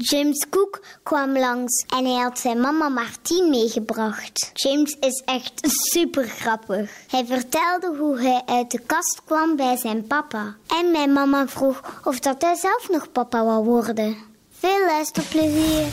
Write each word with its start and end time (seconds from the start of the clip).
James 0.00 0.46
Cook 0.50 0.80
kwam 1.02 1.38
langs 1.38 1.84
en 1.96 2.04
hij 2.04 2.22
had 2.22 2.38
zijn 2.38 2.60
mama 2.60 2.88
Martien 2.88 3.50
meegebracht. 3.50 4.50
James 4.54 4.96
is 5.00 5.22
echt 5.24 5.60
super 5.62 6.24
grappig. 6.24 6.90
Hij 7.08 7.26
vertelde 7.26 7.96
hoe 7.98 8.20
hij 8.20 8.42
uit 8.46 8.70
de 8.70 8.78
kast 8.78 9.22
kwam 9.24 9.56
bij 9.56 9.76
zijn 9.76 10.06
papa. 10.06 10.56
En 10.66 10.90
mijn 10.90 11.12
mama 11.12 11.48
vroeg 11.48 12.00
of 12.04 12.18
dat 12.18 12.42
hij 12.42 12.54
zelf 12.54 12.88
nog 12.90 13.12
papa 13.12 13.44
wou 13.44 13.64
worden. 13.64 14.16
Veel 14.60 14.86
luisterplezier. 14.86 15.84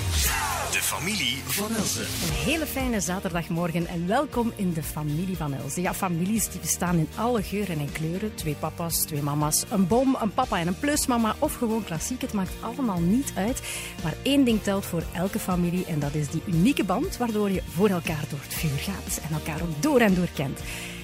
De 0.72 0.80
familie 0.82 1.38
van 1.46 1.76
Elze. 1.76 2.00
Een 2.02 2.52
hele 2.52 2.66
fijne 2.66 3.00
zaterdagmorgen 3.00 3.88
en 3.88 4.08
welkom 4.08 4.52
in 4.56 4.74
de 4.74 4.84
familie 4.84 5.38
van 5.38 5.54
Elze. 5.54 5.82
Ja, 5.82 5.94
families 5.94 6.50
die 6.50 6.60
bestaan 6.60 6.98
in 6.98 7.08
alle 7.16 7.44
geuren 7.44 7.80
en 7.80 7.92
kleuren. 7.92 8.36
Twee 8.36 8.56
papa's, 8.60 9.06
twee 9.06 9.22
mama's, 9.22 9.64
een 9.70 9.88
boom, 9.88 10.18
een 10.22 10.34
papa 10.34 10.60
en 10.60 10.68
een 10.68 10.80
plusmama 10.80 11.36
of 11.40 11.56
gewoon 11.56 11.84
klassiek. 11.84 12.22
Het 12.22 12.34
maakt 12.34 12.54
allemaal 12.60 13.00
niet 13.00 13.32
uit. 13.36 13.62
Maar 14.04 14.14
één 14.22 14.44
ding 14.44 14.64
telt 14.64 14.86
voor 14.86 15.04
elke 15.14 15.40
familie 15.40 15.86
en 15.86 16.00
dat 16.00 16.14
is 16.14 16.30
die 16.30 16.44
unieke 16.46 16.84
band 16.84 17.18
waardoor 17.18 17.52
je 17.52 17.62
voor 17.76 17.90
elkaar 17.90 18.24
door 18.30 18.40
het 18.42 18.54
vuur 18.54 18.80
gaat 18.80 19.20
en 19.30 19.34
elkaar 19.34 19.62
ook 19.62 19.82
door 19.82 20.00
en 20.00 20.16
door 20.16 20.30
kent. 20.34 20.60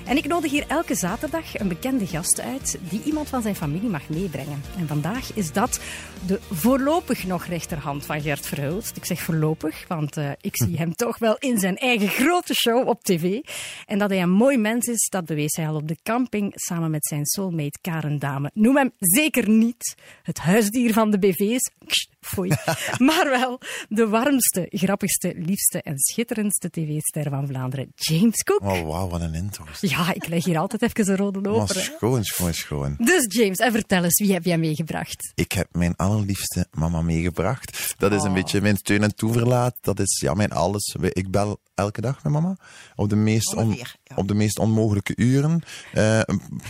En 0.05 0.17
ik 0.17 0.27
nodig 0.27 0.51
hier 0.51 0.65
elke 0.67 0.95
zaterdag 0.95 1.59
een 1.59 1.67
bekende 1.67 2.07
gast 2.07 2.41
uit 2.41 2.79
die 2.89 3.01
iemand 3.03 3.29
van 3.29 3.41
zijn 3.41 3.55
familie 3.55 3.89
mag 3.89 4.09
meebrengen. 4.09 4.61
En 4.77 4.87
vandaag 4.87 5.33
is 5.33 5.51
dat 5.51 5.79
de 6.27 6.39
voorlopig 6.51 7.25
nog 7.25 7.45
rechterhand 7.45 8.05
van 8.05 8.21
Gert 8.21 8.45
Verhulst. 8.45 8.97
Ik 8.97 9.05
zeg 9.05 9.21
voorlopig, 9.21 9.87
want 9.87 10.17
uh, 10.17 10.31
ik 10.41 10.57
zie 10.57 10.77
hem 10.81 10.95
toch 10.95 11.17
wel 11.17 11.35
in 11.37 11.59
zijn 11.59 11.77
eigen 11.77 12.07
grote 12.07 12.53
show 12.53 12.87
op 12.87 13.03
tv. 13.03 13.39
En 13.85 13.99
dat 13.99 14.09
hij 14.09 14.21
een 14.21 14.29
mooi 14.29 14.57
mens 14.57 14.87
is, 14.87 15.09
dat 15.09 15.25
bewees 15.25 15.55
hij 15.55 15.67
al 15.67 15.75
op 15.75 15.87
de 15.87 15.97
camping 16.03 16.51
samen 16.55 16.91
met 16.91 17.05
zijn 17.05 17.25
soulmate 17.25 17.79
Karen 17.81 18.19
Dame. 18.19 18.51
Noem 18.53 18.77
hem 18.77 18.91
zeker 18.97 19.49
niet 19.49 19.95
het 20.23 20.39
huisdier 20.39 20.93
van 20.93 21.11
de 21.11 21.19
BV's. 21.19 21.71
Foei. 22.21 22.49
maar 23.07 23.29
wel 23.29 23.59
de 23.89 24.07
warmste, 24.07 24.65
grappigste, 24.69 25.33
liefste 25.37 25.81
en 25.81 25.93
schitterendste 25.99 26.69
tv-ster 26.69 27.29
van 27.29 27.47
Vlaanderen, 27.47 27.91
James 27.95 28.43
Cook. 28.43 28.61
Oh, 28.61 28.81
wauw, 28.87 29.07
wat 29.09 29.21
een 29.21 29.33
intro. 29.33 29.63
Ja, 29.79 30.13
ik 30.13 30.27
leg 30.27 30.45
hier 30.45 30.57
altijd 30.57 30.81
even 30.81 31.09
een 31.09 31.17
rode 31.17 31.41
loper. 31.41 31.75
Maar 31.75 31.83
schoon, 31.83 32.23
schoon, 32.23 32.53
schoon. 32.53 32.95
Dus 32.97 33.25
James, 33.27 33.57
en 33.57 33.71
vertel 33.71 34.03
eens, 34.03 34.19
wie 34.19 34.33
heb 34.33 34.45
jij 34.45 34.57
meegebracht? 34.57 35.31
Ik 35.35 35.51
heb 35.51 35.67
mijn 35.71 35.95
allerliefste 35.95 36.67
mama 36.71 37.01
meegebracht. 37.01 37.95
Dat 37.97 38.11
is 38.11 38.21
een 38.23 38.27
Oh. 38.29 38.33
beetje 38.33 38.61
mijn 38.61 38.77
steun 38.77 39.03
en 39.03 39.15
toeverlaat. 39.15 39.77
Dat 39.81 39.99
is 39.99 40.19
ja, 40.19 40.33
mijn 40.33 40.51
alles. 40.51 40.95
Ik 41.01 41.31
bel 41.31 41.59
elke 41.75 42.01
dag 42.01 42.23
met 42.23 42.31
mama. 42.33 42.57
Op 42.95 43.09
de 43.09 43.15
meest, 43.15 43.53
on- 43.55 43.63
Ongeveer, 43.63 43.95
ja. 44.03 44.15
op 44.15 44.27
de 44.27 44.33
meest 44.33 44.59
onmogelijke 44.59 45.13
uren. 45.15 45.61
Eh, 45.93 46.21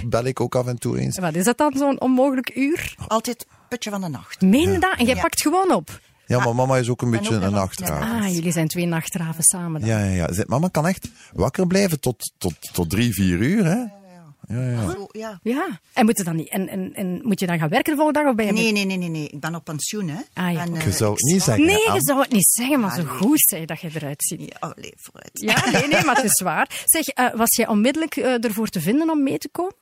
bel 0.06 0.24
ik 0.26 0.40
ook 0.40 0.56
af 0.56 0.68
en 0.68 0.78
toe 0.80 1.00
eens. 1.00 1.20
Wat 1.20 1.36
is 1.36 1.44
dat 1.44 1.58
dan, 1.58 1.74
zo'n 1.78 2.02
onmogelijk 2.02 2.56
uur? 2.56 2.96
Altijd 3.08 3.46
putje 3.72 3.90
van 3.90 4.02
de 4.02 4.08
nacht. 4.08 4.42
Meen 4.42 4.72
je 4.72 4.80
dat? 4.80 4.98
En 4.98 5.06
jij 5.06 5.16
Ja. 5.16 5.22
pakt 5.22 5.42
gewoon 5.42 5.72
op? 5.74 6.00
Ja, 6.26 6.40
maar 6.44 6.56
mama 6.56 6.78
is 6.78 6.90
ook 6.90 7.02
een 7.02 7.14
En 7.14 7.20
beetje 7.20 7.36
ook 7.36 7.42
een 7.42 7.52
nachtraaf. 7.52 8.04
Ah, 8.24 8.34
jullie 8.34 8.52
zijn 8.52 8.68
twee 8.68 8.86
nachtraven 8.86 9.44
samen 9.44 9.82
dan. 9.82 9.90
Ja, 9.90 10.00
ja, 10.04 10.12
ja. 10.12 10.34
Zij- 10.34 10.44
Mama 10.48 10.68
kan 10.68 10.88
echt 10.88 11.10
wakker 11.34 11.68
blijven 11.68 12.00
tot, 12.00 12.32
tot, 12.38 12.54
tot 12.74 12.90
drie, 12.90 13.14
vier 13.14 13.38
uur, 13.40 13.66
hè? 13.66 13.84
Zo, 14.92 15.08
ja. 15.12 15.40
Ja. 15.44 15.80
En, 15.94 16.06
moet 16.06 16.18
je 16.18 16.24
dan 16.24 16.36
niet, 16.36 16.50
en, 16.50 16.68
en, 16.70 16.94
en 16.94 17.20
moet 17.24 17.40
je 17.40 17.46
dan 17.48 17.60
gaan 17.60 17.70
werken 17.70 17.92
de 17.92 17.98
volgende 17.98 18.20
dag? 18.20 18.30
Of 18.30 18.36
ben 18.36 18.46
je 18.46 18.52
Nee, 18.52 18.72
nee, 18.72 18.86
nee, 18.86 18.98
nee, 18.98 19.10
nee. 19.10 19.28
Ik 19.30 19.40
ben 19.40 19.56
op 19.56 19.64
pensioen, 19.64 20.08
hè. 20.10 20.20
Ah, 20.34 20.52
ja. 20.54 20.62
En, 20.62 20.76
eh, 20.76 20.86
Je 20.86 20.92
zou 20.92 21.12
het 21.12 21.22
niet 21.22 21.42
zeggen. 21.42 21.66
Nee, 21.66 21.92
je 21.94 22.00
zou 22.02 22.20
het 22.22 22.32
niet 22.32 22.48
zeggen, 22.50 22.80
maar 22.80 22.96
zo 22.96 23.04
nee. 23.04 23.08
goed 23.08 23.40
zei 23.42 23.66
dat 23.66 23.80
je 23.82 23.90
eruit 23.94 24.24
ziet. 24.24 24.40
Ja, 24.42 24.68
oh, 24.70 24.76
nee, 24.76 24.94
vooruit. 24.96 25.30
Ja, 25.34 25.70
nee, 25.80 25.88
nee, 25.88 26.06
maar 26.06 26.16
het 26.16 26.26
is 26.26 26.42
waar. 26.42 26.84
Zeg, 26.86 27.08
eh, 27.08 27.34
was 27.36 27.56
jij 27.56 27.68
onmiddellijk 27.68 28.16
eh, 28.16 28.44
ervoor 28.44 28.68
te 28.68 28.82
vinden 28.82 29.10
om 29.10 29.24
mee 29.24 29.38
te 29.38 29.50
komen? 29.52 29.74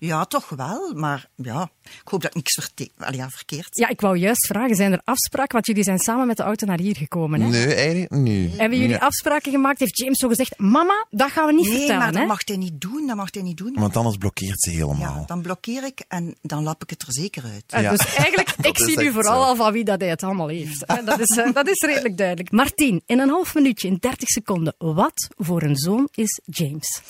Ja, 0.00 0.24
toch 0.24 0.48
wel. 0.48 0.92
Maar 0.94 1.28
ja, 1.36 1.70
ik 1.82 2.00
hoop 2.04 2.20
dat 2.22 2.30
ik 2.30 2.36
niks 2.36 2.54
verte- 2.54 2.90
Allee, 2.98 3.18
ja, 3.18 3.30
verkeerd 3.30 3.68
Ja, 3.70 3.88
ik 3.88 4.00
wou 4.00 4.16
juist 4.16 4.46
vragen, 4.46 4.76
zijn 4.76 4.92
er 4.92 5.00
afspraken? 5.04 5.52
Want 5.52 5.66
jullie 5.66 5.82
zijn 5.82 5.98
samen 5.98 6.26
met 6.26 6.36
de 6.36 6.42
auto 6.42 6.66
naar 6.66 6.78
hier 6.78 6.96
gekomen, 6.96 7.40
hè? 7.40 7.48
Nee, 7.48 7.74
eigenlijk 7.74 8.10
niet. 8.10 8.56
Hebben 8.58 8.78
jullie 8.78 8.92
Nee. 8.92 9.02
afspraken 9.02 9.52
gemaakt? 9.52 9.78
Heeft 9.78 9.98
James 9.98 10.18
zo 10.18 10.28
gezegd, 10.28 10.58
mama, 10.58 11.06
dat 11.10 11.30
gaan 11.30 11.46
we 11.46 11.52
niet 11.52 11.66
Nee, 11.68 11.76
vertellen, 11.76 11.98
maar 12.02 12.12
dat 12.12 12.20
hè? 12.20 12.26
mag 12.26 12.40
hij 12.44 12.56
niet 12.56 12.80
doen. 12.80 13.06
Dat 13.06 13.16
mag 13.16 13.28
hij 13.34 13.42
niet 13.42 13.56
doen. 13.56 13.72
Want 13.74 13.96
anders 13.96 14.16
blokkeert 14.16 14.62
ze 14.62 14.70
helemaal. 14.70 14.96
Ja, 15.18 15.22
dan 15.26 15.42
blokkeer 15.42 15.84
ik 15.84 16.04
en 16.08 16.36
dan 16.42 16.62
lap 16.62 16.82
ik 16.82 16.90
het 16.90 17.02
er 17.02 17.12
zeker 17.12 17.42
uit. 17.44 17.64
Eh, 17.66 17.82
Ja. 17.82 17.90
Dus 17.90 18.14
eigenlijk, 18.14 18.50
ik 18.70 18.78
is 18.78 18.84
zie 18.84 18.96
nu 18.98 19.04
echt 19.04 19.12
vooral 19.14 19.42
zo. 19.42 19.48
al 19.48 19.56
van 19.56 19.72
wie 19.72 19.84
dat 19.84 20.00
hij 20.00 20.10
het 20.10 20.22
allemaal 20.22 20.48
heeft. 20.48 20.86
Dat 21.04 21.20
is, 21.20 21.36
eh, 21.36 21.52
dat 21.52 21.68
is 21.68 21.80
redelijk 21.80 22.16
duidelijk. 22.16 22.50
Martien, 22.50 23.02
in 23.06 23.18
een 23.18 23.28
half 23.28 23.54
minuutje, 23.54 23.88
in 23.88 23.96
30 24.00 24.28
seconden. 24.28 24.74
Wat 24.78 25.28
voor 25.36 25.62
een 25.62 25.76
zoon 25.76 26.08
is 26.14 26.40
James? 26.44 27.00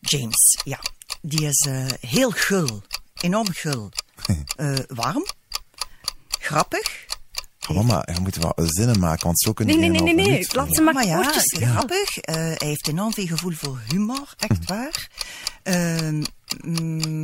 James, 0.00 0.58
ja. 0.64 0.80
Die 1.22 1.46
is 1.46 1.66
eh, 1.68 1.86
heel 2.00 2.30
gul. 2.30 2.82
Enorm 3.20 3.46
gul. 3.52 3.88
Eh, 4.56 4.74
warm. 4.88 5.26
Grappig. 6.28 7.06
Oh, 7.68 7.76
mama, 7.76 8.02
je 8.14 8.20
moet 8.20 8.36
wel 8.36 8.52
zinnen 8.56 8.98
maken, 8.98 9.24
want 9.24 9.40
zo 9.40 9.52
kun 9.52 9.66
je 9.66 9.76
Nee, 9.76 9.90
nee, 9.90 10.00
nee, 10.00 10.14
nee, 10.14 10.26
nee. 10.26 10.46
Laat 10.52 10.74
ze 10.74 10.82
maar 10.82 10.94
Maar 10.94 11.06
ja, 11.06 11.22
grappig. 11.42 12.18
Eh, 12.18 12.34
hij 12.34 12.56
heeft 12.58 12.88
enorm 12.88 13.14
veel 13.14 13.26
gevoel 13.26 13.52
voor 13.52 13.80
humor, 13.88 14.34
echt 14.36 14.66
waar. 14.68 15.08
Ehm, 15.62 16.22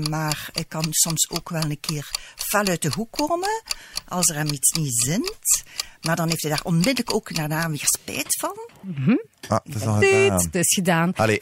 maar 0.09 0.49
hij 0.53 0.65
kan 0.69 0.85
soms 0.91 1.31
ook 1.31 1.49
wel 1.49 1.63
een 1.63 1.81
keer 1.81 2.11
fel 2.37 2.65
uit 2.65 2.83
de 2.83 2.91
hoek 2.95 3.11
komen 3.13 3.63
als 4.09 4.29
er 4.29 4.37
hem 4.37 4.49
iets 4.49 4.73
niet 4.79 4.95
zint. 5.05 5.63
Maar 6.01 6.17
dan 6.17 6.29
heeft 6.29 6.43
hij 6.43 6.51
daar 6.51 6.61
onmiddellijk 6.65 7.15
ook 7.15 7.35
daarna 7.35 7.69
weer 7.71 7.81
spijt 7.85 8.39
van. 8.41 8.57
Ah, 9.49 9.59
het 9.65 9.75
is 9.75 9.87
al 9.87 9.99
Dit, 9.99 10.11
gedaan. 10.11 10.41
het 10.45 10.55
is 10.55 10.75
gedaan. 10.75 11.13
Allee, 11.15 11.39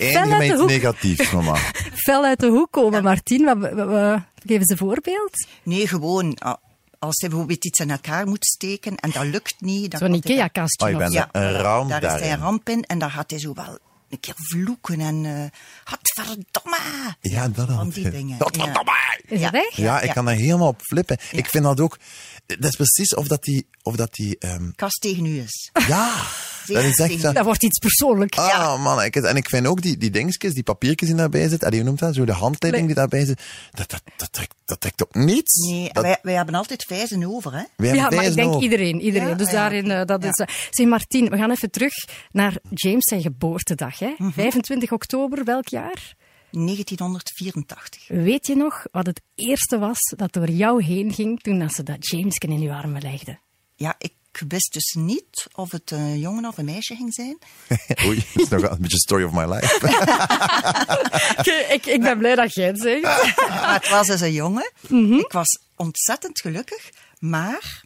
hoek. 0.56 0.68
negatiefs, 0.68 1.30
mama. 1.30 1.56
Fel 2.06 2.24
uit 2.24 2.40
de 2.40 2.46
hoek 2.46 2.70
komen, 2.72 3.02
Martien. 3.02 3.44
Wat, 3.44 3.58
wat- 3.58 3.88
wat- 3.88 4.20
geven 4.46 4.66
ze 4.66 4.72
een 4.72 4.78
voorbeeld? 4.78 5.46
Nee, 5.62 5.88
gewoon 5.88 6.34
ah, 6.38 6.54
als 6.98 7.20
hij 7.20 7.28
bijvoorbeeld 7.28 7.64
iets 7.64 7.78
in 7.78 7.90
elkaar 7.90 8.26
moet 8.26 8.44
steken 8.46 8.96
en 8.96 9.10
dat 9.10 9.24
lukt 9.24 9.54
niet. 9.58 9.94
Zo'n 9.98 10.08
daar- 10.08 10.16
Ikea-kastje 10.16 10.84
Oh, 10.86 10.90
je 10.92 10.96
bent 10.98 11.12
zo. 11.12 11.22
een 11.32 11.52
ramp 11.52 11.90
daar 11.90 12.02
is 12.02 12.20
hij 12.20 12.32
een 12.32 12.38
ramp 12.40 12.68
in 12.68 12.82
en 12.84 12.98
daar 12.98 13.10
gaat 13.10 13.30
hij 13.30 13.38
zo 13.40 13.54
wel 13.54 13.78
een 14.14 14.20
keer 14.20 14.34
vloeken 14.36 15.00
en 15.00 15.24
uh, 15.24 15.44
gadverdomme. 15.84 16.78
Ja, 17.20 17.48
dat 17.48 17.66
Van 17.66 17.76
altijd. 17.76 17.94
die 17.94 18.10
dingen. 18.10 18.40
Godverdomme! 18.40 19.20
Is 19.26 19.40
Ja. 19.40 19.50
dat 19.50 19.64
echt? 19.66 19.76
Ja, 19.76 20.00
ik 20.00 20.06
Ja. 20.06 20.12
kan 20.12 20.24
daar 20.24 20.34
helemaal 20.34 20.68
op 20.68 20.80
flippen. 20.82 21.18
Ik 21.32 21.46
vind 21.48 21.64
dat 21.64 21.80
ook... 21.80 21.98
Dat 22.46 22.64
is 22.70 22.76
precies 22.76 23.14
of 23.14 23.26
dat 23.28 23.42
die... 23.42 23.66
Of 23.82 23.96
dat 23.96 24.12
die 24.14 24.38
ehm, 24.38 24.70
Kast 24.76 25.00
tegen 25.00 25.24
u 25.26 25.38
is. 25.40 25.70
ja, 25.86 26.14
dat 26.66 26.84
is 26.84 26.98
echt... 26.98 27.20
zo- 27.20 27.32
Dat 27.32 27.44
wordt 27.44 27.62
iets 27.62 27.78
persoonlijks. 27.78 28.38
Ah, 28.38 28.82
man. 28.82 29.02
Ik, 29.02 29.16
en 29.16 29.36
ik 29.36 29.48
vind 29.48 29.66
ook 29.66 29.82
die, 29.82 29.96
die 29.96 30.10
dingetjes, 30.10 30.54
die 30.54 30.62
papiertjes 30.62 31.08
die 31.08 31.18
daarbij 31.18 31.48
zitten, 31.48 31.68
en 31.70 31.74
hoe 31.74 31.84
noemt 31.84 31.98
dat? 31.98 32.14
Zo 32.14 32.24
de 32.24 32.32
handleiding 32.32 32.86
die 32.86 32.94
daarbij 32.94 33.24
zit, 33.24 33.42
dat, 33.70 33.90
dat, 33.90 34.02
dat, 34.16 34.32
trekt, 34.32 34.54
dat 34.64 34.80
trekt 34.80 35.02
op 35.02 35.14
niets. 35.14 35.68
Nee, 35.68 35.92
dat, 35.92 36.02
wij, 36.02 36.18
wij 36.22 36.34
hebben 36.34 36.54
altijd 36.54 36.84
vijzen 36.84 37.24
over, 37.24 37.52
hè. 37.52 37.62
wij 37.76 37.94
Ja, 37.94 38.10
maar 38.10 38.24
ik 38.24 38.34
denk 38.34 38.62
iedereen. 38.62 39.00
iedereen. 39.00 39.28
Ja, 39.28 39.34
dus 39.34 39.46
ja. 39.50 39.52
daarin, 39.52 39.90
eh, 39.90 40.04
dat 40.04 40.22
Ja. 40.22 40.28
is... 40.28 40.36
eh, 40.38 40.54
Zeg, 40.70 40.86
Martien, 40.86 41.28
we 41.30 41.36
gaan 41.36 41.50
even 41.50 41.70
terug 41.70 41.92
naar 42.32 42.56
James 42.70 43.04
zijn 43.08 43.22
geboortedag. 43.22 43.98
Hè? 43.98 44.14
Mhm. 44.18 44.30
25 44.30 44.92
oktober, 44.92 45.44
welk 45.44 45.68
jaar? 45.68 46.14
1984. 46.50 48.08
Weet 48.08 48.46
je 48.46 48.56
nog 48.56 48.84
wat 48.92 49.06
het 49.06 49.20
eerste 49.34 49.78
was 49.78 49.98
dat 50.16 50.32
door 50.32 50.50
jou 50.50 50.82
heen 50.84 51.12
ging 51.12 51.40
toen 51.40 51.58
dat 51.58 51.72
ze 51.72 51.82
dat 51.82 52.08
Jamesken 52.10 52.48
in 52.50 52.60
uw 52.60 52.72
armen 52.72 53.02
legde? 53.02 53.38
Ja, 53.74 53.94
ik 53.98 54.12
wist 54.48 54.72
dus 54.72 54.94
niet 54.98 55.46
of 55.52 55.70
het 55.72 55.90
een 55.90 56.18
jongen 56.18 56.44
of 56.46 56.58
een 56.58 56.64
meisje 56.64 56.94
ging 56.96 57.14
zijn. 57.14 57.38
Oei, 58.06 58.24
dat 58.34 58.42
is 58.42 58.48
nog 58.48 58.60
wel 58.60 58.70
een 58.70 58.80
beetje 58.80 58.98
story 58.98 59.24
of 59.24 59.32
my 59.32 59.44
life. 59.44 59.74
ik, 61.52 61.70
ik, 61.70 61.86
ik 61.86 62.00
ben 62.00 62.18
blij 62.18 62.34
dat 62.34 62.54
jij 62.54 62.66
het 62.66 62.80
zegt. 62.80 63.02
Maar 63.02 63.74
het 63.80 63.88
was 63.88 64.06
dus 64.06 64.20
een 64.20 64.32
jongen. 64.32 64.72
Mhm. 64.88 65.12
Ik 65.12 65.32
was 65.32 65.58
ontzettend 65.76 66.40
gelukkig, 66.40 66.90
maar 67.18 67.82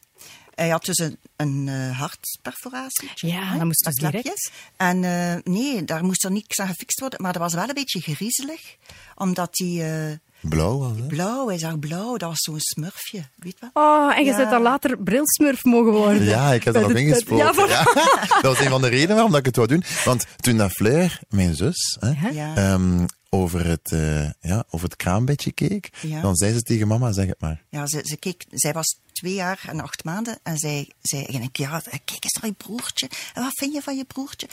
hij 0.54 0.68
had 0.68 0.84
dus 0.84 0.98
een, 0.98 1.18
een 1.36 1.68
eh, 1.68 1.98
hartperforatie. 1.98 3.10
Ja, 3.14 3.44
hè, 3.44 3.56
dat 3.56 3.66
moest 3.66 3.84
dus 3.84 3.94
dat 3.94 4.12
direct. 4.12 4.50
En 4.76 5.04
eh, 5.04 5.34
nee, 5.52 5.84
daar 5.84 6.04
moest 6.04 6.24
er 6.24 6.32
niks 6.32 6.60
aan 6.60 6.68
gefixt 6.68 7.00
worden, 7.00 7.22
maar 7.22 7.32
dat 7.32 7.42
was 7.42 7.54
wel 7.54 7.68
een 7.68 7.74
beetje 7.74 8.00
griezelig, 8.00 8.76
omdat 9.14 9.58
hij... 9.58 10.08
eh, 10.10 10.16
Blauw 10.40 10.78
was 10.78 10.96
het? 10.96 11.06
blauw, 11.08 11.48
hij 11.48 11.58
zag 11.58 11.78
blauw, 11.78 12.16
dat 12.16 12.28
was 12.28 12.38
zo'n 12.38 12.60
smurfje, 12.60 13.22
weet 13.36 13.56
wat? 13.60 13.70
Oh, 13.72 14.16
en 14.16 14.24
je 14.24 14.30
Ja. 14.30 14.36
bent 14.36 14.50
dan 14.50 14.62
later 14.62 14.98
brilsmurf 14.98 15.64
mogen 15.64 15.92
worden. 15.92 16.22
Ja, 16.24 16.52
ik 16.52 16.64
heb 16.64 16.74
dat 16.74 16.88
de- 16.88 17.00
ingesproken. 17.00 17.44
Ja, 17.46 17.52
voor- 17.54 17.68
Ja. 17.68 17.82
Dat 18.42 18.56
was 18.56 18.60
een 18.60 18.70
van 18.70 18.80
de 18.80 18.88
redenen 18.88 19.14
waarom 19.14 19.30
dat 19.30 19.40
ik 19.40 19.46
het 19.46 19.56
wou 19.56 19.68
doen. 19.68 19.84
Want 20.04 20.26
toen 20.36 20.56
dat 20.56 20.70
Fleur, 20.70 21.20
mijn 21.28 21.54
zus, 21.54 21.96
hè, 22.00 22.28
Ja. 22.30 22.56
ehm, 22.56 23.06
over, 23.30 23.66
het, 23.66 23.92
eh, 23.92 24.30
ja, 24.40 24.64
over 24.70 24.86
het 24.88 24.96
kraambedje 24.96 25.52
keek, 25.52 25.90
Ja. 26.00 26.20
dan 26.20 26.36
zei 26.36 26.52
ze 26.52 26.62
tegen 26.62 26.88
mama, 26.88 27.12
zeg 27.12 27.26
het 27.26 27.40
maar. 27.40 27.62
Ja, 27.68 27.86
ze, 27.86 28.00
ze 28.02 28.16
keek, 28.16 28.44
zij 28.50 28.72
was 28.72 28.98
twee 29.12 29.34
jaar 29.34 29.60
en 29.68 29.80
acht 29.80 30.04
maanden 30.04 30.38
en 30.42 30.58
zij 30.58 30.90
zei 31.00 31.22
eigenlijk, 31.22 31.56
ja, 31.56 31.80
kijk 31.88 32.24
eens 32.24 32.38
naar 32.40 32.50
je 32.50 32.56
broertje. 32.56 33.10
En 33.34 33.42
wat 33.42 33.52
vind 33.54 33.72
je 33.72 33.82
van 33.82 33.96
je 33.96 34.04
broertje? 34.04 34.48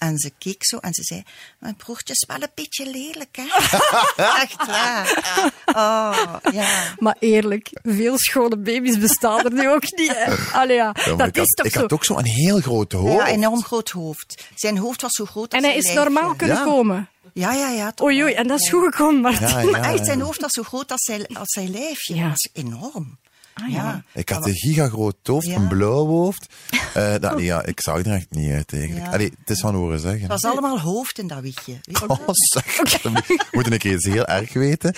En 0.00 0.18
ze 0.18 0.32
keek 0.38 0.64
zo 0.64 0.76
en 0.76 0.94
ze 0.94 1.02
zei, 1.02 1.22
mijn 1.58 1.76
broertje 1.76 2.12
is 2.12 2.24
wel 2.28 2.42
een 2.42 2.48
beetje 2.54 2.90
lelijk, 2.90 3.36
hè? 3.36 3.44
Echt 4.42 4.66
waar. 4.66 5.22
Oh, 5.66 6.36
ja. 6.52 6.94
Maar 6.98 7.16
eerlijk, 7.18 7.70
veel 7.82 8.18
schone 8.18 8.56
baby's 8.56 8.98
bestaan 8.98 9.44
er 9.44 9.52
nu 9.52 9.70
ook 9.70 9.82
niet. 9.96 10.12
Hè? 10.14 10.34
Allee, 10.58 10.76
ja, 10.76 10.92
dat 10.92 11.26
ik 11.26 11.34
is 11.36 11.40
had, 11.40 11.56
toch 11.56 11.66
ik 11.66 11.72
zo. 11.72 11.80
had 11.80 11.92
ook 11.92 12.04
zo'n 12.04 12.24
heel 12.24 12.60
groot 12.60 12.92
hoofd. 12.92 13.12
Ja, 13.12 13.26
enorm 13.26 13.62
groot 13.62 13.90
hoofd. 13.90 14.44
Zijn 14.54 14.78
hoofd 14.78 15.02
was 15.02 15.12
zo 15.12 15.24
groot 15.24 15.54
als 15.54 15.62
En 15.62 15.70
hij 15.70 15.80
zijn 15.82 15.94
is 15.96 16.00
normaal 16.02 16.34
kunnen 16.34 16.56
Ja. 16.56 16.64
komen. 16.64 17.08
Ja, 17.34 17.52
ja, 17.52 17.68
ja. 17.68 17.92
Oei, 18.02 18.22
oei, 18.22 18.32
en 18.34 18.46
dat 18.46 18.60
is 18.60 18.68
goed 18.68 18.84
gekomen, 18.94 19.20
Martin. 19.20 19.48
Ja, 19.48 19.60
ja, 19.60 19.70
Maar 19.70 19.92
echt, 19.92 20.04
zijn 20.06 20.20
hoofd 20.20 20.40
was 20.40 20.52
zo 20.52 20.62
groot 20.62 20.90
als 20.92 21.02
zijn, 21.02 21.26
als 21.26 21.52
zijn 21.52 21.70
lijfje. 21.70 22.14
Ja. 22.14 22.20
Dat 22.22 22.30
was 22.30 22.48
enorm. 22.52 23.18
Ah, 23.54 23.68
ja. 23.70 24.04
Ik 24.14 24.28
had 24.28 24.46
een 24.46 24.54
gigagroot 24.54 25.16
hoofd, 25.22 25.46
Ja. 25.46 25.54
een 25.56 25.68
blauw 25.68 26.06
hoofd. 26.06 26.46
Eh, 26.94 27.14
dat, 27.20 27.36
nee, 27.36 27.44
ja, 27.52 27.64
ik 27.64 27.80
zag 27.80 27.98
er 27.98 28.12
echt 28.12 28.26
niet 28.30 28.52
uit 28.52 28.72
eigenlijk. 28.72 29.06
Ja. 29.06 29.12
Allee, 29.12 29.32
het 29.38 29.50
is 29.50 29.60
van 29.60 29.74
horen 29.74 30.00
zeggen. 30.00 30.20
Het 30.20 30.30
was 30.30 30.44
allemaal 30.44 30.80
hoofd 30.80 31.18
in 31.18 31.26
dat 31.26 31.40
wichtje. 31.40 31.72
Weet 31.82 31.98
je 31.98 32.08
Oh, 32.08 32.18
wel? 32.18 32.34
zeg. 32.52 32.76
We 33.02 33.38
moeten 33.52 33.72
een 33.72 33.78
keer 33.78 33.94
iets 33.94 34.06
heel 34.06 34.26
erg 34.26 34.52
weten. 34.52 34.94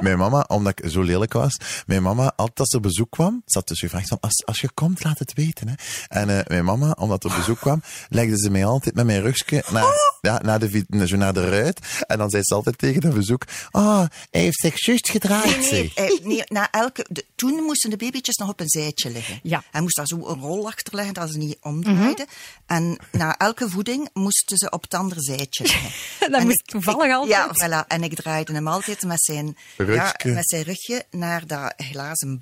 Mijn 0.00 0.18
mama, 0.18 0.44
omdat 0.48 0.78
ik 0.78 0.90
zo 0.90 1.02
lelijk 1.02 1.32
was, 1.32 1.56
mijn 1.86 2.02
mama, 2.02 2.32
altijd 2.36 2.58
als 2.60 2.72
er 2.72 2.80
bezoek 2.80 3.10
kwam, 3.10 3.42
zat 3.46 3.68
dus 3.68 3.78
gevraagd 3.80 4.08
van, 4.08 4.18
als, 4.20 4.44
als 4.46 4.60
je 4.60 4.70
komt, 4.74 5.04
laat 5.04 5.18
het 5.18 5.32
weten. 5.32 5.68
Hè. 5.68 5.74
En 6.08 6.28
eh, 6.38 6.46
mijn 6.46 6.64
mama, 6.64 6.90
omdat 6.98 7.24
er 7.24 7.34
bezoek 7.36 7.58
kwam, 7.60 7.82
legde 8.08 8.38
ze 8.38 8.50
mij 8.50 8.64
altijd 8.64 8.94
met 8.94 9.06
mijn 9.06 9.20
rugje 9.22 9.64
naar, 9.72 10.18
ja, 10.20 10.40
naar, 10.42 10.58
de, 10.58 10.84
zo 11.06 11.16
naar 11.16 11.32
de 11.34 11.48
ruit. 11.48 11.80
En 12.06 12.18
dan 12.18 12.30
zei 12.30 12.42
ze 12.42 12.54
altijd 12.54 12.78
tegen 12.78 13.00
dat 13.00 13.14
bezoek, 13.14 13.42
oh, 13.70 14.04
hij 14.30 14.40
heeft 14.40 14.60
zich 14.60 14.84
juist 14.86 15.08
gedraaid, 15.08 15.70
Nee, 15.70 15.70
nee, 15.70 15.92
eh, 15.94 16.24
nee 16.26 16.42
na 16.48 16.70
elke, 16.70 17.06
de- 17.08 17.24
toen 17.34 17.62
moesten 17.62 17.90
de 17.90 17.96
babytjes 18.06 18.36
nog 18.36 18.48
op 18.48 18.60
een 18.60 18.68
zijtje 18.68 19.10
liggen. 19.10 19.40
Ja. 19.42 19.62
Hij 19.70 19.80
moest 19.80 19.96
daar 19.96 20.06
zo 20.06 20.16
een 20.16 20.40
rol 20.40 20.66
achter 20.66 20.94
leggen 20.94 21.14
dat 21.14 21.30
ze 21.30 21.38
niet 21.38 21.56
omdraaiden. 21.60 22.26
En 22.66 22.98
na 23.12 23.36
elke 23.36 23.68
voeding 23.70 24.08
moesten 24.12 24.56
ze 24.56 24.70
op 24.70 24.82
het 24.82 24.94
andere 24.94 25.20
zijtje 25.22 25.64
liggen. 25.72 25.90
Dat 26.30 26.40
En 26.40 26.46
moest 26.46 26.60
ik- 26.60 26.66
toevallig 26.66 27.04
ik- 27.06 27.12
altijd. 27.12 27.60
Ja, 27.60 27.84
voilà. 27.84 27.86
En 27.86 28.02
ik 28.02 28.14
draaide 28.14 28.52
hem 28.52 28.68
altijd 28.68 29.02
met 29.02 29.22
zijn, 29.22 29.46
ja, 29.76 29.84
Rugje. 29.84 30.32
met 30.32 30.48
zijn 30.48 30.62
rugje 30.62 31.04
naar 31.10 31.46
dat 31.46 31.74
glazen 31.76 32.40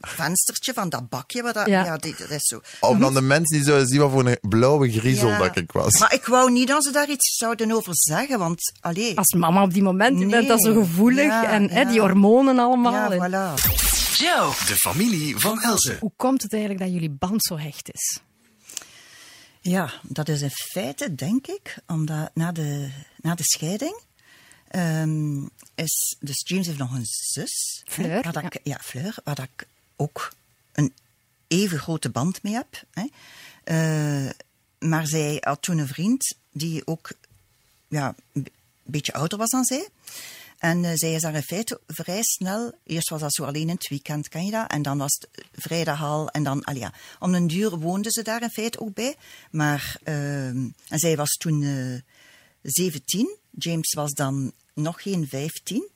venstertje 0.00 0.72
van 0.72 0.88
dat 0.88 1.08
bakje. 1.08 1.42
Wat 1.42 1.54
dat, 1.54 1.66
Ja. 1.66 1.96
dat 1.98 2.04
is 2.30 2.42
zo. 2.46 2.60
Om 2.80 3.00
dan 3.00 3.14
de 3.14 3.20
mensen 3.20 3.56
die 3.56 3.66
zouden 3.66 3.88
zien 3.88 4.00
wat 4.00 4.10
voor 4.10 4.26
een 4.26 4.38
blauwe 4.40 4.90
griezel 4.92 5.28
Ja. 5.28 5.38
dat 5.38 5.56
ik 5.56 5.72
was. 5.72 5.98
Maar 5.98 6.12
ik 6.14 6.26
wou 6.26 6.50
niet 6.50 6.68
dat 6.68 6.84
ze 6.84 6.90
daar 6.90 7.08
iets 7.10 7.36
zouden 7.36 7.72
over 7.72 7.92
zeggen, 7.94 8.38
want 8.38 8.72
allee, 8.80 9.16
Als 9.18 9.32
mama 9.34 9.62
op 9.62 9.72
die 9.72 9.82
moment, 9.82 10.18
je 10.18 10.26
bent 10.26 10.48
dat 10.48 10.62
zo 10.62 10.72
gevoelig 10.74 11.24
Ja, 11.24 11.50
en 11.50 11.70
hè, 11.70 11.84
die 11.84 12.00
hormonen 12.00 12.58
allemaal. 12.58 12.92
ja, 12.92 13.10
En 13.10 13.30
voilà. 13.30 13.62
Joe, 14.16 14.52
de 14.66 14.74
familie 14.76 15.36
van 15.38 15.60
Elze. 15.62 15.96
Hoe 16.00 16.12
komt 16.16 16.42
het 16.42 16.52
eigenlijk 16.52 16.82
dat 16.82 16.92
jullie 16.92 17.10
band 17.10 17.42
zo 17.44 17.58
hecht 17.58 17.92
is? 17.92 18.20
Ja, 19.60 19.92
dat 20.02 20.28
is 20.28 20.42
in 20.42 20.50
feite, 20.50 21.14
denk 21.14 21.46
ik, 21.46 21.76
omdat 21.86 22.30
na 22.34 22.52
de, 22.52 22.90
na 23.16 23.34
de 23.34 23.42
scheiding 23.44 24.00
ehm, 24.68 25.42
is... 25.74 26.16
Dus 26.20 26.42
James 26.48 26.66
heeft 26.66 26.78
nog 26.78 26.92
een 26.94 27.04
zus. 27.06 27.82
hè, 27.84 27.92
Fleur, 27.92 28.22
waar 28.22 28.42
ja. 28.42 28.50
ik- 28.50 28.60
ja, 28.62 28.78
Fleur, 28.82 29.14
waar 29.24 29.34
dat 29.34 29.48
ik 29.56 29.66
ook 29.98 30.32
een 30.72 30.92
even 31.46 31.78
grote 31.78 32.10
band 32.10 32.42
mee 32.42 32.54
heb. 32.54 32.82
Hè. 32.90 33.06
Eh, 33.64 34.30
maar 34.78 35.06
zij 35.06 35.36
had 35.40 35.62
toen 35.62 35.78
een 35.78 35.88
vriend 35.88 36.34
die 36.52 36.86
ook 36.86 37.10
ja, 37.88 38.14
een 38.32 38.42
be- 38.42 38.52
beetje 38.82 39.12
ouder 39.12 39.38
was 39.38 39.50
dan 39.50 39.64
zij. 39.64 39.88
En 40.58 40.84
eh, 40.84 40.90
zij 40.94 41.14
is 41.14 41.22
daar 41.22 41.34
in 41.34 41.42
feite 41.42 41.80
vrij 41.86 42.22
snel. 42.22 42.72
Eerst 42.84 43.08
was 43.08 43.20
dat 43.20 43.34
zo 43.34 43.44
alleen 43.44 43.68
in 43.68 43.74
het 43.74 43.88
weekend, 43.88 44.28
kan 44.28 44.44
je 44.44 44.50
dat? 44.50 44.70
En 44.70 44.82
dan 44.82 44.98
was 44.98 45.18
het 45.20 45.46
vrijdag 45.52 46.02
al. 46.02 46.28
En 46.28 46.42
dan, 46.42 46.64
allee, 46.64 46.80
ja, 46.80 46.92
om 47.18 47.34
een 47.34 47.46
duur 47.46 47.78
woonde 47.78 48.10
ze 48.10 48.22
daar 48.22 48.42
in 48.42 48.50
feite 48.50 48.80
ook 48.80 48.94
bij. 48.94 49.16
Maar, 49.50 49.96
en 50.04 50.74
zij 50.88 51.16
was 51.16 51.30
toen 51.30 51.62
eh 51.62 52.00
17. 52.62 53.36
James 53.50 53.94
was 53.94 54.12
dan 54.12 54.52
nog 54.74 55.02
geen 55.02 55.28
15. 55.28 55.88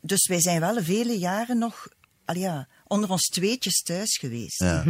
Dus 0.00 0.26
wij 0.26 0.40
zijn 0.40 0.60
wel 0.60 0.82
vele 0.82 1.18
jaren 1.18 1.58
nog, 1.58 1.88
ja, 2.36 2.68
onder 2.84 3.10
ons 3.10 3.26
tweetjes 3.26 3.82
thuis 3.82 4.16
geweest. 4.16 4.60
Ja. 4.60 4.84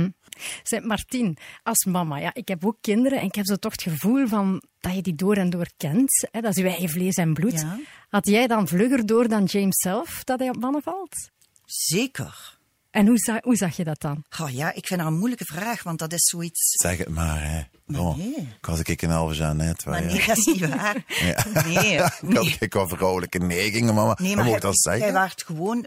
Zeg, 0.63 0.83
Martien, 0.83 1.37
als 1.63 1.85
mama, 1.85 2.17
ja, 2.19 2.35
ik 2.35 2.49
heb 2.49 2.65
ook 2.67 2.79
kinderen 2.81 3.19
en 3.21 3.27
ik 3.27 3.35
heb 3.35 3.47
zo 3.47 3.57
toch 3.57 3.73
het 3.73 3.83
gevoel 3.83 4.27
van 4.27 4.63
dat 4.81 4.95
je 4.95 5.03
die 5.03 5.15
door 5.15 5.37
en 5.37 5.51
door 5.51 5.69
kent. 5.77 6.29
Hè, 6.31 6.41
dat 6.41 6.57
is 6.57 6.63
je 6.63 6.69
eigen 6.69 6.89
vlees 6.89 7.15
en 7.17 7.35
bloed. 7.35 7.61
Ja. 7.61 7.79
Had 8.09 8.27
jij 8.27 8.47
dan 8.47 8.69
vlugger 8.69 9.07
door 9.07 9.29
dan 9.29 9.45
James 9.45 9.77
zelf 9.77 10.25
dat 10.25 10.39
hij 10.39 10.49
op 10.49 10.57
mannen 10.61 10.83
valt? 10.83 11.31
Zeker. 11.65 12.57
En 12.91 13.07
hoe, 13.07 13.19
za- 13.19 13.41
hoe 13.43 13.57
zag 13.57 13.77
je 13.77 13.85
dat 13.85 14.01
dan? 14.01 14.25
Oh 14.41 14.51
ja, 14.51 14.73
ik 14.73 14.87
vind 14.87 15.01
dat 15.01 15.09
een 15.09 15.17
moeilijke 15.19 15.45
vraag, 15.45 15.83
want 15.83 15.99
dat 15.99 16.13
is 16.13 16.23
zoiets. 16.29 16.61
Zeg 16.83 16.99
het 16.99 17.09
maar, 17.09 17.43
hè. 17.51 17.61
Oh, 17.99 18.17
nee. 18.17 18.35
Ik 18.37 18.67
was 18.67 18.81
ik 18.83 19.03
een 19.03 19.11
halve 19.11 19.35
Jeannette. 19.35 19.89
Maar 19.89 20.01
waar, 20.03 20.11
nee, 20.11 20.21
ja. 20.21 20.27
dat 20.27 20.37
is 20.37 20.45
niet 20.47 20.69
waar. 20.69 21.05
Nee, 21.21 21.31
Ik 21.95 21.99
had 22.01 22.23
nee. 22.23 22.57
ik 22.61 22.73
had 22.73 22.89
vrouwelijke 22.89 23.39
neigingen, 23.39 23.95
mama. 23.95 24.17
Nee, 24.21 24.29
Je 24.31 24.37
maar 24.37 24.45
mocht 24.45 24.61
jij, 24.63 24.71
dat 24.71 24.81
zeggen. 24.81 25.03
jij 25.05 25.13
waart 25.13 25.43
gewoon, 25.43 25.87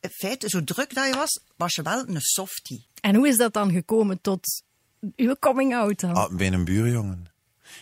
in 0.00 0.10
feite, 0.10 0.48
zo 0.48 0.64
druk 0.64 0.94
dat 0.94 1.06
je 1.06 1.14
was, 1.14 1.40
was 1.56 1.74
je 1.74 1.82
wel 1.82 2.08
een 2.08 2.20
softie. 2.20 2.86
En 3.00 3.14
hoe 3.14 3.28
is 3.28 3.36
dat 3.36 3.52
dan 3.52 3.70
gekomen 3.72 4.20
tot 4.20 4.62
uw 5.16 5.34
coming 5.40 5.74
out 5.74 6.00
dan? 6.00 6.14
Ah, 6.14 6.36
bij 6.36 6.52
een 6.52 6.64
buurjongen. 6.64 7.26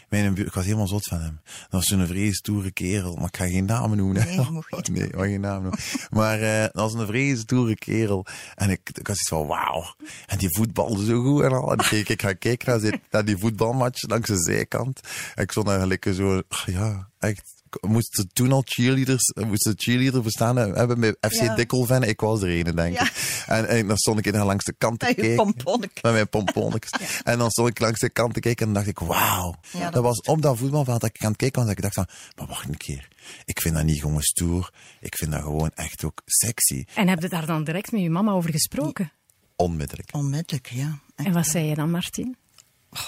Bij 0.09 0.27
een 0.27 0.35
buur, 0.35 0.47
ik 0.47 0.53
was 0.53 0.65
helemaal 0.65 0.89
zot 0.89 1.05
van 1.09 1.21
hem. 1.21 1.41
Dat 1.45 1.71
was 1.71 1.85
zo'n 1.87 2.07
vrees 2.07 2.37
stoere 2.37 2.71
kerel. 2.71 3.15
Maar 3.17 3.27
ik 3.29 3.37
ga 3.37 3.47
geen 3.47 3.65
namen 3.65 3.97
noemen. 3.97 4.23
hè. 4.23 4.29
Nee, 4.37 4.45
je 4.45 4.51
mag 4.51 4.71
niet. 4.71 4.89
Nee, 4.97 5.07
ik 5.07 5.15
geen 5.15 5.41
namen 5.41 5.63
noemen. 5.63 5.81
Maar 6.11 6.41
eh, 6.41 6.61
dat 6.63 6.73
was 6.75 6.95
een 6.95 7.07
vrees 7.07 7.41
stoere 7.41 7.75
kerel. 7.77 8.27
En 8.55 8.71
ik, 8.71 8.91
ik 8.93 9.07
was 9.07 9.19
iets 9.21 9.29
van, 9.29 9.47
wauw. 9.47 9.95
En 10.27 10.39
die 10.39 10.49
voetbalde 10.57 11.05
zo 11.05 11.23
goed 11.23 11.43
en 11.43 11.53
al. 11.53 11.73
En 11.73 11.79
ik, 11.79 11.87
keek- 11.87 12.09
ik 12.09 12.23
ga 12.23 12.33
kijken 12.33 12.69
naar, 12.71 12.81
die- 12.91 13.01
naar 13.11 13.25
die 13.25 13.37
voetbalmatch 13.37 14.09
langs 14.09 14.29
de 14.29 14.43
zijkant. 14.43 15.01
En 15.35 15.43
ik 15.43 15.51
stond 15.51 15.69
eigenlijk 15.69 16.07
zo, 16.15 16.43
ah, 16.49 16.65
ja, 16.67 17.09
echt. 17.27 17.55
Moesten 17.81 18.29
toen 18.33 18.53
al 18.53 18.63
cheerleaders, 18.65 19.33
moesten 19.47 19.75
cheerleader 19.77 20.23
bestaan 20.23 20.57
hebben 20.57 21.01
bij 21.01 21.15
FC 21.21 21.33
Ja. 21.43 21.55
Dikkelven. 21.55 22.03
Ik 22.03 22.21
was 22.21 22.43
er 22.43 22.49
een, 22.67 22.77
denk 22.77 22.93
ik. 22.93 23.01
Ja. 23.01 23.09
En, 23.47 23.69
en 23.69 23.87
dan 23.87 23.97
stond 23.97 24.27
ik 24.27 24.33
daar 24.33 24.45
langs 24.45 24.65
de 24.65 24.73
kant 24.79 24.99
te 24.99 25.15
kijken. 25.15 25.55
Met 25.79 26.03
mijn 26.03 26.29
pomponnetjes. 26.29 27.21
En 27.23 27.39
dan 27.39 27.51
stond 27.51 27.69
ik 27.69 27.79
langs 27.79 28.01
de 28.01 28.11
kant 28.11 28.35
te 28.35 28.41
kijken 28.41 28.67
en 28.67 28.73
dan 28.73 28.85
dacht 28.85 29.01
ik, 29.01 29.07
wauw. 29.09 29.55
Ja, 29.73 29.81
dat 29.81 29.93
dat 29.93 30.03
was 30.03 30.21
op 30.21 30.43
dat 30.43 30.59
voetbalveld 30.59 31.01
dat 31.01 31.11
ik 31.15 31.23
aan 31.25 31.29
het 31.29 31.37
kijken 31.37 31.59
was. 31.65 31.69
Dat 31.69 31.77
ik 31.77 31.83
dacht 31.83 31.95
van, 31.95 32.09
maar 32.37 32.47
wacht 32.47 32.69
een 32.69 32.77
keer. 32.77 33.09
Ik 33.45 33.61
vind 33.61 33.75
dat 33.75 33.85
niet 33.85 34.01
gewoon 34.01 34.23
stoer. 34.23 34.73
Ik 35.01 35.17
vind 35.17 35.31
dat 35.31 35.43
gewoon 35.43 35.71
echt 35.75 36.05
ook 36.05 36.23
sexy. 36.25 36.85
En 36.95 37.09
heb 37.09 37.23
je 37.23 37.29
daar 37.29 37.47
dan 37.47 37.65
direct 37.65 37.93
met 37.93 38.01
je 38.01 38.11
mama 38.11 38.33
over 38.33 38.51
gesproken? 38.51 39.13
Onmiddellijk. 39.57 40.09
Onmiddellijk, 40.13 40.67
ja. 40.67 40.99
Echt. 41.15 41.29
En 41.29 41.35
wat 41.35 41.47
zei 41.47 41.65
je 41.65 41.75
dan, 41.75 41.91
Martien? 41.91 42.37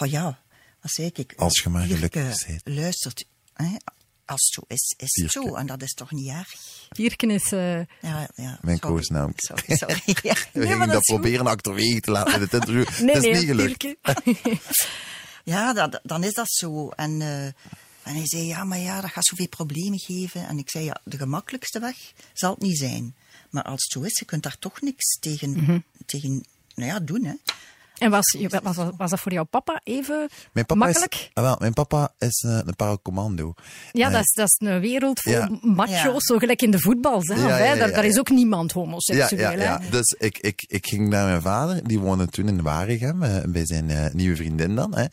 Oh 0.00 0.08
ja, 0.08 0.38
wat 0.80 0.90
zei 0.92 1.10
ik? 1.14 1.34
Als 1.36 1.60
je 1.62 1.68
maar 1.68 1.86
gelukkig 1.86 2.46
bent. 2.46 2.60
Luistert, 2.64 3.24
hè? 3.52 3.76
Als 4.28 4.44
het 4.44 4.52
zo 4.54 4.62
is, 4.74 4.94
is 4.96 5.22
het 5.22 5.32
zo. 5.32 5.54
En 5.54 5.66
dat 5.66 5.82
is 5.82 5.92
toch 5.92 6.10
niet 6.12 6.28
erg? 6.28 6.48
Vierken 6.88 7.30
is... 7.30 7.52
eh, 7.52 7.78
Ja, 8.00 8.28
ja. 8.34 8.58
Mijn 8.62 8.78
koosnaam. 8.78 9.32
Sorry, 9.46 9.76
sorry. 9.76 10.00
Ja. 10.22 10.34
We 10.52 10.58
Nee, 10.58 10.66
gingen 10.68 10.78
dat, 10.86 10.90
dat 10.96 11.02
proberen 11.02 11.46
achterwege 11.46 12.00
te 12.00 12.10
laten 12.10 12.34
in 12.34 12.40
het 12.40 12.52
interview. 12.52 12.88
nee, 13.04 13.14
het 13.14 13.24
is 13.24 13.30
nee, 13.30 13.32
niet 13.40 13.44
gelukt. 13.46 13.96
Ja, 15.44 15.72
dat, 15.72 16.00
dan 16.02 16.24
is 16.24 16.32
dat 16.34 16.50
zo. 16.50 16.88
En, 16.88 17.20
eh, 17.22 17.44
en 18.02 18.14
hij 18.14 18.26
zei, 18.26 18.42
ja, 18.46 18.64
maar 18.64 18.78
ja, 18.78 19.00
dat 19.00 19.10
gaat 19.10 19.24
zoveel 19.26 19.48
problemen 19.48 19.98
geven. 19.98 20.48
En 20.48 20.58
ik 20.58 20.70
zei, 20.70 20.84
ja, 20.84 21.00
de 21.04 21.16
gemakkelijkste 21.16 21.78
weg 21.80 21.96
zal 22.32 22.50
het 22.50 22.60
niet 22.60 22.78
zijn. 22.78 23.14
Maar 23.50 23.62
als 23.62 23.82
het 23.82 23.92
zo 23.92 24.00
is, 24.00 24.18
je 24.18 24.24
kunt 24.24 24.42
daar 24.42 24.58
toch 24.58 24.80
niks 24.80 25.18
tegen, 25.20 25.50
Mhm. 25.50 25.78
tegen 26.06 26.44
nou 26.74 26.88
ja, 26.90 27.00
doen, 27.00 27.24
hè. 27.24 27.34
En 27.98 28.10
was, 28.10 28.36
je- 28.38 28.60
was, 28.62 28.76
was 28.96 29.10
dat 29.10 29.20
voor 29.20 29.32
jouw 29.32 29.44
papa 29.44 29.80
even 29.84 30.28
Mijn 30.52 30.66
papa, 30.66 30.84
makkelijk? 30.84 31.14
is, 31.14 31.30
ah, 31.32 31.44
wel, 31.44 31.56
mijn 31.58 31.72
papa 31.72 32.14
is 32.18 32.44
eh, 32.46 32.58
een 32.64 32.76
paracommando. 32.76 33.54
Ja, 33.92 34.06
Eh, 34.06 34.12
dat 34.12 34.20
is, 34.22 34.32
dat 34.32 34.46
is 34.48 34.68
een 34.68 34.80
wereld 34.80 35.20
vol 35.20 35.32
Ja. 35.32 35.48
macho's, 35.62 36.12
Ja. 36.12 36.18
zo 36.20 36.38
gelijk 36.38 36.62
in 36.62 36.70
de 36.70 36.80
voetbal 36.80 37.22
zelf. 37.24 37.40
Ja, 37.40 37.48
ja, 37.48 37.54
hè. 37.54 37.64
ja, 37.64 37.74
Daar, 37.74 37.88
ja, 37.88 37.94
daar 37.94 38.04
is 38.04 38.18
ook 38.18 38.30
niemand 38.30 38.72
homoseksueel. 38.72 39.58
ja. 39.58 39.80
Dus 39.90 40.16
ik, 40.18 40.38
ik, 40.38 40.64
ik 40.66 40.86
ging 40.86 41.08
naar 41.08 41.26
mijn 41.26 41.42
vader, 41.42 41.86
die 41.88 41.98
woonde 41.98 42.26
toen 42.26 42.48
in 42.48 42.62
Waregem, 42.62 43.22
eh, 43.22 43.44
bij 43.48 43.66
zijn 43.66 43.90
eh, 43.90 44.12
nieuwe 44.12 44.36
vriendin 44.36 44.74
dan. 44.74 44.94
Hè. 44.96 45.04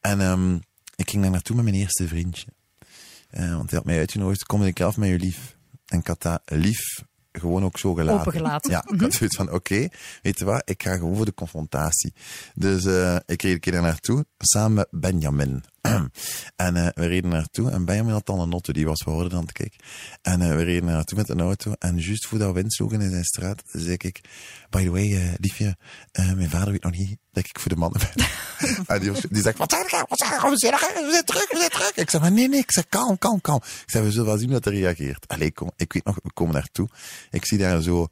En 0.00 0.20
ehm, 0.20 0.54
ik 0.96 1.10
ging 1.10 1.22
daar 1.22 1.30
naartoe 1.32 1.56
met 1.56 1.64
mijn 1.64 1.76
eerste 1.76 2.08
vriendje. 2.08 2.46
Eh, 3.30 3.50
want 3.56 3.70
hij 3.70 3.78
had 3.78 3.84
mij 3.86 3.98
uitgenodigd, 3.98 4.44
kom 4.44 4.62
ik 4.64 4.80
af 4.80 4.96
met 4.96 5.08
je 5.08 5.18
lief. 5.18 5.56
En 5.86 5.98
ik 5.98 6.06
had 6.06 6.22
dat 6.22 6.40
lief 6.44 6.80
gewoon 7.40 7.64
ook 7.64 7.78
zo 7.78 7.94
gelaten. 7.94 8.20
Opengelaten. 8.20 8.70
Ja, 8.70 8.84
ik 8.92 9.00
had 9.00 9.12
zoiets 9.12 9.36
van, 9.36 9.52
oké, 9.52 9.88
weet 10.22 10.38
je 10.38 10.44
wat, 10.44 10.62
ik 10.64 10.82
ga 10.82 10.96
gewoon 10.96 11.16
voor 11.16 11.24
de 11.24 11.34
confrontatie. 11.34 12.14
Dus 12.54 12.84
eh, 12.84 13.16
ik 13.26 13.42
reed 13.42 13.52
een 13.52 13.60
keer 13.60 13.72
daar 13.72 13.82
naartoe, 13.82 14.24
samen 14.38 14.74
met 14.74 14.88
Benjamin. 14.90 15.64
en 16.66 16.76
eh, 16.76 16.88
we 16.94 17.06
reden 17.06 17.30
naartoe 17.30 17.70
en 17.70 17.84
Benjamin 17.84 18.12
had 18.12 18.28
al 18.28 18.42
een 18.42 18.52
auto, 18.52 18.72
die 18.72 18.86
was, 18.86 19.00
hoorden 19.00 19.32
aan 19.32 19.44
het 19.44 19.52
kijken. 19.52 19.78
En 20.22 20.42
eh, 20.42 20.48
we 20.48 20.62
reden 20.62 20.84
naartoe 20.84 21.18
met 21.18 21.28
een 21.28 21.40
auto 21.40 21.72
en 21.78 21.98
juist 21.98 22.26
voordat 22.26 22.54
we 22.54 22.60
insloegen 22.60 23.00
in 23.00 23.10
zijn 23.10 23.24
straat, 23.24 23.62
zei 23.66 23.96
ik, 23.98 24.20
by 24.70 24.82
the 24.82 24.90
way, 24.90 25.16
eh, 25.16 25.34
liefje, 25.38 25.76
mijn 26.12 26.50
vader 26.50 26.72
weet 26.72 26.82
nog 26.82 26.92
niet 26.92 27.18
dat 27.32 27.44
ik 27.44 27.58
voor 27.60 27.70
de 27.70 27.76
mannen 27.76 28.00
ben. 28.00 28.26
en 28.86 29.00
die, 29.00 29.42
zegt, 29.42 29.58
wat 29.58 29.70
zeg 29.70 29.88
zeg 29.88 30.42
je, 30.42 30.50
we 30.50 30.56
zijn, 30.56 30.74
we 30.74 31.08
zijn 31.10 31.24
terug, 31.24 31.50
we 31.50 31.56
zijn 31.58 31.70
terug. 31.70 31.92
Ik 31.94 32.10
zeg, 32.10 32.20
maar 32.20 32.32
nee, 32.32 32.48
nee, 32.48 32.60
ik 32.60 32.72
zeg, 32.72 32.88
kalm, 32.88 33.18
kalm, 33.18 33.40
kalm. 33.40 33.60
Ik 33.62 33.90
zeg, 33.90 34.02
we 34.02 34.10
zullen 34.10 34.26
wel 34.26 34.38
zien 34.38 34.50
dat 34.50 34.64
hij 34.64 34.74
reageert. 34.74 35.28
Allee, 35.28 35.52
kom, 35.52 35.70
ik 35.76 35.92
weet 35.92 36.04
nog, 36.04 36.18
we 36.22 36.32
komen 36.32 36.54
naartoe. 36.54 36.88
Ik 37.30 37.46
zie 37.46 37.58
daar 37.58 37.82
zo, 37.82 38.08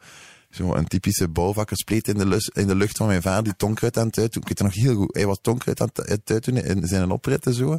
zo 0.54 0.74
een 0.74 0.86
typische 0.86 1.28
bouwvakkerspleet 1.28 2.08
in 2.08 2.14
de, 2.18 2.26
lus- 2.26 2.48
in 2.48 2.66
de 2.66 2.74
lucht 2.74 2.96
van 2.96 3.06
mijn 3.06 3.22
vader, 3.22 3.44
die 3.44 3.56
tonkruid 3.56 3.98
aan 3.98 4.06
het 4.06 4.18
uitdoen. 4.18 4.42
Ik 4.42 4.48
weet 4.48 4.58
het 4.58 4.66
nog 4.66 4.84
heel 4.84 4.94
goed. 4.96 5.14
Hij 5.14 5.26
was 5.26 5.38
tonkruid 5.42 5.80
aan 5.80 5.88
het- 5.92 6.30
uitdoen 6.30 6.56
in 6.56 6.86
zijn 6.86 7.10
oprit 7.10 7.46
en 7.46 7.54
zo. 7.54 7.76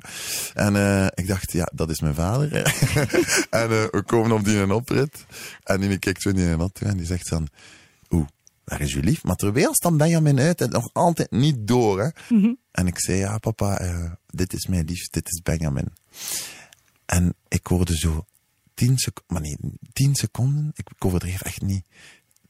En 0.53 0.75
eh, 0.75 1.07
ik 1.13 1.27
dacht, 1.27 1.51
ja, 1.51 1.69
dat 1.73 1.89
is 1.89 1.99
mijn 2.01 2.15
vader. 2.15 2.51
en 3.49 3.69
eh, 3.69 3.85
we 3.91 4.03
komen 4.05 4.31
op 4.31 4.45
die 4.45 4.57
een 4.57 4.71
oprit. 4.71 5.25
En 5.63 5.81
die 5.81 5.97
kijkt 5.97 6.21
zo 6.21 6.29
in 6.29 6.35
die 6.35 6.53
auto 6.53 6.85
en 6.85 6.97
die 6.97 7.05
zegt 7.05 7.29
dan, 7.29 7.47
oeh, 8.09 8.27
waar 8.63 8.81
is 8.81 8.93
uw 8.93 9.01
lief? 9.01 9.23
Maar 9.23 9.35
terwijl 9.35 9.73
staat 9.75 9.97
Benjamin 9.97 10.39
uit 10.39 10.61
en 10.61 10.69
nog 10.69 10.89
altijd 10.93 11.31
niet 11.31 11.55
door. 11.67 12.01
Hè? 12.01 12.09
En 12.71 12.87
ik 12.87 12.99
zei, 12.99 13.17
ja 13.17 13.37
papa, 13.37 13.77
eh, 13.79 14.11
dit 14.27 14.53
is 14.53 14.67
mijn 14.67 14.85
lief, 14.85 15.07
dit 15.09 15.27
is 15.27 15.41
Benjamin. 15.43 15.87
En 17.05 17.33
ik 17.47 17.67
hoorde 17.67 17.97
zo 17.97 18.25
tien 18.73 18.97
seconden, 18.97 19.33
maar 19.33 19.41
nee, 19.41 19.57
tien 19.93 20.15
seconden, 20.15 20.71
ik, 20.75 20.89
ik 20.95 21.05
overdreef 21.05 21.41
echt 21.41 21.61
niet. 21.61 21.85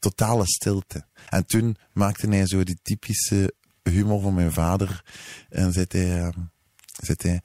Totale 0.08 0.46
stilte. 0.46 1.06
En 1.28 1.46
toen 1.46 1.76
maakte 1.92 2.28
hij 2.28 2.46
zo 2.46 2.62
die 2.64 2.78
typische 2.82 3.54
humor 3.82 4.20
van 4.20 4.34
mijn 4.34 4.52
vader. 4.52 5.04
En 5.48 5.72
zei 5.72 5.84
hij, 5.88 6.20
ehm, 6.20 6.40
zei 6.84 7.16
hij 7.18 7.40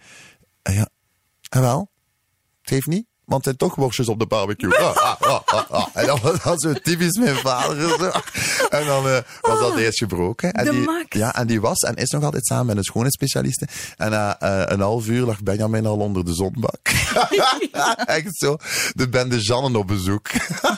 "Ah 0.62 0.74
ja, 0.76 0.90
en 1.50 1.62
wel, 1.62 1.92
het 2.62 2.70
heeft 2.70 2.88
niet. 2.88 3.08
Want 3.32 3.46
het 3.46 3.56
zijn 3.60 3.70
toch 3.70 3.76
worstjes 3.76 4.08
op 4.08 4.20
de 4.20 4.26
barbecue. 4.26 4.78
Ah, 4.78 4.96
ah, 4.96 5.22
ah, 5.22 5.42
ah, 5.46 5.70
ah. 5.70 5.88
En 5.94 6.06
dat 6.06 6.22
was 6.22 6.44
dat 6.44 6.62
zo 6.62 6.74
typisch 6.74 7.18
mijn 7.18 7.36
vader. 7.36 7.90
Zo. 7.90 8.12
En 8.70 8.86
dan 8.86 9.08
eh, 9.08 9.18
was 9.42 9.60
dat 9.60 9.78
eerst 9.78 9.98
gebroken. 9.98 10.52
En 10.52 10.66
de 10.66 10.72
die, 10.72 10.80
mak. 10.80 11.14
ja, 11.14 11.36
en 11.36 11.48
die 11.48 11.62
was 11.62 11.80
en 11.80 11.96
is 11.96 12.10
nog 12.10 12.24
altijd 12.24 12.46
samen 12.46 12.66
met 12.66 12.78
een 12.78 12.84
schoonheidsspecialiste. 12.84 13.68
En 13.98 14.12
na 14.12 14.40
eh, 14.40 14.62
een 14.66 14.80
half 14.80 15.08
uur 15.08 15.26
lag 15.26 15.44
Benjamin 15.44 15.86
al 15.86 15.98
onder 15.98 16.26
de 16.26 16.34
zonbak. 16.34 16.80
Echt 18.06 18.38
zo. 18.38 18.58
De 18.94 19.10
bende 19.10 19.38
Jannen 19.38 19.76
op 19.76 19.88
bezoek. 19.88 20.32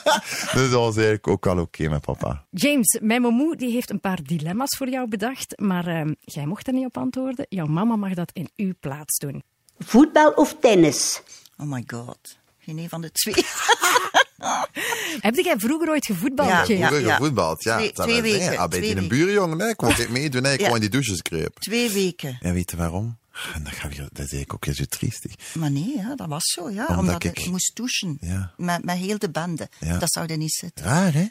dus 0.55 0.69
dat 0.69 0.71
was 0.71 0.95
eigenlijk 0.95 1.27
ook 1.27 1.45
wel 1.45 1.59
oké 1.59 1.89
met 1.89 2.01
papa. 2.01 2.45
James, 2.49 2.99
mijn 3.01 3.21
momoe 3.21 3.55
die 3.55 3.71
heeft 3.71 3.89
een 3.89 3.99
paar 3.99 4.23
dilemma's 4.23 4.77
voor 4.77 4.89
jou 4.89 5.07
bedacht, 5.07 5.59
maar 5.59 5.87
ehm, 5.87 6.13
jij 6.19 6.45
mocht 6.45 6.67
er 6.67 6.73
niet 6.73 6.85
op 6.85 6.97
antwoorden. 6.97 7.45
Jouw 7.49 7.67
mama 7.67 7.95
mag 7.95 8.13
dat 8.13 8.31
in 8.33 8.49
uw 8.55 8.73
plaats 8.79 9.17
doen. 9.17 9.43
Voetbal 9.79 10.31
of 10.31 10.55
tennis? 10.59 11.21
Oh 11.57 11.67
my 11.67 11.83
god. 11.87 12.41
Geen 12.65 12.77
een 12.77 12.89
van 12.89 13.01
de 13.01 13.11
twee. 13.11 13.35
Heb 15.21 15.35
jij 15.35 15.55
vroeger 15.57 15.89
ooit 15.89 16.05
gevoetbald, 16.05 16.49
Ja, 16.49 16.57
James? 16.65 16.79
ja. 16.79 16.87
Vroeger 16.87 17.11
gevoetbald, 17.11 17.63
ja. 17.63 17.77
Twee- 17.91 18.21
weken, 18.21 18.51
Ja, 18.51 18.67
bij 18.67 18.79
twee 18.79 18.93
die 18.93 19.03
een 19.03 19.07
buurjongen, 19.07 19.59
hè. 19.59 19.67
ik 19.69 19.77
kon 19.77 19.93
dit 19.95 20.09
meedoen, 20.09 20.43
hè. 20.43 20.53
ik 20.53 20.59
Ja. 20.59 20.73
in 20.73 20.79
die 20.79 20.89
douches 20.89 21.21
kruipen. 21.21 21.61
Twee 21.61 21.89
weken. 21.89 22.37
En 22.41 22.53
weet 22.53 22.71
je 22.71 22.77
waarom? 22.77 23.17
En 23.53 23.63
dat, 23.63 23.73
weer, 23.73 23.97
dat 24.11 24.25
is 24.25 24.31
eigenlijk 24.31 24.53
ook 24.53 24.75
zo 24.75 24.83
triestig. 24.89 25.31
Maar 25.53 25.71
nee, 25.71 25.93
ja, 25.97 26.15
dat 26.15 26.27
was 26.27 26.43
zo, 26.43 26.69
ja. 26.69 26.85
Omdat 26.85 26.97
Omdat, 26.99 27.23
ik- 27.23 27.39
ik 27.39 27.49
moest 27.49 27.71
douchen. 27.75 28.17
Ja. 28.21 28.53
Met, 28.57 28.83
met 28.85 28.97
heel 28.97 29.17
de 29.17 29.29
bende. 29.29 29.69
Ja. 29.79 29.97
Dat 29.97 30.11
zou 30.11 30.25
er 30.25 30.37
niet 30.37 30.53
zitten. 30.53 30.85
Raar, 30.85 31.13
hè? 31.13 31.25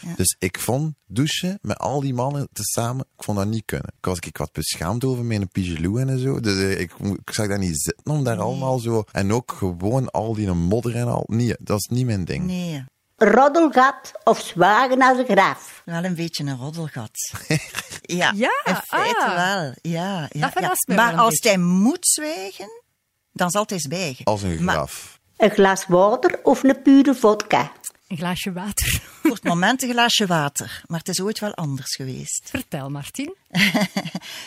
Ja. 0.00 0.14
Dus 0.16 0.36
ik 0.38 0.58
vond 0.58 0.94
douchen 1.06 1.58
met 1.62 1.78
al 1.78 2.00
die 2.00 2.14
mannen 2.14 2.48
tezamen, 2.52 3.06
ik 3.16 3.24
vond 3.24 3.38
dat 3.38 3.46
niet 3.46 3.64
kunnen. 3.64 3.92
Ik 3.98 4.04
was 4.04 4.18
ik 4.18 4.36
wat 4.36 4.52
beschaamd 4.52 5.04
over 5.04 5.24
mijn 5.24 5.48
pigelou 5.48 6.00
en 6.00 6.18
zo. 6.18 6.40
Dus 6.40 6.58
eh, 6.58 6.80
ik, 6.80 6.92
ik 6.98 7.30
zag 7.30 7.48
daar 7.48 7.58
niet 7.58 7.82
zitten 7.82 8.12
om 8.12 8.24
daar 8.24 8.38
allemaal 8.38 8.78
zo... 8.78 9.04
En 9.12 9.32
ook 9.32 9.52
gewoon 9.52 10.10
al 10.10 10.34
die 10.34 10.52
modder 10.52 10.96
en 10.96 11.08
al. 11.08 11.24
Nee, 11.26 11.54
dat 11.58 11.78
is 11.78 11.86
niet 11.86 12.06
mijn 12.06 12.24
ding. 12.24 12.44
Nee, 12.44 12.84
Roddelgat 13.18 14.12
of 14.24 14.40
zwagen 14.40 15.02
als 15.02 15.18
een 15.18 15.24
graf? 15.24 15.82
wel 15.84 16.04
een 16.04 16.14
beetje 16.14 16.44
een 16.44 16.56
roddelgat. 16.56 17.10
ja, 18.20 18.32
Ja, 18.34 18.50
in 18.64 18.74
feite 18.74 19.24
ah. 19.24 19.34
wel. 19.34 19.72
Ja, 19.82 20.28
ja, 20.30 20.50
Dat 20.50 20.78
ja. 20.80 20.94
Maar 20.94 21.14
als 21.14 21.28
beetje. 21.28 21.48
hij 21.48 21.58
moet 21.58 22.06
zwijgen, 22.06 22.82
dan 23.32 23.50
zal 23.50 23.64
hij 23.66 23.78
zwijgen. 23.78 24.24
Als 24.24 24.42
een 24.42 24.64
Maar 24.64 24.74
graf. 24.74 25.20
Een 25.36 25.50
glas 25.50 25.86
water 25.86 26.40
of 26.42 26.62
een 26.62 26.82
pure 26.82 27.14
vodka? 27.14 27.72
Een 28.06 28.16
glaasje 28.16 28.52
water. 28.52 29.00
voor 29.22 29.34
het 29.34 29.42
moment 29.42 29.82
een 29.82 29.90
glaasje 29.90 30.26
water. 30.26 30.82
Maar 30.86 30.98
het 30.98 31.08
is 31.08 31.20
ooit 31.20 31.38
wel 31.38 31.54
anders 31.54 31.94
geweest. 31.94 32.48
Vertel, 32.50 32.90
Martin. 32.90 33.34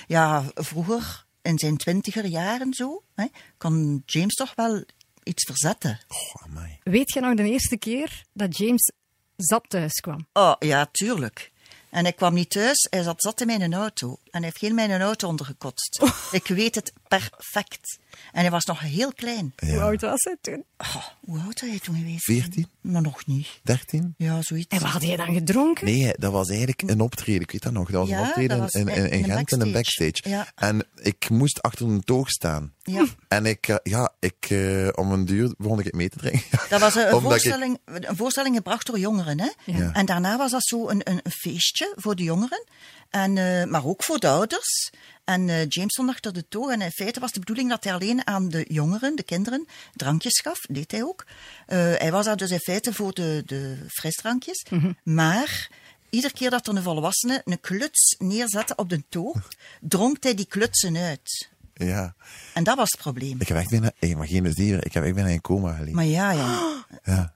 Ja, 0.07 0.43
vroeger, 0.53 1.25
in 1.41 1.59
zijn 1.59 1.77
twintiger 1.77 2.25
jaren 2.25 2.73
zo, 2.73 3.03
hè, 3.15 3.25
kon 3.57 4.03
James 4.05 4.35
toch 4.35 4.55
wel 4.55 4.83
iets 5.23 5.43
verzetten. 5.43 5.99
Oh, 6.07 6.43
amai. 6.43 6.79
Weet 6.83 7.13
je 7.13 7.19
nog 7.19 7.35
de 7.35 7.49
eerste 7.49 7.77
keer 7.77 8.23
dat 8.33 8.57
James 8.57 8.91
zat 9.35 9.65
thuis 9.67 9.93
kwam? 9.93 10.27
Oh, 10.33 10.55
ja, 10.59 10.85
tuurlijk. 10.91 11.51
En 11.89 12.03
hij 12.03 12.13
kwam 12.13 12.33
niet 12.33 12.49
thuis, 12.49 12.87
hij 12.89 13.03
zat 13.03 13.21
zat 13.21 13.41
in 13.41 13.47
mijn 13.47 13.73
auto. 13.73 14.19
En 14.31 14.41
hij 14.41 14.43
heeft 14.43 14.61
heel 14.61 14.73
mijn 14.73 15.01
auto 15.01 15.27
ondergekotst. 15.27 16.03
Ik 16.31 16.47
weet 16.47 16.75
het 16.75 16.93
perfect. 17.07 17.97
En 18.31 18.41
hij 18.41 18.51
was 18.51 18.65
nog 18.65 18.79
heel 18.79 19.13
klein. 19.13 19.53
Hoe 19.65 19.79
oud 19.81 20.01
was 20.01 20.23
hij 20.23 20.37
toen? 20.41 20.63
Oh, 20.77 20.95
hoe 21.21 21.39
oud 21.39 21.61
was 21.61 21.69
hij 21.69 21.79
toen 21.79 21.95
geweest? 21.95 22.23
14? 22.23 22.67
Maar 22.81 23.01
nog 23.01 23.25
niet. 23.25 23.47
13? 23.63 24.13
Ja, 24.17 24.41
zoiets. 24.41 24.67
En 24.75 24.79
wat 24.81 24.89
had 24.89 25.01
hij 25.03 25.15
dan 25.15 25.33
gedronken? 25.33 25.85
Nee, 25.85 26.13
dat 26.17 26.31
was 26.31 26.49
eigenlijk 26.49 26.81
een 26.81 27.01
optreden. 27.01 27.41
Ik 27.41 27.51
weet 27.51 27.61
dat 27.63 27.71
nog. 27.73 27.91
Dat 27.91 27.99
was 28.01 28.09
Ja, 28.09 28.19
een 28.21 28.27
optreden 28.27 28.59
was 28.59 28.71
in, 28.71 28.87
in, 28.87 29.09
in- 29.09 29.23
Gent 29.23 29.51
in 29.51 29.61
een 29.61 29.71
backstage. 29.71 30.29
Ja. 30.29 30.51
En 30.55 30.87
ik 30.95 31.29
moest 31.29 31.61
achter 31.61 31.85
een 31.87 32.01
toog 32.03 32.29
staan. 32.29 32.73
Ja. 32.83 33.05
En 33.27 33.45
ik, 33.45 33.67
eh, 33.67 33.75
ja, 33.83 34.13
ik, 34.19 34.45
eh, 34.49 34.87
om 34.91 35.11
een 35.11 35.25
duur 35.25 35.53
begon 35.57 35.79
ik 35.79 35.85
het 35.85 35.93
mee 35.95 36.09
te 36.09 36.17
drinken. 36.17 36.59
Dat 36.69 36.79
was 36.79 36.95
een, 36.95 37.07
een 37.07 37.13
Omdat 37.13 37.23
ik- 37.35 37.41
voorstelling, 37.41 37.79
een 37.85 38.15
voorstelling 38.15 38.55
gebracht 38.55 38.85
door 38.85 38.99
jongeren. 38.99 39.39
Hè? 39.39 39.49
Ja. 39.65 39.93
En 39.93 40.05
daarna 40.05 40.37
was 40.37 40.51
dat 40.51 40.63
zo 40.65 40.89
een, 40.89 41.01
een, 41.09 41.19
een 41.23 41.31
feestje 41.31 41.93
voor 41.95 42.15
de 42.15 42.23
jongeren, 42.23 42.67
en, 43.09 43.37
eh, 43.37 43.65
maar 43.65 43.85
ook 43.85 44.03
voor 44.03 44.18
de 44.19 44.27
ouders. 44.27 44.91
En 45.23 45.49
eh, 45.49 45.65
James 45.67 45.93
stond 45.93 46.09
achter 46.09 46.33
de 46.33 46.47
toog. 46.47 46.71
En 46.71 46.81
in 46.81 46.91
feite 46.91 47.19
was 47.19 47.31
de 47.31 47.39
bedoeling 47.39 47.69
dat 47.69 47.83
hij 47.83 47.93
alleen 47.93 48.27
aan 48.27 48.49
de 48.49 48.65
jongeren, 48.67 49.15
de 49.15 49.23
kinderen, 49.23 49.67
drankjes 49.93 50.39
gaf. 50.39 50.59
Deed 50.59 50.91
hij 50.91 51.03
ook. 51.03 51.25
Eh, 51.65 51.77
hij 51.77 52.11
was 52.11 52.25
daar 52.25 52.37
dus 52.37 52.51
in 52.51 52.59
feite 52.59 52.93
voor 52.93 53.13
de, 53.13 53.43
de 53.45 53.85
frisdrankjes. 53.87 54.65
Maar 55.03 55.69
iedere 56.09 56.33
keer 56.33 56.49
dat 56.49 56.67
er 56.67 56.75
een 56.75 56.83
volwassene 56.83 57.41
een 57.45 57.59
kluts 57.59 58.15
neerzette 58.19 58.75
op 58.75 58.89
de 58.89 59.03
toog, 59.09 59.47
dronk 59.81 60.23
hij 60.23 60.33
die 60.33 60.45
klutsen 60.45 60.97
uit. 60.97 61.49
Ja. 61.73 62.15
En 62.53 62.63
dat 62.63 62.77
was 62.77 62.91
het 62.91 63.01
probleem. 63.01 63.41
Ik 63.41 63.47
heb 63.47 63.57
echt 63.57 63.69
bijna, 63.69 63.91
hey, 63.99 64.15
maar 64.15 64.27
geen 64.27 64.53
zeven, 64.53 64.83
ik 64.83 64.93
heb 64.93 65.03
echt 65.03 65.13
bijna 65.13 65.29
in 65.29 65.41
coma 65.41 65.73
gelegen. 65.73 65.95
Maar 65.95 66.05
ja, 66.05 66.31
ja. 66.31 66.85
Ja. 67.03 67.33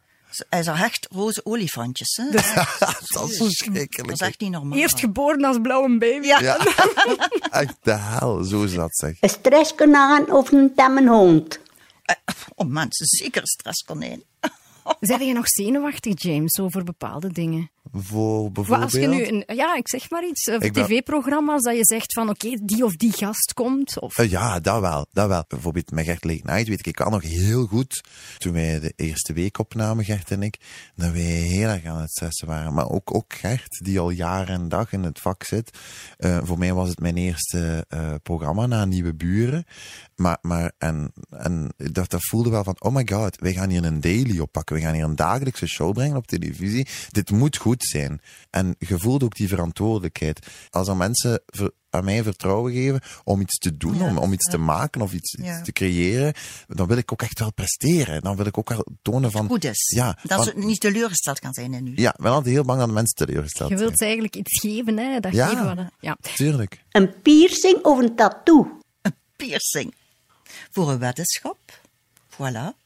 Hij 0.49 0.63
zag 0.63 0.81
echt 0.83 1.07
roze 1.11 1.41
olifantjes. 1.45 2.15
Hè? 2.15 2.29
dat 2.31 2.43
is 3.01 3.07
Dat 3.07 3.35
verschrikkelijk. 3.35 4.11
is 4.11 4.19
echt 4.19 4.39
niet 4.39 4.51
normaal. 4.51 4.77
Eerst 4.79 4.99
geboren 4.99 5.43
als 5.43 5.57
blauwe 5.61 5.97
baby. 5.97 6.25
Ja. 6.27 6.39
Ja. 6.41 6.57
echt 7.61 7.75
de 7.81 7.91
hel, 7.97 8.43
zo 8.43 8.63
is 8.63 8.73
dat 8.73 8.95
zeg. 8.95 9.17
Een 9.19 9.29
stresskonijn 9.29 10.31
of 10.31 10.51
een 10.51 10.73
tamme 10.75 11.09
hond? 11.09 11.59
Eh, 12.03 12.15
Oh 12.55 12.67
mensen, 12.67 13.05
zeker 13.05 13.41
een 13.41 13.47
stresskonijn. 13.47 14.23
Zijn 14.99 15.25
je 15.25 15.33
nog 15.33 15.47
zenuwachtig, 15.47 16.21
James, 16.21 16.59
over 16.59 16.83
bepaalde 16.83 17.31
dingen? 17.31 17.71
Voor 17.91 18.51
bijvoorbeeld... 18.51 18.93
als 18.93 19.01
je 19.01 19.07
nu, 19.07 19.27
een, 19.27 19.43
ja, 19.55 19.75
ik 19.75 19.87
zeg 19.87 20.09
maar 20.09 20.25
iets, 20.25 20.43
ben- 20.43 20.71
tv-programma's, 20.71 21.61
dat 21.61 21.75
je 21.75 21.85
zegt 21.85 22.13
van, 22.13 22.29
oké, 22.29 22.59
die 22.61 22.85
of 22.85 22.95
die 22.95 23.11
gast 23.11 23.53
komt, 23.53 23.99
of... 23.99 24.17
Eh, 24.17 24.29
ja, 24.29 24.59
dat 24.59 24.79
wel, 24.79 25.07
dat 25.11 25.27
wel. 25.27 25.43
Bijvoorbeeld 25.47 25.91
met 25.91 26.05
Gert 26.05 26.23
Late 26.23 26.41
Night 26.43 26.67
weet 26.67 26.79
ik, 26.79 26.87
ik 26.87 26.95
kan 26.95 27.11
nog 27.11 27.21
heel 27.21 27.65
goed, 27.65 28.03
toen 28.37 28.53
wij 28.53 28.79
de 28.79 28.93
eerste 28.95 29.33
week 29.33 29.59
opnamen, 29.59 30.05
Gert 30.05 30.31
en 30.31 30.43
ik, 30.43 30.59
dat 30.95 31.11
wij 31.11 31.21
heel 31.21 31.67
erg 31.67 31.85
aan 31.85 32.01
het 32.01 32.11
stressen 32.11 32.47
waren. 32.47 32.73
Maar 32.73 32.89
ook, 32.89 33.15
ook 33.15 33.33
Gert, 33.33 33.79
die 33.83 33.99
al 33.99 34.09
jaren 34.09 34.55
en 34.55 34.69
dag 34.69 34.91
in 34.91 35.03
het 35.03 35.19
vak 35.19 35.43
zit. 35.43 35.77
Eh, 36.17 36.37
voor 36.43 36.57
mij 36.57 36.73
was 36.73 36.89
het 36.89 36.99
mijn 36.99 37.17
eerste 37.17 37.85
eh, 37.87 38.13
programma 38.23 38.65
na 38.65 38.85
Nieuwe 38.85 39.13
Buren. 39.13 39.65
Maar, 40.15 40.37
maar 40.41 40.71
en, 40.77 41.13
en 41.29 41.73
dat, 41.77 42.09
dat 42.09 42.25
voelde 42.25 42.49
wel 42.49 42.63
van, 42.63 42.75
oh 42.79 42.93
my 42.93 43.07
god, 43.11 43.39
wij 43.39 43.53
gaan 43.53 43.69
hier 43.69 43.85
een 43.85 44.01
daily 44.01 44.39
oppakken. 44.39 44.75
We 44.75 44.81
gaan 44.81 44.93
hier 44.93 45.03
een 45.03 45.15
dagelijkse 45.15 45.67
show 45.67 45.93
brengen 45.93 46.17
op 46.17 46.27
televisie. 46.27 46.87
Dit 47.09 47.31
moet 47.31 47.57
goed 47.57 47.72
zijn. 47.81 48.21
En 48.49 48.75
je 48.79 48.99
voelt 48.99 49.23
ook 49.23 49.35
die 49.35 49.47
verantwoordelijkheid. 49.47 50.47
Als 50.69 50.87
er 50.87 50.97
mensen 50.97 51.41
ver- 51.45 51.71
aan 51.89 52.03
mij 52.03 52.23
vertrouwen 52.23 52.73
geven 52.73 53.01
om 53.23 53.41
iets 53.41 53.57
te 53.57 53.77
doen, 53.77 53.97
Ja, 53.97 54.05
om, 54.07 54.17
om 54.17 54.33
iets 54.33 54.49
te 54.49 54.57
maken 54.57 55.01
of 55.01 55.13
iets, 55.13 55.37
Ja. 55.41 55.53
iets 55.57 55.63
te 55.65 55.71
creëren, 55.71 56.33
dan 56.67 56.87
wil 56.87 56.97
ik 56.97 57.11
ook 57.11 57.21
echt 57.21 57.39
wel 57.39 57.53
presteren. 57.53 58.21
Dan 58.21 58.35
wil 58.35 58.45
ik 58.45 58.57
ook 58.57 58.69
wel 58.69 58.85
tonen 59.01 59.31
van... 59.31 59.47
Goed 59.47 59.63
is. 59.63 59.91
Ja, 59.95 60.17
dat 60.23 60.37
want- 60.37 60.49
ze 60.49 60.65
niet 60.65 60.79
teleurgesteld 60.79 61.39
kan 61.39 61.53
zijn 61.53 61.73
in 61.73 61.87
u. 61.87 61.91
ja, 61.95 62.13
wel 62.17 62.33
altijd 62.33 62.53
heel 62.53 62.63
bang 62.63 62.79
dat 62.79 62.87
de 62.87 62.93
mensen 62.93 63.15
teleurgesteld 63.15 63.69
Je 63.69 63.77
wilt 63.77 63.97
ze 63.97 64.03
eigenlijk 64.03 64.35
iets 64.35 64.59
geven, 64.59 64.97
hè? 64.97 65.19
Dat 65.19 65.33
Ja. 65.33 65.47
geven 65.47 65.91
ja. 65.99 66.17
Tuurlijk. 66.35 66.83
Een 66.91 67.21
piercing 67.21 67.83
of 67.83 67.99
een 67.99 68.15
tattoo? 68.15 68.77
Een 69.01 69.15
piercing. 69.35 69.93
Voor 70.71 70.89
een 70.91 70.99
weddenschap. 70.99 71.57
Voilà. 72.33 72.37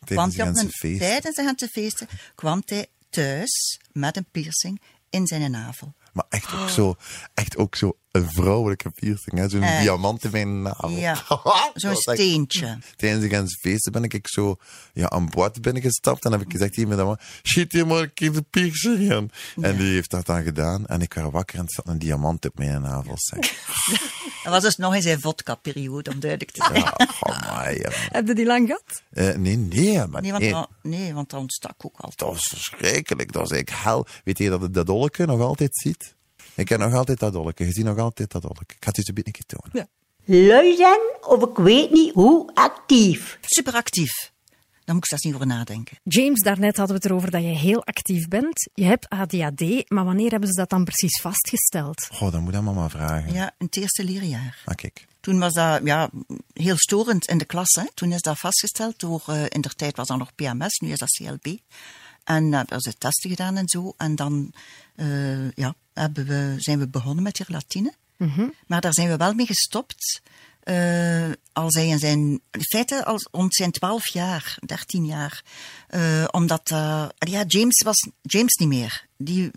Tijdens 0.06 0.36
de 0.36 0.41
hij 0.41 0.51
op 0.51 0.58
een- 0.58 0.98
tijdens 0.98 1.36
de 1.60 1.67
feesten 1.67 2.08
kwam 2.36 2.62
hij 2.65 2.88
thuis 3.18 3.80
met 3.92 4.18
een 4.18 4.28
piercing 4.32 4.82
in 5.10 5.28
zijn 5.28 5.52
navel. 5.52 5.94
Maar 6.14 6.26
echt 6.30 6.54
ook 6.54 6.70
zo, 6.70 6.96
echt 7.34 7.58
ook 7.58 7.76
zo 7.76 7.98
een 8.12 8.30
vrouwelijke 8.32 8.90
piercing, 8.90 9.38
hè? 9.38 9.50
Zo'n 9.50 9.62
Eh. 9.62 9.82
diamant 9.82 10.24
in 10.24 10.32
mijn 10.32 10.62
navel. 10.62 10.90
Ja, 10.90 11.24
zo'n 11.74 11.96
steentje. 11.96 12.78
Tijdens 12.96 13.22
de 13.24 13.30
Gentse 13.30 13.58
feesten 13.62 13.92
ben 13.92 14.04
ik 14.04 14.28
zo 14.28 14.56
ja, 14.94 15.10
aan 15.10 15.30
boord 15.30 15.62
binnengestapt 15.62 16.26
en 16.26 16.32
heb 16.32 16.42
ik 16.42 16.52
gezegd 16.52 16.78
met 16.78 16.98
dat 16.98 17.06
man, 17.06 17.18
schiet 17.44 17.72
hier 17.72 17.88
maar 17.88 18.02
een 18.02 18.14
keer 18.14 18.32
de 18.32 18.42
piercing 18.42 19.00
in. 19.12 19.32
En 19.62 19.78
die 19.78 19.94
heeft 19.94 20.10
dat 20.10 20.26
dan 20.26 20.44
gedaan 20.44 20.86
en 20.88 21.02
ik 21.02 21.14
werd 21.14 21.32
wakker 21.32 21.58
en 21.58 21.64
er 21.66 21.72
zat 21.72 21.88
een 21.88 22.00
diamant 22.00 22.46
op 22.46 22.58
mijn 22.58 22.82
navel. 22.82 23.14
Zeg. 23.18 23.40
Dat 24.44 24.56
was 24.56 24.64
dus 24.64 24.76
nog 24.78 24.96
in 24.96 25.02
zijn 25.02 25.20
vodka-periode, 25.20 26.10
om 26.12 26.20
duidelijk 26.20 26.52
te 26.52 26.64
zijn. 26.68 26.80
Ja, 26.82 26.96
amai, 27.20 27.78
ja. 27.78 27.90
Heb 28.18 28.28
je 28.28 28.34
die 28.34 28.46
lang 28.46 28.68
gehad? 28.68 29.02
Eh, 29.10 29.36
nee, 29.36 29.58
nee, 29.58 30.06
maar 30.08 30.22
Nee, 30.22 30.32
want, 30.32 30.68
nee. 30.82 31.14
want 31.14 31.30
dat 31.30 31.40
ontstak 31.40 31.74
ook 31.86 31.96
altijd. 31.98 32.18
Dat 32.20 32.30
was 32.30 32.48
verschrikkelijk. 32.48 33.32
Dat 33.32 33.42
was 33.42 33.52
eigenlijk 33.52 33.84
hel. 33.84 34.06
Weet 34.24 34.38
je 34.38 34.50
dat 34.50 34.62
het 34.62 34.74
dat 34.74 34.86
dolletje 34.86 35.26
nog 35.26 35.42
altijd 35.42 35.78
ziet? 35.78 36.16
Ik 36.58 36.70
heb 36.70 36.80
nog 36.80 36.94
altijd 36.94 37.20
dat 37.20 37.34
dolletje. 37.34 37.66
Je 37.66 37.72
ziet 37.72 37.86
nog 37.86 37.98
altijd 37.98 38.32
dat 38.32 38.42
dolletje. 38.42 38.76
Ik 38.76 38.84
ga 38.84 38.92
het 38.92 38.96
je 38.96 39.04
een 39.08 39.24
beetje 39.24 39.44
tonen. 39.46 39.90
Lui 40.26 40.76
zijn 40.76 41.00
of 41.22 41.50
ik 41.50 41.56
weet 41.58 41.92
niet 41.92 42.14
hoe 42.14 42.52
actief? 42.54 43.38
Superactief. 43.42 44.32
Daar 44.88 44.96
moet 44.96 45.04
ik 45.04 45.10
zelfs 45.10 45.24
niet 45.24 45.34
over 45.34 45.48
nadenken. 45.48 45.98
James, 46.04 46.42
daarnet 46.42 46.78
hadden 46.78 46.96
we 46.96 47.02
het 47.02 47.12
erover 47.12 47.32
dat 47.32 47.42
je 47.42 47.48
heel 47.48 47.86
actief 47.86 48.28
bent. 48.28 48.70
Je 48.74 48.84
hebt 48.84 49.10
ADHD, 49.10 49.90
maar 49.90 50.06
wanneer 50.06 50.32
hebben 50.32 50.50
ze 50.50 50.56
dat 50.56 50.70
dan 50.70 50.84
precies 50.84 51.22
vastgesteld? 51.22 52.08
Goh, 52.12 52.32
dan 52.32 52.44
moet 52.44 52.54
dat 52.54 52.62
mama 52.62 52.90
vragen. 52.90 53.34
Ja, 53.34 53.54
in 53.58 53.66
het 53.66 53.78
eerste 53.78 54.04
leerjaar. 54.04 54.62
Ah, 54.66 54.76
kijk. 54.76 55.06
Toen 55.20 55.40
was 55.40 55.54
dat 55.54 55.82
ja, 55.84 56.10
heel 56.54 56.78
storend 56.78 57.28
in 57.28 57.38
de 57.38 57.46
klas. 57.46 57.76
Hè. 57.76 57.84
Toen 57.94 58.12
is 58.12 58.22
dat 58.22 58.40
vastgesteld 58.40 59.00
door, 59.00 59.24
eh, 59.26 59.44
in 59.50 59.62
der 59.62 59.76
tijd 59.76 59.96
was 59.96 60.08
dat 60.08 60.18
nog 60.18 60.36
PMS, 60.36 60.80
nu 60.80 60.92
is 60.92 61.00
dat 61.00 61.10
CLB. 61.10 61.58
En 62.28 62.54
hebben 62.54 62.82
ze 62.82 62.98
testen 62.98 63.30
gedaan 63.30 63.58
en 63.58 63.68
zo. 63.68 63.94
En 63.98 64.16
dan 64.16 64.54
eh, 64.96 65.52
ja, 65.52 65.76
hebben 65.94 66.26
we, 66.26 66.56
zijn 66.58 66.80
we 66.80 66.88
begonnen 66.88 67.24
met 67.24 67.36
die 67.36 67.46
relatine. 67.46 67.94
Maar 68.68 68.82
daar 68.82 68.94
zijn 68.94 69.10
we 69.10 69.18
wel 69.18 69.34
mee 69.34 69.46
gestopt. 69.46 70.22
eh, 70.64 71.32
als 71.54 71.74
hij 71.74 71.88
in 71.88 72.00
zijn, 72.00 72.20
in 72.52 72.62
feite 72.70 73.06
als, 73.06 73.28
rond 73.32 73.54
zijn 73.56 73.72
12 73.72 74.14
jaar, 74.14 74.58
13 74.66 75.06
jaar. 75.06 75.44
Eh, 75.88 76.24
omdat, 76.32 76.70
eh, 76.72 77.08
ja, 77.18 77.44
James 77.48 77.84
was 77.84 78.08
James 78.22 78.56
niet 78.56 78.70
meer. 78.70 79.06
Die, 79.18 79.52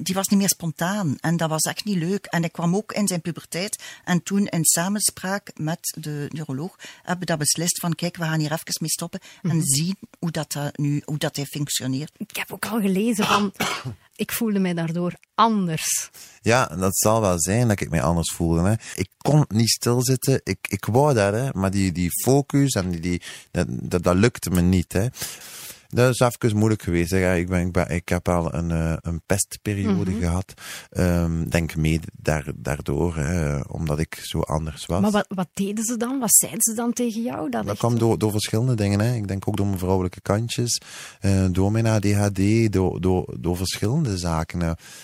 die 0.00 0.14
was 0.14 0.28
niet 0.28 0.38
meer 0.38 0.48
spontaan. 0.48 1.16
En 1.20 1.36
dat 1.36 1.48
was 1.48 1.62
echt 1.62 1.84
niet 1.84 1.96
leuk. 1.96 2.26
En 2.26 2.40
hij 2.40 2.50
kwam 2.50 2.76
ook 2.76 2.92
in 2.92 3.08
zijn 3.08 3.20
puberteit. 3.20 3.82
En 4.04 4.22
toen 4.22 4.46
in 4.46 4.64
samenspraak 4.64 5.50
met 5.56 5.96
de 6.00 6.26
neuroloog 6.28 6.76
hebben 6.96 7.18
we 7.18 7.24
dat 7.24 7.38
beslist 7.38 7.80
van 7.80 7.94
kijk, 7.94 8.16
we 8.16 8.24
gaan 8.24 8.40
hier 8.40 8.52
even 8.52 8.74
mee 8.80 8.90
stoppen 8.90 9.20
en 9.42 9.62
zien 9.62 9.96
hoe 10.18 10.30
dat, 10.30 10.54
eh, 10.54 10.66
nu, 10.72 11.02
hoe 11.04 11.18
dat 11.18 11.36
hij 11.36 11.44
functioneert. 11.44 12.12
Ik 12.16 12.36
heb 12.36 12.52
ook 12.52 12.66
al 12.66 12.80
gelezen 12.80 13.24
van... 13.24 13.52
Ik 14.16 14.32
voelde 14.32 14.58
mij 14.58 14.74
daardoor 14.74 15.14
anders. 15.34 16.10
Ja, 16.40 16.66
dat 16.66 16.96
zal 16.96 17.20
wel 17.20 17.40
zijn 17.40 17.68
dat 17.68 17.80
ik 17.80 17.90
mij 17.90 18.02
anders 18.02 18.32
voelde. 18.32 18.62
Hè. 18.62 18.74
Ik 18.94 19.08
kon 19.16 19.44
niet 19.48 19.68
stilzitten. 19.68 20.40
Ik, 20.44 20.58
ik 20.68 20.84
wou 20.84 21.14
dat, 21.14 21.32
hè. 21.32 21.48
maar 21.52 21.70
die, 21.70 21.92
die 21.92 22.10
focus 22.22 22.72
en 22.72 22.90
die, 22.90 23.00
die, 23.00 23.22
dat, 23.50 23.66
dat, 23.68 24.02
dat 24.02 24.16
lukte 24.16 24.50
me 24.50 24.60
niet. 24.60 24.92
Hè. 24.92 25.06
Dat 25.90 26.10
is 26.10 26.20
even 26.20 26.56
moeilijk 26.56 26.82
geweest. 26.82 27.10
Hè. 27.10 27.16
Ja, 27.18 27.32
Ik, 27.32 27.48
ben, 27.48 27.66
ik, 27.66 27.72
ben, 27.72 27.88
ik 27.88 28.08
heb 28.08 28.28
al 28.28 28.54
een, 28.54 28.70
eh, 28.70 28.96
een 29.00 29.22
pestperiode 29.26 30.12
gehad. 30.12 30.54
Ehm, 30.90 31.48
denk 31.48 31.76
mede 31.76 32.06
daar, 32.12 32.44
daardoor, 32.56 33.16
hè, 33.16 33.60
omdat 33.60 33.98
ik 33.98 34.14
zo 34.22 34.40
anders 34.40 34.86
was. 34.86 35.00
Maar 35.00 35.10
wat, 35.10 35.26
wat 35.28 35.48
deden 35.52 35.84
ze 35.84 35.96
dan? 35.96 36.18
Wat 36.18 36.34
zeiden 36.36 36.62
ze 36.62 36.74
dan 36.74 36.92
tegen 36.92 37.22
jou? 37.22 37.50
Dat 37.50 37.62
Dat 37.62 37.70
echt- 37.70 37.78
kwam 37.78 37.98
door, 37.98 38.18
door 38.18 38.30
verschillende 38.30 38.74
dingen. 38.74 39.00
Hè. 39.00 39.14
Ik 39.14 39.28
denk 39.28 39.48
ook 39.48 39.56
door 39.56 39.66
mijn 39.66 39.78
vrouwelijke 39.78 40.20
kantjes, 40.20 40.80
eh, 41.20 41.46
door 41.50 41.72
mijn 41.72 41.86
ADHD, 41.86 42.72
door, 42.72 43.00
door, 43.00 43.36
door 43.40 43.56
verschillende 43.56 44.18
zaken. 44.18 44.60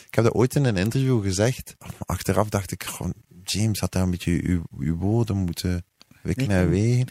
Ik 0.06 0.14
heb 0.14 0.24
dat 0.24 0.34
ooit 0.34 0.54
in 0.54 0.64
een 0.64 0.76
interview 0.76 1.22
gezegd. 1.22 1.74
Achteraf 1.98 2.48
dacht 2.48 2.72
ik, 2.72 2.82
gewoon, 2.84 3.14
James 3.44 3.80
had 3.80 3.92
daar 3.92 4.02
een 4.02 4.10
beetje 4.10 4.40
uw, 4.42 4.62
uw 4.78 4.96
woorden 4.96 5.36
moeten 5.36 5.84
wikken 6.22 6.50
en 6.50 6.68
wegen. 6.70 7.06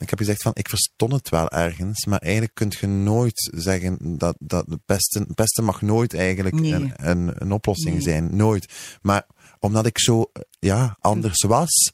Ik 0.00 0.10
heb 0.10 0.18
gezegd 0.18 0.42
van, 0.42 0.52
ik 0.54 0.68
verstond 0.68 1.12
het 1.12 1.28
wel 1.28 1.50
ergens, 1.50 2.04
maar 2.06 2.18
eigenlijk 2.18 2.54
kun 2.54 2.72
je 2.80 2.86
nooit 2.86 3.50
zeggen 3.54 4.18
dat, 4.18 4.36
dat 4.38 4.64
de 4.68 4.80
pesten, 4.86 5.34
pesten 5.34 5.64
mag 5.64 5.82
nooit 5.82 6.14
eigenlijk 6.14 6.60
Nee. 6.60 6.72
een, 6.72 6.92
een, 6.96 7.32
een 7.34 7.52
oplossing 7.52 7.94
Nee. 7.94 8.02
zijn. 8.02 8.36
Nooit. 8.36 8.72
Maar 9.02 9.26
omdat 9.58 9.86
ik 9.86 9.98
zo, 9.98 10.30
ja, 10.58 10.96
anders 11.00 11.42
was, 11.42 11.92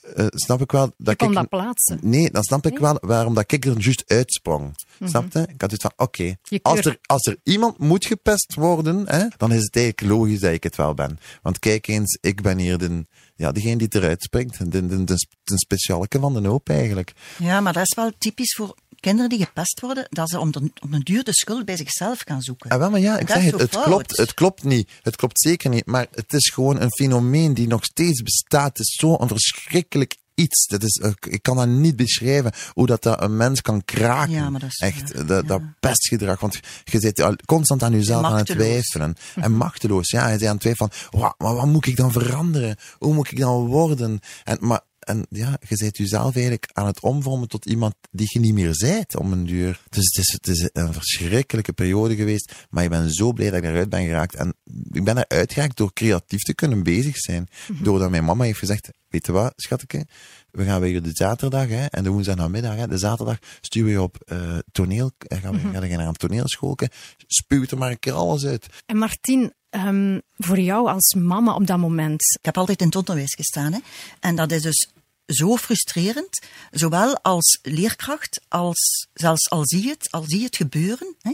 eh, 0.00 0.26
snap 0.28 0.60
ik 0.60 0.72
wel 0.72 0.92
dat 0.96 1.16
kon 1.16 1.28
ik... 1.28 1.34
dat 1.34 1.48
plaatsen. 1.48 1.98
Nee, 2.02 2.30
dan 2.30 2.42
snap 2.42 2.66
ik 2.66 2.78
wel 2.78 2.98
waarom 3.00 3.34
dat 3.34 3.52
ik 3.52 3.64
er 3.64 3.80
juist 3.80 4.04
uitsprong. 4.06 4.74
Snap 5.04 5.32
je? 5.32 5.46
Ik 5.48 5.60
had 5.60 5.70
het 5.70 5.82
van, 5.82 5.92
oké, 5.96 6.36
als, 6.62 6.80
er, 6.80 6.98
als 7.06 7.26
er 7.26 7.36
iemand 7.42 7.78
moet 7.78 8.06
gepest 8.06 8.54
worden, 8.54 9.08
hè, 9.08 9.26
dan 9.36 9.52
is 9.52 9.62
het 9.62 9.76
eigenlijk 9.76 10.12
logisch 10.12 10.40
dat 10.40 10.52
ik 10.52 10.62
het 10.62 10.76
wel 10.76 10.94
ben. 10.94 11.18
Want 11.42 11.58
kijk 11.58 11.86
eens, 11.86 12.18
ik 12.20 12.42
ben 12.42 12.58
hier 12.58 12.78
de, 12.78 13.04
ja, 13.36 13.52
degene 13.52 13.76
die 13.76 13.88
eruit 13.90 14.22
springt. 14.22 14.58
De, 14.58 14.86
de, 14.86 15.04
de, 15.04 15.26
de 15.44 15.58
specialeke 15.58 16.20
van 16.20 16.42
de 16.42 16.48
hoop 16.48 16.68
eigenlijk. 16.68 17.12
Ja, 17.38 17.60
maar 17.60 17.72
dat 17.72 17.82
is 17.82 17.94
wel 17.94 18.10
typisch 18.18 18.54
voor 18.54 18.74
kinderen 19.00 19.28
die 19.30 19.44
gepest 19.44 19.80
worden, 19.80 20.06
dat 20.08 20.30
ze 20.30 20.38
om 20.38 20.50
de, 20.50 20.72
om 20.82 20.94
een 20.94 21.00
duur 21.00 21.24
de 21.24 21.34
schuld 21.34 21.64
bij 21.64 21.76
zichzelf 21.76 22.22
gaan 22.26 22.42
zoeken. 22.42 22.70
Ah, 22.70 22.78
wel, 22.78 22.90
maar 22.90 23.00
ja, 23.00 23.18
ik 23.18 23.26
Dat 23.26 23.36
zeg 23.36 23.50
het, 23.50 23.60
het 23.60 23.70
fout. 23.70 23.84
klopt, 23.84 24.16
het 24.16 24.34
klopt 24.34 24.62
niet. 24.64 24.90
Het 25.02 25.16
klopt 25.16 25.40
zeker 25.40 25.70
niet. 25.70 25.86
Maar 25.86 26.06
het 26.10 26.32
is 26.32 26.48
gewoon 26.48 26.80
een 26.80 26.90
fenomeen 26.92 27.54
die 27.54 27.66
nog 27.66 27.84
steeds 27.84 28.22
bestaat. 28.22 28.78
Het 28.78 28.86
is 28.86 28.96
zo'n 29.00 29.28
verschrikkelijk 29.28 30.16
iets. 30.34 30.66
Dat 30.66 30.82
is, 30.82 30.96
ik- 31.20 31.42
kan 31.42 31.56
dat 31.56 31.68
niet 31.68 31.96
beschrijven, 31.96 32.52
hoe 32.72 32.86
dat, 32.86 33.02
dat 33.02 33.22
een 33.22 33.36
mens 33.36 33.60
kan 33.60 33.84
kraken. 33.84 34.32
Ja, 34.32 34.50
maar 34.50 34.60
dat 34.60 34.68
is 34.70 34.78
Echt, 34.78 35.28
dat, 35.28 35.48
dat 35.48 35.62
pestgedrag. 35.80 36.40
Want 36.40 36.60
je 36.84 37.00
zit 37.00 37.24
constant 37.44 37.82
aan 37.82 37.92
jezelf 37.92 38.24
aan 38.24 38.36
het 38.36 38.46
twijfelen. 38.46 39.14
En 39.34 39.52
machteloos, 39.52 40.10
ja. 40.10 40.28
Je 40.28 40.30
bent 40.38 40.44
aan 40.44 40.50
het 40.52 40.60
twijfelen 40.60 40.90
van, 40.92 41.20
"Wa- 41.20 41.34
maar 41.38 41.54
wat 41.54 41.66
moet 41.66 41.86
ik 41.86 41.96
dan 41.96 42.12
veranderen? 42.12 42.76
Hoe 42.98 43.14
moet 43.14 43.30
ik 43.30 43.38
dan 43.38 43.66
worden? 43.66 44.20
En, 44.44 44.56
maar, 44.60 44.80
en 45.10 45.26
ja, 45.30 45.58
je 45.68 45.76
bent 45.76 45.96
jezelf 45.96 46.34
eigenlijk 46.34 46.68
aan 46.72 46.86
het 46.86 47.00
omvormen 47.00 47.48
tot 47.48 47.66
iemand 47.66 47.94
die 48.10 48.26
je 48.30 48.38
niet 48.38 48.54
meer 48.54 48.74
zijt 48.74 49.16
om 49.16 49.32
een 49.32 49.44
duur. 49.44 49.80
Dus 49.88 50.04
het 50.04 50.18
is, 50.18 50.32
het 50.32 50.46
is 50.46 50.70
een 50.72 50.92
verschrikkelijke 50.92 51.72
periode 51.72 52.16
geweest. 52.16 52.52
Maar 52.70 52.84
ik 52.84 52.90
ben 52.90 53.10
zo 53.10 53.32
blij 53.32 53.50
dat 53.50 53.58
ik 53.58 53.64
eruit 53.64 53.88
ben 53.88 54.04
geraakt. 54.04 54.34
En 54.34 54.54
ik 54.90 55.04
ben 55.04 55.18
eruit 55.18 55.52
geraakt 55.52 55.76
door 55.76 55.92
creatief 55.92 56.42
te 56.42 56.54
kunnen 56.54 56.82
bezig 56.82 57.16
zijn. 57.16 57.48
Doordat 57.82 58.10
mijn 58.10 58.24
mama 58.24 58.44
heeft 58.44 58.58
gezegd, 58.58 58.90
weet 59.08 59.26
je 59.26 59.32
wat, 59.32 59.52
schatje, 59.56 60.06
we 60.50 60.64
gaan 60.64 60.80
weer 60.80 61.02
de 61.02 61.10
zaterdag 61.12 61.68
hè, 61.68 61.86
en 61.86 62.04
de 62.04 62.10
woensdagnamiddag. 62.10 62.76
Hè, 62.76 62.88
de 62.88 62.98
zaterdag 62.98 63.38
sturen 63.60 63.88
we 63.88 63.94
je 63.94 64.02
op 64.02 64.16
eh, 64.26 64.58
toneel, 64.72 65.10
eh, 65.18 65.38
gaan 65.38 65.52
we, 65.52 65.58
gaan 65.58 65.80
we 65.80 65.88
naar 65.88 66.06
een 66.06 66.14
toneelschoolke. 66.14 66.90
Spuwt 67.26 67.70
er 67.70 67.78
maar 67.78 67.90
een 67.90 67.98
keer 67.98 68.12
alles 68.12 68.44
uit. 68.44 68.66
En 68.86 68.96
Martien, 68.96 69.52
ehm, 69.70 70.18
voor 70.36 70.58
jou 70.58 70.88
als 70.88 71.14
mama 71.14 71.54
op 71.54 71.66
dat 71.66 71.78
moment... 71.78 72.22
Ik 72.38 72.44
heb 72.44 72.58
altijd 72.58 72.80
in 72.80 72.86
het 72.86 72.96
onderwijs 72.96 73.34
gestaan. 73.34 73.72
Hè. 73.72 73.78
En 74.20 74.36
dat 74.36 74.52
is 74.52 74.62
dus 74.62 74.88
zo 75.30 75.56
frustrerend, 75.56 76.38
zowel 76.70 77.20
als 77.22 77.58
leerkracht, 77.62 78.40
als 78.48 79.08
zelfs 79.14 79.50
al 79.50 79.66
zie 79.66 79.82
je 79.82 79.88
het, 79.88 80.08
je 80.26 80.42
het 80.42 80.56
gebeuren, 80.56 81.16
hè, 81.20 81.32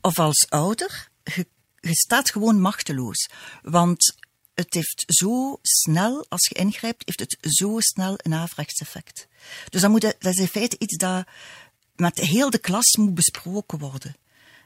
of 0.00 0.18
als 0.18 0.46
ouder. 0.48 1.08
Je, 1.34 1.46
staat 1.80 2.30
gewoon 2.30 2.60
machteloos. 2.60 3.30
Want 3.62 4.14
het 4.54 4.74
heeft 4.74 5.04
zo 5.06 5.58
snel, 5.62 6.26
als 6.28 6.46
je 6.48 6.54
ingrijpt, 6.54 7.02
heeft 7.06 7.20
het 7.20 7.54
zo 7.54 7.76
snel 7.78 8.14
een 8.16 8.34
averechts 8.34 8.80
effect. 8.80 9.28
Dus 9.68 9.80
dat, 9.80 9.90
moet, 9.90 10.00
dat 10.00 10.16
is 10.20 10.36
in 10.36 10.48
feite 10.48 10.76
iets 10.78 10.96
dat 10.96 11.26
met 11.96 12.18
heel 12.18 12.50
de 12.50 12.58
klas 12.58 12.96
moet 12.96 13.14
besproken 13.14 13.78
worden. 13.78 14.16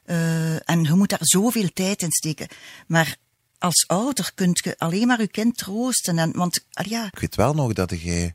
Eh, 0.04 0.68
en 0.68 0.82
je 0.82 0.94
moet 0.94 1.08
daar 1.08 1.18
zoveel 1.22 1.68
tijd 1.72 2.02
in 2.02 2.10
steken. 2.10 2.48
Maar 2.86 3.16
als 3.58 3.84
ouder 3.86 4.32
kunt 4.34 4.60
je 4.64 4.78
alleen 4.78 5.06
maar 5.06 5.20
je 5.20 5.28
kind 5.28 5.56
troosten. 5.56 6.18
En, 6.18 6.32
want 6.32 6.64
ah 6.72 6.86
ja, 6.86 7.06
Ik 7.06 7.18
weet 7.18 7.34
wel 7.34 7.54
nog 7.54 7.72
dat 7.72 8.00
jij, 8.00 8.34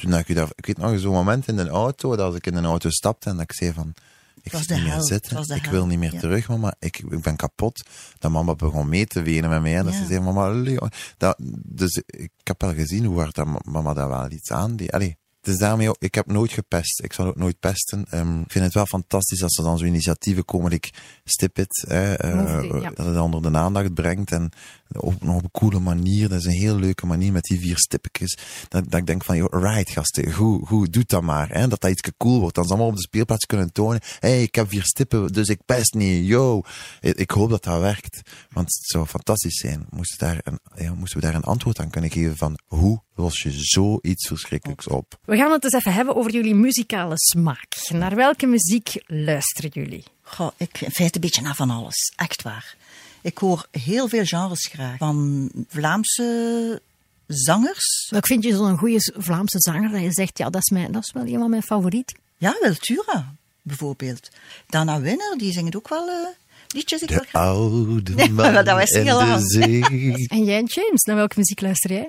toen 0.00 0.14
ik, 0.14 0.28
ik 0.28 0.66
weet 0.66 0.78
nog 0.78 0.98
zo'n 0.98 1.12
moment 1.12 1.48
in 1.48 1.56
de 1.56 1.68
auto, 1.68 2.10
dat 2.16 2.26
als 2.26 2.34
ik 2.34 2.46
in 2.46 2.54
een 2.54 2.64
auto 2.64 2.90
stapte 2.90 3.28
en 3.30 3.36
dat 3.36 3.44
ik 3.44 3.52
zei 3.52 3.72
van, 3.72 3.94
ik 4.42 4.52
zit 4.52 4.68
de 4.68 4.74
niet 4.74 4.84
meer 4.84 4.94
het 4.94 5.06
zitten, 5.06 5.46
de 5.46 5.54
ik 5.54 5.64
wil 5.64 5.86
niet 5.86 5.98
meer 5.98 6.12
ja. 6.12 6.20
terug, 6.20 6.48
mama, 6.48 6.74
ik, 6.78 6.98
ik 6.98 7.22
ben 7.22 7.36
kapot. 7.36 7.82
Dat 8.18 8.30
mama 8.30 8.54
begon 8.54 8.88
mee 8.88 9.06
te 9.06 9.22
wenen 9.22 9.50
met 9.50 9.62
mij 9.62 9.76
en 9.76 9.84
dat 9.84 9.94
Ja. 9.94 10.00
ze 10.00 10.06
zei, 10.06 10.20
mama, 10.20 10.48
Leo. 10.50 10.88
Dat, 11.16 11.36
dus 11.64 12.02
ik 12.06 12.30
heb 12.42 12.60
wel 12.60 12.74
gezien 12.74 13.04
hoe 13.04 13.18
hard 13.18 13.34
dat 13.34 13.46
ma- 13.46 13.60
mama 13.64 13.94
daar 13.94 14.08
wel 14.08 14.30
iets 14.30 14.50
aan 14.50 14.76
deed. 14.76 14.92
Allee, 14.92 15.16
het 15.40 15.48
is 15.48 15.58
daarmee 15.58 15.88
ook, 15.88 15.96
ik 15.98 16.14
heb 16.14 16.26
nooit 16.26 16.52
gepest. 16.52 17.02
Ik 17.02 17.12
zal 17.12 17.26
ook 17.26 17.36
nooit 17.36 17.60
pesten. 17.60 18.04
Ehm, 18.10 18.40
ik 18.40 18.50
vind 18.52 18.64
het 18.64 18.74
wel 18.74 18.86
fantastisch 18.86 19.42
als 19.42 19.56
er 19.56 19.64
dan 19.64 19.78
zo 19.78 19.84
initiatieven 19.84 20.44
komen, 20.44 20.70
like 20.70 20.90
Stip 21.24 21.58
It, 21.58 21.84
hè, 21.88 22.14
eh, 22.14 22.34
Movie, 22.34 22.80
ja. 22.80 22.90
dat 22.94 23.06
het 23.06 23.18
onder 23.18 23.52
de 23.52 23.58
aandacht 23.58 23.94
brengt 23.94 24.32
en 24.32 24.50
op, 24.92 25.22
nog 25.22 25.36
op 25.36 25.42
een 25.42 25.50
coole 25.50 25.80
manier. 25.80 26.28
Dat 26.28 26.38
is 26.38 26.44
een 26.44 26.50
heel 26.50 26.78
leuke 26.78 27.06
manier 27.06 27.32
met 27.32 27.42
die 27.42 27.60
vier 27.60 27.78
stippetjes. 27.78 28.38
Dat, 28.68 28.90
dat 28.90 29.00
ik 29.00 29.06
denk 29.06 29.24
van, 29.24 29.36
joh, 29.36 29.62
right 29.62 29.90
gasten, 29.90 30.32
goed, 30.32 30.66
goed, 30.66 30.92
doe 30.92 31.04
dat 31.06 31.22
maar. 31.22 31.48
Hè, 31.48 31.68
dat 31.68 31.80
dat 31.80 31.90
iets 31.90 32.10
cool 32.16 32.40
wordt. 32.40 32.54
Dan 32.54 32.64
ze 32.64 32.70
allemaal 32.70 32.88
op 32.88 32.96
de 32.96 33.02
speelplaats 33.02 33.46
kunnen 33.46 33.72
tonen, 33.72 34.00
hé, 34.18 34.28
hey, 34.28 34.42
ik 34.42 34.54
heb 34.54 34.68
vier 34.68 34.84
stippen, 34.84 35.32
dus 35.32 35.48
ik 35.48 35.64
pest 35.64 35.94
niet, 35.94 36.26
yo. 36.26 36.62
Ik, 37.00 37.16
ik 37.16 37.30
hoop 37.30 37.50
dat 37.50 37.64
dat 37.64 37.80
werkt. 37.80 38.20
Want 38.50 38.66
het 38.74 38.86
zou 38.86 39.06
fantastisch 39.06 39.58
zijn. 39.58 39.86
Moesten, 39.90 40.18
daar 40.18 40.40
een, 40.42 40.58
ja, 40.74 40.94
moesten 40.94 41.20
we 41.20 41.26
daar 41.26 41.34
een 41.34 41.42
antwoord 41.42 41.78
aan 41.78 41.90
kunnen 41.90 42.10
geven 42.10 42.36
van, 42.36 42.58
hoe 42.66 43.02
los 43.14 43.42
je 43.42 43.50
zoiets 43.52 44.26
verschrikkelijks 44.26 44.86
op? 44.86 45.18
We 45.24 45.36
gaan 45.36 45.52
het 45.52 45.64
eens 45.64 45.72
even 45.72 45.92
hebben 45.92 46.16
over 46.16 46.32
jullie 46.32 46.54
muzikale 46.54 47.14
smaak. 47.16 47.88
Naar 47.92 48.14
welke 48.14 48.46
muziek 48.46 49.02
luisteren 49.06 49.70
jullie? 49.72 50.04
goh, 50.28 50.50
ik 50.56 50.80
in 50.80 50.90
feite 50.90 51.14
een 51.14 51.20
beetje 51.20 51.42
naar 51.42 51.54
van 51.54 51.70
alles. 51.70 52.12
Echt 52.16 52.42
waar. 52.42 52.76
Ik 53.22 53.38
hoor 53.38 53.66
heel 53.70 54.08
veel 54.08 54.24
genres 54.24 54.66
graag. 54.66 54.96
Van 54.96 55.50
Vlaamse 55.68 56.82
zangers. 57.26 58.06
Welk 58.10 58.26
vind 58.26 58.44
je 58.44 58.56
zo'n 58.56 58.78
goede 58.78 59.12
Vlaamse 59.16 59.60
zanger 59.60 59.90
dat 59.90 60.02
je 60.02 60.12
zegt, 60.12 60.38
ja, 60.38 60.50
dat 60.50 60.60
is, 60.60 60.70
mijn, 60.70 60.92
dat 60.92 61.02
is 61.02 61.12
wel 61.12 61.26
een 61.26 61.38
van 61.38 61.50
mijn 61.50 61.62
favorieten? 61.62 62.16
Ja, 62.36 62.56
Wiltura 62.60 63.34
bijvoorbeeld. 63.68 64.28
Dana 64.66 65.00
Winner, 65.00 65.38
die 65.38 65.52
zingt 65.52 65.76
ook 65.76 65.88
wel 65.88 66.08
eh, 66.08 66.26
liedjes. 66.68 67.02
Ik 67.02 67.08
wel 67.08 67.18
De 67.18 67.38
oude 67.38 68.14
Nee, 68.14 68.30
man 68.30 68.52
maar 68.52 68.64
dat 68.64 68.76
was 68.76 68.90
en 68.90 69.02
heel 69.02 69.18
de 69.18 69.48
zee. 69.48 69.82
En 70.36 70.44
jij, 70.44 70.62
James, 70.64 71.02
naar 71.02 71.16
welke 71.16 71.38
muziek 71.38 71.60
luister 71.60 71.92
jij? 71.92 72.08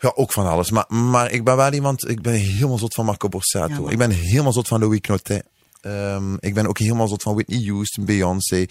Ja, 0.00 0.12
ook 0.14 0.32
van 0.32 0.46
alles. 0.46 0.70
Maar, 0.70 0.84
maar 0.88 1.30
ik 1.30 1.44
ben 1.44 1.56
wel 1.56 1.72
iemand, 1.72 2.08
ik 2.08 2.22
ben 2.22 2.32
helemaal 2.32 2.78
zot 2.78 2.94
van 2.94 3.04
Marco 3.04 3.28
Borsato. 3.28 3.84
Ja, 3.84 3.90
ik 3.90 3.98
ben 3.98 4.10
helemaal 4.10 4.52
zot 4.52 4.68
van 4.68 4.80
Louis 4.80 5.00
Knotet. 5.00 5.44
Ehm, 5.80 6.34
ik 6.38 6.54
ben 6.54 6.66
ook 6.66 6.78
helemaal 6.78 7.08
zot 7.08 7.22
van 7.22 7.34
Whitney 7.34 7.62
Houston, 7.66 8.04
Beyoncé. 8.04 8.66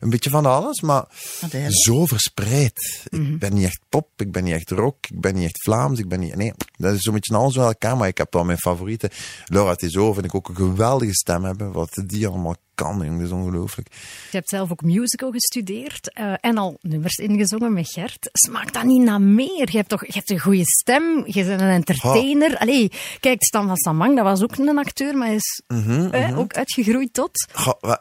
Een 0.00 0.10
beetje 0.10 0.30
van 0.30 0.46
alles, 0.46 0.80
maar 0.80 1.04
Adele. 1.40 1.70
zo 1.70 2.06
verspreid. 2.06 3.02
Ik 3.10 3.38
ben 3.38 3.54
niet 3.54 3.64
echt 3.64 3.80
pop, 3.88 4.08
ik 4.16 4.32
ben 4.32 4.44
niet 4.44 4.54
echt 4.54 4.70
rock, 4.70 4.96
ik 5.06 5.20
ben 5.20 5.34
niet 5.34 5.44
echt 5.44 5.62
Vlaams, 5.62 5.98
ik 5.98 6.08
ben 6.08 6.20
niet... 6.20 6.34
Nee, 6.34 6.52
Dat 6.76 6.94
is 6.94 7.00
zo'n 7.00 7.14
beetje 7.14 7.34
alles 7.36 7.54
bij 7.54 7.64
elkaar, 7.64 7.96
maar 7.96 8.08
ik 8.08 8.18
heb 8.18 8.32
wel 8.32 8.44
mijn 8.44 8.58
favorieten. 8.58 9.10
Laura 9.44 9.74
Tissot 9.74 10.14
vind 10.14 10.26
ik 10.26 10.34
ook 10.34 10.48
een 10.48 10.56
geweldige 10.56 11.14
stem 11.14 11.44
hebben. 11.44 11.72
Wat 11.72 12.02
die 12.06 12.26
allemaal 12.26 12.56
kan, 12.76 12.96
jongen, 12.96 13.18
dat 13.18 13.26
is 13.26 13.32
ongelooflijk. 13.32 13.88
Je 14.30 14.36
hebt 14.36 14.48
zelf 14.48 14.70
ook 14.70 14.82
musical 14.82 15.30
gestudeerd 15.30 16.12
eh, 16.12 16.34
en 16.40 16.58
al 16.58 16.78
nummers 16.80 17.16
ingezongen 17.16 17.72
met 17.72 17.88
Gert. 17.88 18.28
Smaakt 18.32 18.74
dat 18.74 18.84
niet 18.84 19.02
naar 19.02 19.20
meer? 19.20 19.70
Je 19.70 19.76
hebt 19.76 19.88
toch 19.88 20.06
je 20.06 20.12
hebt 20.12 20.30
een 20.30 20.40
goede 20.40 20.64
stem, 20.64 21.22
je 21.26 21.44
bent 21.44 21.60
een 21.60 21.68
entertainer. 21.68 22.58
Allee, 22.58 22.90
kijk, 23.20 23.44
Stan 23.44 23.66
van 23.66 23.76
Samang, 23.76 24.16
dat 24.16 24.24
was 24.24 24.42
ook 24.42 24.56
een 24.56 24.78
acteur, 24.78 25.16
maar 25.16 25.32
is 25.32 25.62
eh, 25.66 26.38
ook 26.38 26.54
uitgegroeid 26.54 27.12
tot... 27.12 27.46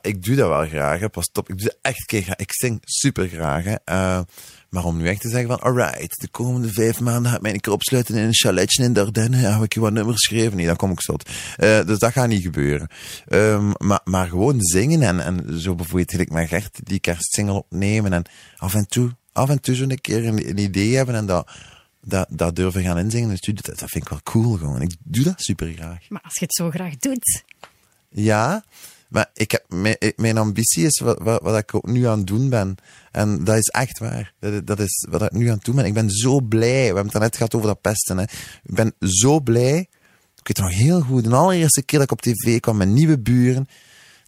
Ik 0.02 0.24
doe 0.24 0.36
dat 0.36 0.50
wel 0.50 0.68
graag, 0.68 1.00
hè. 1.00 1.10
pas 1.10 1.30
op. 1.34 1.50
Ik 1.50 1.58
doe 1.58 1.68
dat 1.68 1.78
echt. 1.82 2.12
Ik 2.12 2.54
zing 2.54 2.82
super 2.84 3.28
graag. 3.28 3.64
Hè. 3.64 3.76
Maar 4.76 4.86
om 4.86 4.98
nu 4.98 5.08
echt 5.08 5.22
te 5.22 5.30
zeggen 5.30 5.50
van, 5.50 5.60
alright, 5.60 6.22
de 6.22 6.28
komende 6.28 6.74
vijf 6.74 7.00
maanden 7.00 7.32
ga 7.32 7.38
ik 7.38 7.42
mij 7.42 7.54
een 7.54 7.60
keer 7.60 7.74
opsluiten 7.74 8.16
in 8.16 8.24
een 8.24 8.34
chaletje 8.34 8.84
in 8.84 8.94
de 8.94 9.02
Ardennen. 9.02 9.40
Ja, 9.40 9.54
heb 9.54 9.64
ik 9.64 9.74
je 9.74 9.80
wat 9.80 9.94
nummers 9.94 10.26
geschreven? 10.26 10.58
Nee, 10.58 10.66
dan 10.66 10.76
kom 10.76 10.92
ik 10.92 11.02
zot. 11.02 11.30
Eh, 11.58 11.86
dus 11.86 12.00
dat 12.00 12.12
gaat 12.12 12.28
niet 12.28 12.42
gebeuren. 12.42 12.88
Ehm, 13.28 13.72
maar, 13.78 14.00
maar 14.04 14.28
gewoon 14.28 14.62
zingen 14.62 15.02
en, 15.02 15.20
en 15.20 15.60
zo 15.60 15.76
bijvoorbeeld 15.76 16.12
gelijk 16.12 16.32
met 16.32 16.48
Gert 16.48 16.80
die 16.84 17.00
kerstsingle 17.00 17.54
opnemen 17.54 18.14
en 18.14 18.24
af 18.58 18.74
en 18.74 18.88
toe, 18.88 19.12
af 19.32 19.50
en 19.50 19.62
toe 19.62 19.76
zo'n 19.76 20.00
keer 20.02 20.26
een, 20.26 20.50
een 20.50 20.58
idee 20.58 20.96
hebben 20.96 21.16
en 21.16 21.26
dat, 21.26 21.52
dat, 22.02 22.28
dat 22.30 22.56
durven 22.56 22.84
gaan 22.84 22.98
inzingen 22.98 23.28
in 23.28 23.34
de 23.34 23.38
studio, 23.38 23.62
dat, 23.66 23.80
dat 23.80 23.90
vind 23.90 24.04
ik 24.04 24.10
wel 24.10 24.22
cool 24.24 24.58
gewoon. 24.58 24.82
Ik 24.82 24.96
doe 25.04 25.24
dat 25.24 25.42
super 25.42 25.74
graag. 25.74 26.10
Maar 26.10 26.22
als 26.22 26.34
je 26.34 26.46
het 26.46 26.56
zo 26.56 26.70
graag 26.70 26.98
doet... 26.98 27.44
Ja, 28.10 28.64
maar 29.15 29.30
ik 29.34 29.51
heb, 29.51 29.65
mijn, 29.67 29.97
mijn 30.15 30.38
ambitie 30.38 30.86
is 30.86 30.99
wat, 30.99 31.19
wat, 31.41 31.58
ik 31.58 31.84
nu 31.84 32.08
aan 32.08 32.17
het 32.17 32.28
doen 32.28 32.49
ben. 32.49 32.75
En 33.12 33.43
dat 33.43 33.58
is 33.58 33.67
echt 33.67 33.99
waar. 33.99 34.34
Dat, 34.63 34.80
is 34.80 35.08
wat 35.10 35.21
ik 35.21 35.32
nu 35.32 35.47
aan 35.47 35.56
het 35.56 35.63
doen 35.65 35.75
ben. 35.75 35.86
Ik 35.86 35.93
ben 35.93 36.10
zo 36.10 36.41
blij. 36.41 36.80
We 36.89 36.95
hebben 36.95 37.08
het 37.08 37.21
net 37.21 37.36
gehad 37.36 37.56
over 37.56 37.67
dat 37.67 37.82
pesten. 37.82 38.17
Hè. 38.17 38.23
Ik 38.63 38.75
ben 38.75 38.93
zo 38.99 39.39
blij. 39.39 39.78
Ik 40.36 40.47
weet 40.47 40.58
het 40.58 40.58
nog 40.58 40.73
heel 40.73 41.01
goed. 41.01 41.23
De 41.23 41.36
allereerste 41.36 41.84
keer 41.84 41.99
dat 41.99 42.12
ik 42.12 42.17
op 42.17 42.21
tv 42.21 42.60
kwam 42.60 42.78
met 42.78 42.88
nieuwe 42.88 43.19
buren, 43.19 43.67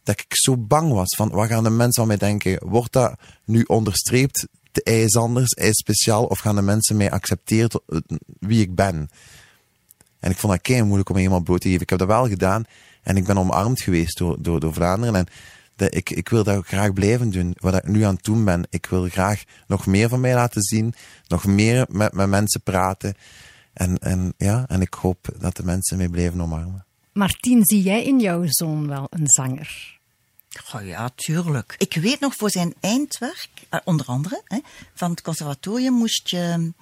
dat 0.02 0.20
ik 0.20 0.26
zo 0.28 0.56
bang 0.56 0.92
was 0.92 1.14
van, 1.16 1.30
wat 1.30 1.48
gaan 1.48 1.64
de 1.64 1.70
mensen 1.70 1.94
van 1.94 2.06
mij 2.06 2.16
denken? 2.16 2.68
Wordt 2.68 2.92
dat 2.92 3.18
nu 3.44 3.62
onderstreept? 3.62 4.46
Hij 4.72 5.02
is 5.02 5.16
anders, 5.16 5.50
is 5.50 5.78
speciaal, 5.78 6.24
of 6.24 6.38
gaan 6.38 6.54
de 6.54 6.62
mensen 6.62 6.96
mij 6.96 7.10
accepteren 7.10 7.68
tot- 7.68 8.02
wie 8.40 8.60
ik 8.60 8.74
ben? 8.74 9.08
En 10.20 10.30
ik 10.30 10.36
vond 10.36 10.52
dat 10.52 10.62
kei 10.62 10.82
moeilijk 10.82 11.08
om 11.08 11.16
helemaal 11.16 11.40
bloot 11.40 11.60
te 11.60 11.68
geven. 11.68 11.82
Ik 11.82 11.90
heb 11.90 11.98
dat 11.98 12.08
wel 12.08 12.28
gedaan. 12.28 12.64
En 13.08 13.16
ik 13.16 13.24
ben 13.24 13.38
omarmd 13.38 13.80
geweest 13.80 14.18
door, 14.18 14.36
door, 14.40 14.60
door 14.60 14.72
Vlaanderen. 14.72 15.14
En 15.14 15.26
de, 15.76 15.90
ik, 15.90 16.10
ik 16.10 16.28
wil 16.28 16.44
dat 16.44 16.56
ook 16.56 16.66
graag 16.66 16.92
blijven 16.92 17.30
doen. 17.30 17.54
Wat 17.60 17.74
ik 17.74 17.86
nu 17.88 18.02
aan 18.02 18.14
het 18.14 18.24
doen 18.24 18.44
ben. 18.44 18.66
Ik 18.70 18.86
wil 18.86 19.08
graag 19.08 19.44
nog 19.66 19.86
meer 19.86 20.08
van 20.08 20.20
mij 20.20 20.34
laten 20.34 20.62
zien. 20.62 20.94
Nog 21.26 21.44
meer 21.44 21.86
met, 21.88 22.12
met 22.12 22.28
mensen 22.28 22.60
praten. 22.62 23.14
En, 23.72 23.98
en, 23.98 24.34
ja, 24.36 24.64
en 24.66 24.80
ik 24.80 24.94
hoop 24.94 25.28
dat 25.38 25.56
de 25.56 25.64
mensen 25.64 25.96
mij 25.96 26.08
blijven 26.08 26.40
omarmen. 26.40 26.84
Martien, 27.12 27.64
zie 27.64 27.82
jij 27.82 28.04
in 28.04 28.20
jouw 28.20 28.44
zoon 28.46 28.88
wel 28.88 29.06
een 29.10 29.28
zanger? 29.28 29.98
Oh 30.74 30.86
ja, 30.86 31.10
tuurlijk. 31.14 31.74
Ik 31.78 31.94
weet 31.94 32.20
nog 32.20 32.34
voor 32.36 32.50
zijn 32.50 32.74
eindwerk, 32.80 33.48
eh, 33.68 33.80
onder 33.84 34.06
andere, 34.06 34.42
hè, 34.44 34.58
van 34.94 35.10
het 35.10 35.22
conservatorium 35.22 35.94
moest 35.94 36.30
je 36.30 36.72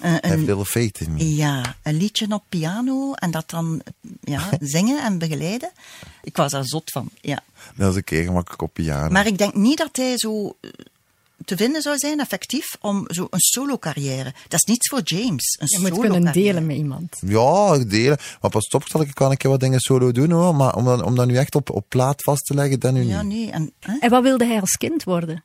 eh, 0.00 0.10
Have 0.12 0.28
een, 0.32 0.44
little 0.44 0.64
faith 0.64 1.00
in 1.00 1.12
me. 1.12 1.34
ja, 1.34 1.76
een 1.82 1.96
liedje 1.96 2.26
op 2.30 2.42
piano 2.48 3.12
en 3.12 3.30
dat 3.30 3.50
dan 3.50 3.82
ja, 4.20 4.48
zingen 4.60 5.02
en 5.04 5.18
begeleiden. 5.18 5.70
Ik 6.22 6.36
was 6.36 6.52
daar 6.52 6.64
zot 6.66 6.90
van, 6.90 7.08
ja. 7.20 7.42
Dat 7.76 7.90
is 7.90 7.96
een 7.96 8.04
keer 8.04 8.24
gemakkelijk 8.24 8.62
op 8.62 8.72
piano. 8.72 9.10
Maar 9.10 9.26
ik 9.26 9.38
denk 9.38 9.54
niet 9.54 9.78
dat 9.78 9.96
hij 9.96 10.18
zo 10.18 10.56
eh, 10.60 10.70
te 11.44 11.56
vinden 11.56 11.82
zou 11.82 11.98
zijn, 11.98 12.20
effectief, 12.20 12.76
om 12.80 13.04
zo 13.08 13.26
een 13.30 13.40
solo-carrière. 13.40 14.34
Dat 14.48 14.60
is 14.60 14.64
niets 14.64 14.88
voor 14.88 15.00
James. 15.04 15.56
Een 15.60 15.66
Je 15.68 15.78
moet 15.78 15.98
kunnen 16.00 16.32
delen 16.32 16.66
met 16.66 16.76
iemand. 16.76 17.16
Ja, 17.26 17.78
delen. 17.78 18.18
Maar 18.40 18.50
pas 18.50 18.68
op, 18.68 18.88
zal 18.88 19.00
ik 19.00 19.14
kan 19.14 19.32
ik 19.32 19.42
wat 19.42 19.60
dingen 19.60 19.80
solo 19.80 20.12
doen 20.12 20.30
hoor. 20.30 20.54
Maar 20.54 20.74
om 20.76 20.84
dat, 20.84 21.02
om 21.02 21.14
dat 21.14 21.26
nu 21.26 21.36
echt 21.36 21.54
op, 21.54 21.70
op 21.70 21.84
plaat 21.88 22.22
vast 22.22 22.44
te 22.46 22.54
leggen, 22.54 22.80
dat 22.80 22.92
nu 22.92 23.02
Ja, 23.02 23.22
niet. 23.22 23.38
nee. 23.38 23.50
En, 23.50 23.72
hè? 23.80 23.96
En 24.00 24.10
wat 24.10 24.22
wilde 24.22 24.44
hij 24.46 24.60
als 24.60 24.76
kind 24.76 25.04
worden? 25.04 25.44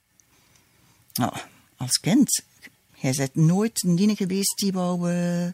Nou, 1.14 1.34
als 1.78 2.00
kind. 2.00 2.42
Hij 3.00 3.10
is 3.10 3.28
nooit 3.34 3.84
een 3.84 4.16
geweest 4.16 4.58
die 4.58 4.72
wou, 4.72 5.12
eh, 5.12 5.46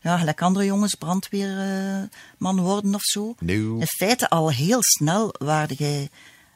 ja, 0.00 0.18
gelijk 0.18 0.42
andere 0.42 0.64
jongens, 0.64 0.94
brandweerman 0.94 2.60
worden 2.60 2.94
of 2.94 3.02
zo. 3.02 3.34
Nee. 3.38 3.56
In 3.56 3.86
feite 3.86 4.28
al 4.28 4.50
heel 4.50 4.78
snel 4.80 5.34
waarde 5.38 5.74
jij 5.74 6.08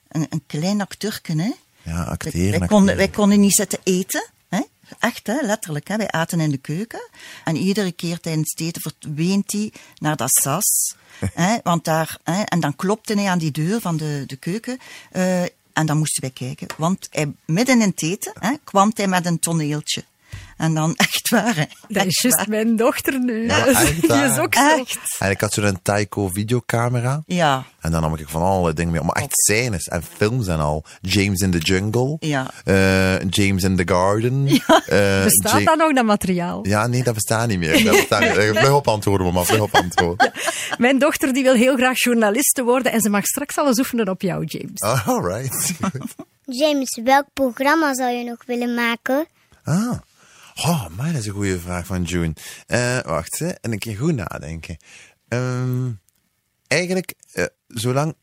een, 0.08 0.26
een 0.30 0.42
klein 0.46 0.80
acteurken, 0.80 1.38
hè. 1.38 1.50
Ja, 1.82 2.02
acteren. 2.02 2.58
wij, 2.58 2.68
konden, 2.68 2.96
wij 2.96 3.08
konden 3.08 3.40
niet 3.40 3.54
zitten 3.54 3.78
eten. 3.82 4.30
Hè? 4.48 4.60
Echt, 4.98 5.26
hè? 5.26 5.40
letterlijk. 5.40 5.88
Hè? 5.88 5.96
Wij 5.96 6.10
aten 6.10 6.40
in 6.40 6.50
de 6.50 6.58
keuken. 6.58 7.08
En 7.44 7.56
iedere 7.56 7.92
keer 7.92 8.20
tijdens 8.20 8.50
het 8.50 8.66
eten 8.66 8.82
verdweent 8.82 9.52
hij 9.52 9.72
naar 9.98 10.16
dat 10.16 10.30
sas. 10.30 10.94
hè? 11.34 11.56
Want 11.62 11.84
daar, 11.84 12.18
hè? 12.22 12.42
En 12.42 12.60
dan 12.60 12.76
klopte 12.76 13.14
hij 13.14 13.28
aan 13.28 13.38
die 13.38 13.50
deur 13.50 13.80
van 13.80 13.96
de, 13.96 14.24
de 14.26 14.36
keuken. 14.36 14.78
eh, 15.10 15.42
en 15.72 15.86
dan 15.86 15.98
moesten 15.98 16.20
wij 16.20 16.30
kijken. 16.30 16.66
Want 16.76 17.08
hij, 17.10 17.32
midden 17.44 17.80
in 17.80 17.88
het 17.88 18.02
eten 18.02 18.32
hè, 18.38 18.54
kwam 18.64 18.90
hij 18.94 19.08
met 19.08 19.26
een 19.26 19.38
toneeltje. 19.38 20.04
En 20.62 20.74
dan 20.74 20.94
echt 20.96 21.28
waar. 21.28 21.56
hè. 21.56 21.64
Dat 21.88 22.06
is 22.06 22.20
juist 22.22 22.46
mijn 22.46 22.76
dochter 22.76 23.20
nu. 23.20 23.46
Ja, 23.46 23.66
echt 23.66 24.00
die 24.00 24.10
is 24.24 24.38
ook 24.38 24.54
zo. 24.54 24.76
Echt. 24.78 24.98
En 25.18 25.30
ik 25.30 25.40
had 25.40 25.52
zo'n 25.52 25.78
Taiko 25.82 26.28
videocamera. 26.28 27.22
Ja. 27.26 27.64
En 27.80 27.90
dan 27.90 28.00
nam 28.02 28.14
ik 28.14 28.28
van 28.28 28.42
alle 28.42 28.72
dingen 28.72 28.92
mee. 28.92 29.02
Maar 29.02 29.14
echt 29.16 29.30
scènes 29.32 29.86
en 29.86 30.02
films 30.16 30.46
en 30.46 30.60
al. 30.60 30.84
James 31.00 31.40
in 31.40 31.50
the 31.50 31.58
Jungle. 31.58 32.16
Ja. 32.20 32.50
Eh, 32.64 33.20
James 33.30 33.62
in 33.62 33.76
the 33.76 33.82
Garden. 33.86 34.46
Eh, 34.46 35.24
Bestaat 35.24 35.58
Ja- 35.60 35.64
dat 35.64 35.76
nog, 35.76 35.92
dat 35.94 36.04
materiaal? 36.04 36.66
Ja, 36.66 36.86
nee, 36.86 37.02
dat 37.02 37.14
bestaat 37.14 37.48
niet 37.48 37.58
meer. 37.58 37.84
Dat 37.84 37.96
bestaat 37.96 38.20
niet. 38.20 38.36
meer. 38.36 38.54
Vlug 38.56 38.72
op 38.74 38.88
antwoorden, 38.88 39.26
mama. 39.26 39.42
Vlug 39.44 39.60
op 39.60 39.74
antwoorden. 39.74 40.32
Mijn 40.78 40.98
dochter 40.98 41.32
die 41.32 41.42
wil 41.42 41.54
heel 41.54 41.76
graag 41.76 41.98
journaliste 41.98 42.62
worden 42.62 42.92
en 42.92 43.00
ze 43.00 43.08
mag 43.10 43.24
straks 43.24 43.58
alles 43.58 43.78
oefenen 43.78 44.08
op 44.08 44.22
jou, 44.22 44.44
James. 44.44 44.80
Oh, 44.80 45.08
alright. 45.08 45.72
James, 46.60 47.00
welk 47.04 47.24
programma 47.32 47.94
zou 47.94 48.10
je 48.10 48.24
nog 48.24 48.38
willen 48.46 48.74
maken? 48.74 49.26
Ah. 49.64 49.92
Oh, 50.56 50.86
maar 50.96 51.12
dat 51.12 51.20
is 51.20 51.26
een 51.26 51.32
goede 51.32 51.60
vraag 51.60 51.86
van 51.86 52.02
June. 52.02 52.34
Eh, 52.66 52.98
wacht, 52.98 53.38
hè. 53.38 53.48
En 53.48 53.72
een 53.72 53.78
keer 53.78 53.96
goed 53.96 54.14
nadenken. 54.14 54.76
Ehm, 55.28 55.90
eigenlijk, 56.66 57.14
eh, 57.32 57.44
zolang... 57.66 58.14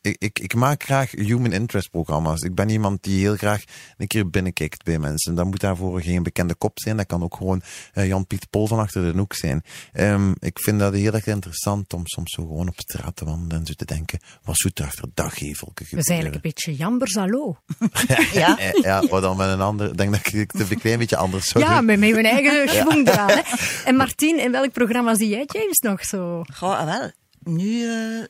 ik, 0.00 0.16
ik, 0.18 0.38
ik 0.38 0.54
maak 0.54 0.82
graag 0.82 1.10
human 1.10 1.52
interest 1.52 1.90
programma's. 1.90 2.40
Ik 2.40 2.54
ben 2.54 2.68
iemand 2.68 3.02
die 3.02 3.20
heel 3.20 3.36
graag 3.36 3.62
een 3.96 4.06
keer 4.06 4.30
binnenkijkt 4.30 4.84
bij 4.84 4.98
mensen. 4.98 5.34
Dat 5.34 5.46
moet 5.46 5.60
daarvoor 5.60 6.02
geen 6.02 6.22
bekende 6.22 6.54
kop 6.54 6.78
zijn. 6.78 6.96
Dat 6.96 7.06
kan 7.06 7.22
ook 7.22 7.36
gewoon 7.36 7.62
eh, 7.92 8.06
Jan-Piet 8.06 8.50
Pol 8.50 8.66
van 8.66 8.78
achter 8.78 9.12
de 9.12 9.18
hoek 9.18 9.34
zijn. 9.34 9.62
Ehm, 9.92 10.32
ik 10.38 10.58
vind 10.60 10.78
dat 10.78 10.94
heel 10.94 11.12
erg 11.12 11.26
interessant 11.26 11.92
om 11.92 12.02
soms 12.04 12.32
zo 12.32 12.42
gewoon 12.42 12.68
op 12.68 12.80
straat 12.80 13.16
te 13.16 13.24
wandelen 13.24 13.58
en 13.60 13.66
zo 13.66 13.72
te 13.72 13.84
denken, 13.84 14.18
wat 14.42 14.56
zoet 14.56 14.78
er 14.78 14.84
achter 14.84 15.02
het 15.02 15.16
daggevelke 15.16 15.84
Dat 15.90 15.98
is 15.98 16.06
eigenlijk 16.08 16.34
een 16.34 16.50
beetje 16.50 16.74
Jan 16.74 16.98
Berzalo. 16.98 17.56
Ja. 18.32 18.58
Eh, 18.58 18.82
ja, 18.82 19.02
maar 19.10 19.20
dan 19.20 19.36
met 19.36 19.48
een 19.48 19.60
ander... 19.60 19.90
Ik 19.90 19.96
denk 19.96 20.10
dat 20.10 20.32
ik 20.32 20.52
het 20.52 20.70
een 20.70 20.78
klein 20.78 20.98
beetje 20.98 21.16
anders 21.16 21.48
zou 21.48 21.64
Ja, 21.64 21.80
met 21.80 21.98
mijn 21.98 22.24
eigen 22.24 22.68
schwung 22.74 23.08
eraan. 23.08 23.30
Hè. 23.30 23.40
En 23.84 23.96
Martien, 23.96 24.40
in 24.40 24.52
welk 24.52 24.72
programma 24.72 25.14
zie 25.14 25.28
jij 25.28 25.44
James 25.46 25.78
nog 25.78 26.04
zo? 26.04 26.42
Goh, 26.54 26.78
ah, 26.78 26.84
wel. 26.84 27.10
Nu 27.42 27.84
eh, 27.84 28.24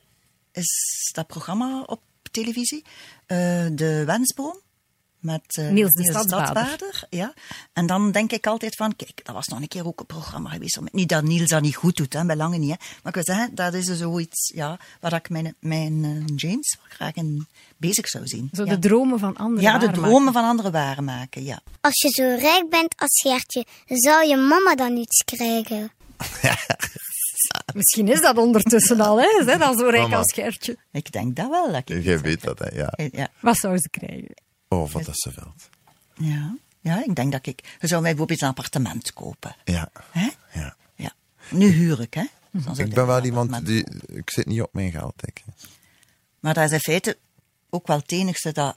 is 0.59 1.11
dat 1.13 1.27
programma 1.27 1.83
op 1.87 2.01
televisie. 2.31 2.85
eh, 3.27 3.67
de 3.73 4.03
Wensboom. 4.07 4.61
Met 5.19 5.57
eh, 5.57 5.69
Niels 5.69 5.93
de 5.93 6.05
Stadsbader. 6.05 6.47
Stadsbader, 6.47 7.07
Ja. 7.11 7.35
En 7.73 7.87
dan 7.87 8.11
denk 8.13 8.33
ik 8.33 8.47
altijd 8.47 8.77
van, 8.77 8.97
kijk, 8.97 9.21
dat 9.25 9.35
was 9.35 9.47
nog 9.47 9.61
een 9.61 9.69
keer 9.69 9.87
ook 9.87 10.01
een 10.01 10.07
programma 10.07 10.51
geweest. 10.51 10.81
Niet 10.93 11.09
dat 11.09 11.23
Niels 11.23 11.49
dat 11.49 11.63
niet 11.63 11.77
goed 11.77 11.97
doet, 11.97 12.13
hè, 12.13 12.25
bij 12.25 12.37
lange 12.37 12.57
niet. 12.59 12.71
Hè. 12.71 12.77
Maar 12.79 13.17
ik 13.17 13.25
wil 13.25 13.35
zeggen, 13.35 13.55
dat 13.55 13.75
is 13.75 13.87
dus 13.87 13.99
zoiets 13.99 14.53
ja, 14.55 14.79
waar 15.01 15.13
ik 15.13 15.29
mijn, 15.31 15.55
mijn 15.61 16.05
eh, 16.05 16.37
James 16.37 16.77
graag 16.89 17.15
in 17.15 17.47
bezig 17.77 18.09
zou 18.09 18.27
zien. 18.27 18.51
Zo 18.53 18.65
ja. 18.65 18.71
de 18.71 18.79
dromen 18.79 19.19
van 19.19 19.37
anderen. 19.37 19.63
ja, 19.63 19.79
de 19.79 19.91
dromen 19.91 20.33
van 20.33 20.45
anderen 20.45 20.73
waarmaken, 20.73 21.45
ja. 21.45 21.61
Als 21.81 22.01
je 22.01 22.09
zo 22.09 22.37
rijk 22.41 22.71
bent 22.71 22.95
als 22.97 23.21
Gertje, 23.21 23.67
zou 23.87 24.27
je 24.27 24.37
mama 24.37 24.75
dan 24.75 24.97
iets 24.97 25.25
krijgen? 25.25 25.91
Misschien 27.75 28.09
is 28.09 28.21
dat 28.21 28.37
ondertussen 28.37 29.01
al, 29.01 29.21
hè? 29.21 29.59
Al 29.59 29.77
zo 29.77 29.89
rijk 29.89 30.03
Mama. 30.03 30.17
als 30.17 30.33
Gertje. 30.33 30.77
Ik 30.91 31.13
denk 31.13 31.37
dat 31.37 31.49
wel. 31.49 31.73
Dat 31.73 31.89
ik 31.89 32.03
Jij 32.03 32.21
weet 32.21 32.43
dat, 32.43 32.59
hè. 32.59 32.69
Ja. 32.77 32.93
ja. 33.13 33.29
Wat 33.41 33.57
zou 33.57 33.79
ze 33.79 33.89
krijgen? 33.89 34.35
Oh, 34.69 34.91
wat 34.91 35.09
is 35.09 35.29
veld. 35.31 35.69
Ja. 36.15 36.57
ja, 36.81 37.05
ik 37.05 37.15
denk 37.15 37.33
dat 37.33 37.47
ik... 37.47 37.77
Je 37.81 37.87
zou 37.87 38.01
mij 38.01 38.11
bijvoorbeeld 38.11 38.43
een 38.43 38.49
appartement 38.49 39.13
kopen. 39.13 39.57
Ja. 39.65 39.91
Hè? 40.11 40.29
ja. 40.53 40.77
Ja. 40.95 41.13
Nu 41.51 41.67
huur 41.67 42.01
ik, 42.01 42.15
hè. 42.15 42.25
Dan 42.51 42.79
Ik 42.79 42.95
ben 42.95 43.07
wel 43.07 43.25
iemand 43.25 43.67
die... 43.67 43.87
Ik 44.07 44.31
zit 44.31 44.47
niet 44.47 44.63
op 44.63 44.73
mijn 44.73 44.91
geld, 44.91 45.15
ik. 45.27 45.45
Maar 46.41 46.55
dat 46.55 46.65
is 46.65 46.73
in 46.73 46.81
feite 46.81 47.19
ook 47.71 47.87
wel 47.87 47.99
het 47.99 48.13
enigste 48.13 48.53
dat, 48.53 48.77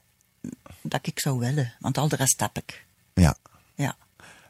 dat 0.81 1.07
ik 1.07 1.19
zou 1.19 1.39
willen. 1.39 1.73
Want 1.79 1.97
al 1.97 2.07
de 2.07 2.15
rest 2.15 2.39
heb 2.39 2.57
ik. 2.57 2.85
Ja. 3.13 3.35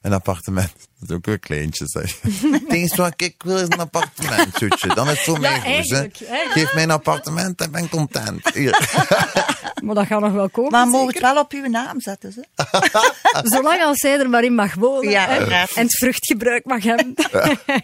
Ja. 0.01 0.09
Een 0.09 0.13
appartement. 0.13 0.73
Dat 0.99 1.09
is 1.09 1.15
ook 1.15 1.25
weer 1.25 1.39
kleintjes, 1.39 1.91
zeg. 1.91 2.21
Het 2.21 2.71
enige 2.71 2.95
wat 2.95 3.13
ik 3.15 3.43
wil 3.43 3.57
is 3.57 3.63
een 3.63 3.79
appartement, 3.79 4.55
zoetje. 4.57 4.95
Dan 4.95 5.09
is 5.09 5.11
het 5.11 5.21
voor 5.21 5.39
mij 5.39 5.53
goed, 5.53 5.63
hè. 5.63 5.69
eigenlijk, 5.73 6.21
eigenlijk. 6.21 6.51
Geef 6.51 6.73
mij 6.73 6.83
een 6.83 6.91
appartement 6.91 7.61
en 7.61 7.71
ben 7.71 7.89
content. 7.89 8.53
Hier. 8.53 8.79
Maar 9.83 9.95
dat 9.95 10.05
gaat 10.05 10.21
nog 10.21 10.31
wel 10.31 10.49
komen. 10.49 10.71
Maar 10.71 10.87
mogen 10.87 11.07
het 11.13 11.21
wel 11.21 11.39
op 11.39 11.51
uw 11.51 11.67
naam 11.67 12.01
zetten, 12.01 12.31
ze? 12.31 12.45
Zolang 13.55 13.83
als 13.83 13.97
zij 13.97 14.19
er 14.19 14.29
maar 14.29 14.43
in 14.43 14.55
mag 14.55 14.73
wonen. 14.73 15.09
Ja. 15.09 15.27
En 15.29 15.83
het 15.83 15.97
vruchtgebruik 15.97 16.65
mag 16.65 16.83
hebben. 16.83 17.13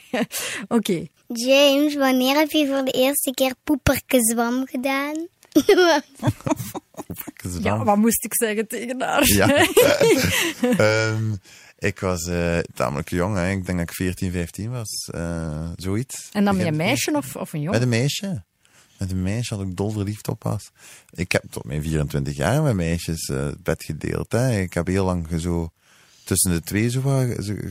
Oké. 0.77 1.07
James, 1.27 1.95
wanneer 1.95 2.35
heb 2.35 2.51
je 2.51 2.67
voor 2.67 2.85
de 2.85 2.91
eerste 2.91 3.31
keer 3.33 3.53
poeperkezwam 3.63 4.67
gedaan? 4.67 5.27
Ja, 7.61 7.83
wat 7.83 7.97
moest 7.97 8.23
ik 8.23 8.33
zeggen 8.33 8.67
tegen 8.67 9.01
haar? 9.01 9.27
Ja. 9.27 9.47
Ehm, 10.77 11.33
ik 11.77 11.99
was 11.99 12.25
eh, 12.27 12.57
tamelijk 12.73 13.09
jong, 13.09 13.35
hè. 13.35 13.49
ik 13.49 13.65
denk 13.65 13.77
dat 13.79 13.89
ik 13.89 13.95
14, 13.95 14.31
15 14.31 14.69
was. 14.71 15.09
eh, 15.13 15.69
zoiets. 15.75 16.29
En 16.31 16.45
dan 16.45 16.57
met 16.57 16.65
een 16.65 16.75
meisje 16.75 17.11
14. 17.11 17.15
of, 17.15 17.35
of 17.41 17.53
een 17.53 17.59
Met 17.59 17.65
jongen? 17.67 17.81
een 17.81 17.89
meisje. 17.89 18.43
Met 18.97 19.11
een 19.11 19.21
meisje 19.21 19.55
had 19.55 19.63
ik 19.67 19.75
dol 19.75 19.89
verliefd 19.91 20.27
op 20.27 20.43
was. 20.43 20.71
Ik 21.11 21.31
heb 21.31 21.43
tot 21.49 21.63
mijn 21.63 21.81
24 21.83 22.35
jaar 22.35 22.61
met 22.61 22.73
meisjes 22.75 23.29
eh, 23.29 23.45
het 23.45 23.63
bed 23.63 23.83
gedeeld. 23.83 24.31
Hè. 24.31 24.59
Ik 24.59 24.73
heb 24.73 24.87
heel 24.87 25.05
lang 25.05 25.27
zo 25.39 25.69
tussen 26.23 26.51
de 26.51 26.61
twee 26.61 26.89
zo, 26.89 27.01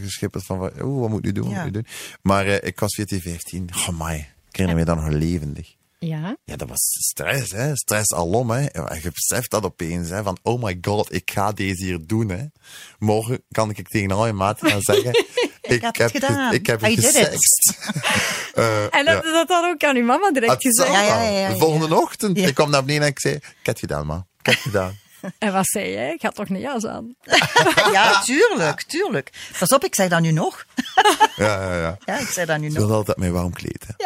geschipperd 0.03 0.45
van, 0.45 0.59
wat- 0.59 0.83
moet 0.83 1.27
u 1.27 1.33
doen, 1.33 1.45
wat 1.49 1.57
moet 1.57 1.67
u 1.67 1.71
doen. 1.71 1.87
Maar 2.23 2.47
ik 2.47 2.81
was 2.81 2.95
14, 2.95 3.21
15. 3.21 3.69
Oh 3.89 3.89
my, 4.07 4.15
ik 4.49 4.57
herinner 4.57 4.77
me 4.77 4.85
dat 4.85 4.97
nog 4.97 5.09
levendig. 5.09 5.75
Ja. 6.07 6.37
Ja, 6.45 6.57
dat 6.57 6.69
was 6.69 6.81
stress, 6.81 7.53
hè. 7.53 7.77
Stress 7.77 8.13
alom, 8.13 8.51
hè. 8.51 8.61
Ja, 8.61 8.95
Je 9.03 9.11
beseft 9.13 9.51
dat 9.51 9.65
opeens, 9.65 10.09
hè. 10.09 10.23
Van, 10.23 10.39
oh 10.43 10.63
my 10.63 10.79
god, 10.81 11.15
ik 11.15 11.31
ga 11.31 11.53
deze 11.53 11.85
hier 11.85 11.99
doen, 12.07 12.29
hè. 12.29 12.45
Morgen 12.99 13.43
kan 13.51 13.71
ik 13.71 13.89
tegen 13.89 14.11
al 14.11 14.27
je 14.27 14.33
maten 14.33 14.71
gaan 14.71 14.81
zeggen... 14.81 15.11
ik, 15.77 15.83
heb 15.83 15.97
het 15.97 16.11
gedaan. 16.11 16.53
Ik 16.53 16.67
heb 16.67 16.81
het 16.81 16.93
gesext. 16.95 17.75
Eh, 18.57 18.95
En 18.95 19.07
heb 19.07 19.25
je 19.25 19.31
dat 19.33 19.49
dan 19.49 19.65
ook 19.65 19.85
aan 19.85 19.97
uw 19.97 20.05
mama 20.05 20.31
direct 20.31 20.53
het 20.53 20.63
gezegd? 20.63 20.93
Ja, 20.93 21.03
ja, 21.03 21.23
ja, 21.23 21.49
De 21.49 21.59
volgende 21.59 21.95
ochtend, 21.95 22.39
ik 22.39 22.55
kwam 22.55 22.71
naar 22.71 22.81
beneden 22.85 23.03
en 23.03 23.09
ik 23.09 23.21
zei... 23.21 23.35
Ik 23.35 23.43
heb 23.43 23.65
het 23.67 23.79
gedaan, 23.79 24.07
ma. 24.07 24.27
Ik 24.39 24.47
heb 24.47 24.55
het 24.55 24.63
gedaan. 24.63 24.99
En 25.39 25.53
wat 25.53 25.67
zei 25.67 25.91
jij? 25.91 26.13
Ik 26.13 26.23
had 26.23 26.35
toch 26.35 26.49
een 26.49 26.59
jas 26.61 26.87
aan? 26.87 27.15
Ja, 27.93 28.23
tuurlijk, 28.23 28.83
tuurlijk. 28.83 29.31
Pas 29.59 29.73
op, 29.73 29.85
ik 29.85 29.95
zei 29.95 30.09
dat 30.09 30.21
nu 30.21 30.31
nog. 30.33 30.65
Ja, 31.37 31.63
ja, 31.63 31.77
ja. 31.81 31.97
Ja, 32.05 32.19
ik 32.19 32.27
zei 32.29 32.47
dat 32.47 32.59
nu 32.59 32.67
Ik 32.67 32.73
nog. 32.73 32.87
wil 32.87 32.97
altijd 32.97 33.17
mijn 33.17 33.33
warm 33.33 33.53
kleed, 33.53 33.87
hè. 33.87 34.05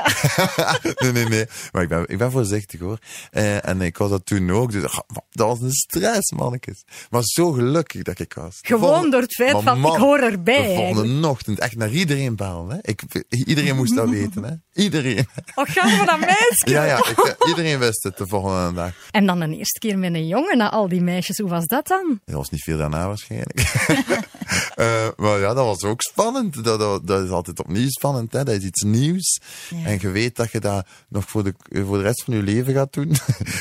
nee, 1.05 1.13
nee, 1.13 1.25
nee. 1.25 1.45
Maar 1.73 1.83
ik 1.83 1.89
ben, 1.89 2.05
ik 2.09 2.19
ben 2.19 2.31
voorzichtig, 2.31 2.81
hoor. 2.81 2.99
Eh, 3.31 3.67
en 3.69 3.81
ik 3.81 3.99
was 3.99 4.11
dat 4.11 4.27
toen 4.27 4.51
ook. 4.51 4.73
Dus, 4.73 4.83
dat 5.31 5.47
was 5.47 5.61
een 5.61 5.73
stress, 5.73 6.33
mannetjes. 6.33 6.85
Maar 7.11 7.23
zo 7.25 7.53
gelukkig 7.53 8.03
dat 8.03 8.19
ik 8.19 8.35
was. 8.35 8.59
Gewoon 8.63 8.81
volgende- 8.83 9.11
door 9.11 9.21
het 9.21 9.35
feit 9.35 9.63
van, 9.63 9.79
ik 9.87 9.99
hoor 10.01 10.19
erbij, 10.19 10.69
De 10.69 10.75
volgende 10.75 11.29
ochtend 11.29 11.59
echt 11.59 11.77
naar 11.77 11.91
iedereen 11.91 12.37
bellen, 12.37 12.71
hè. 12.71 12.77
Ik, 12.83 13.03
iedereen 13.29 13.77
moest 13.77 13.97
dat 13.97 14.09
weten, 14.09 14.43
hè. 14.43 14.53
Iedereen. 14.83 15.29
Wat 15.55 15.69
gaan 15.69 15.99
we 15.99 16.05
dan 16.07 16.21
meisje? 16.21 16.63
Ja, 16.65 16.85
ja. 16.85 16.97
Ik, 16.99 17.37
iedereen 17.47 17.79
wist 17.79 18.03
het 18.03 18.17
de 18.17 18.27
volgende 18.27 18.73
dag. 18.73 18.93
En 19.11 19.27
dan 19.27 19.41
een 19.41 19.53
eerste 19.55 19.79
keer 19.79 19.99
met 19.99 20.15
een 20.15 20.27
jongen 20.27 20.57
na 20.59 20.71
al 20.71 20.89
die 20.89 21.01
meisjes. 21.11 21.39
Hoe 21.39 21.49
was 21.49 21.67
dat 21.67 21.87
dan? 21.87 22.21
Dat 22.25 22.35
was 22.35 22.51
niet 22.51 22.63
veel 22.63 22.79
daarna 22.79 23.07
waarschijnlijk. 23.07 23.63
Eh, 24.75 25.09
maar 25.17 25.39
ja, 25.39 25.55
dat 25.55 25.65
was 25.65 25.85
ook 25.85 26.03
spannend. 26.03 26.65
Dat, 26.65 26.79
dat, 26.79 27.07
dat 27.07 27.25
is 27.25 27.31
altijd 27.31 27.61
opnieuw 27.61 27.89
spannend. 27.89 28.33
Hè? 28.33 28.45
Dat 28.45 28.55
is 28.55 28.65
iets 28.65 28.83
nieuws. 28.83 29.41
En 29.85 29.99
je 30.01 30.11
weet 30.11 30.37
dat 30.37 30.53
je 30.53 30.61
dat 30.61 30.87
nog 31.09 31.25
voor 31.29 31.45
de, 31.45 31.55
voor 31.85 31.97
de 31.97 32.03
rest 32.03 32.25
van 32.25 32.35
je 32.35 32.43
leven 32.43 32.75
gaat 32.75 32.93
doen. 32.93 33.09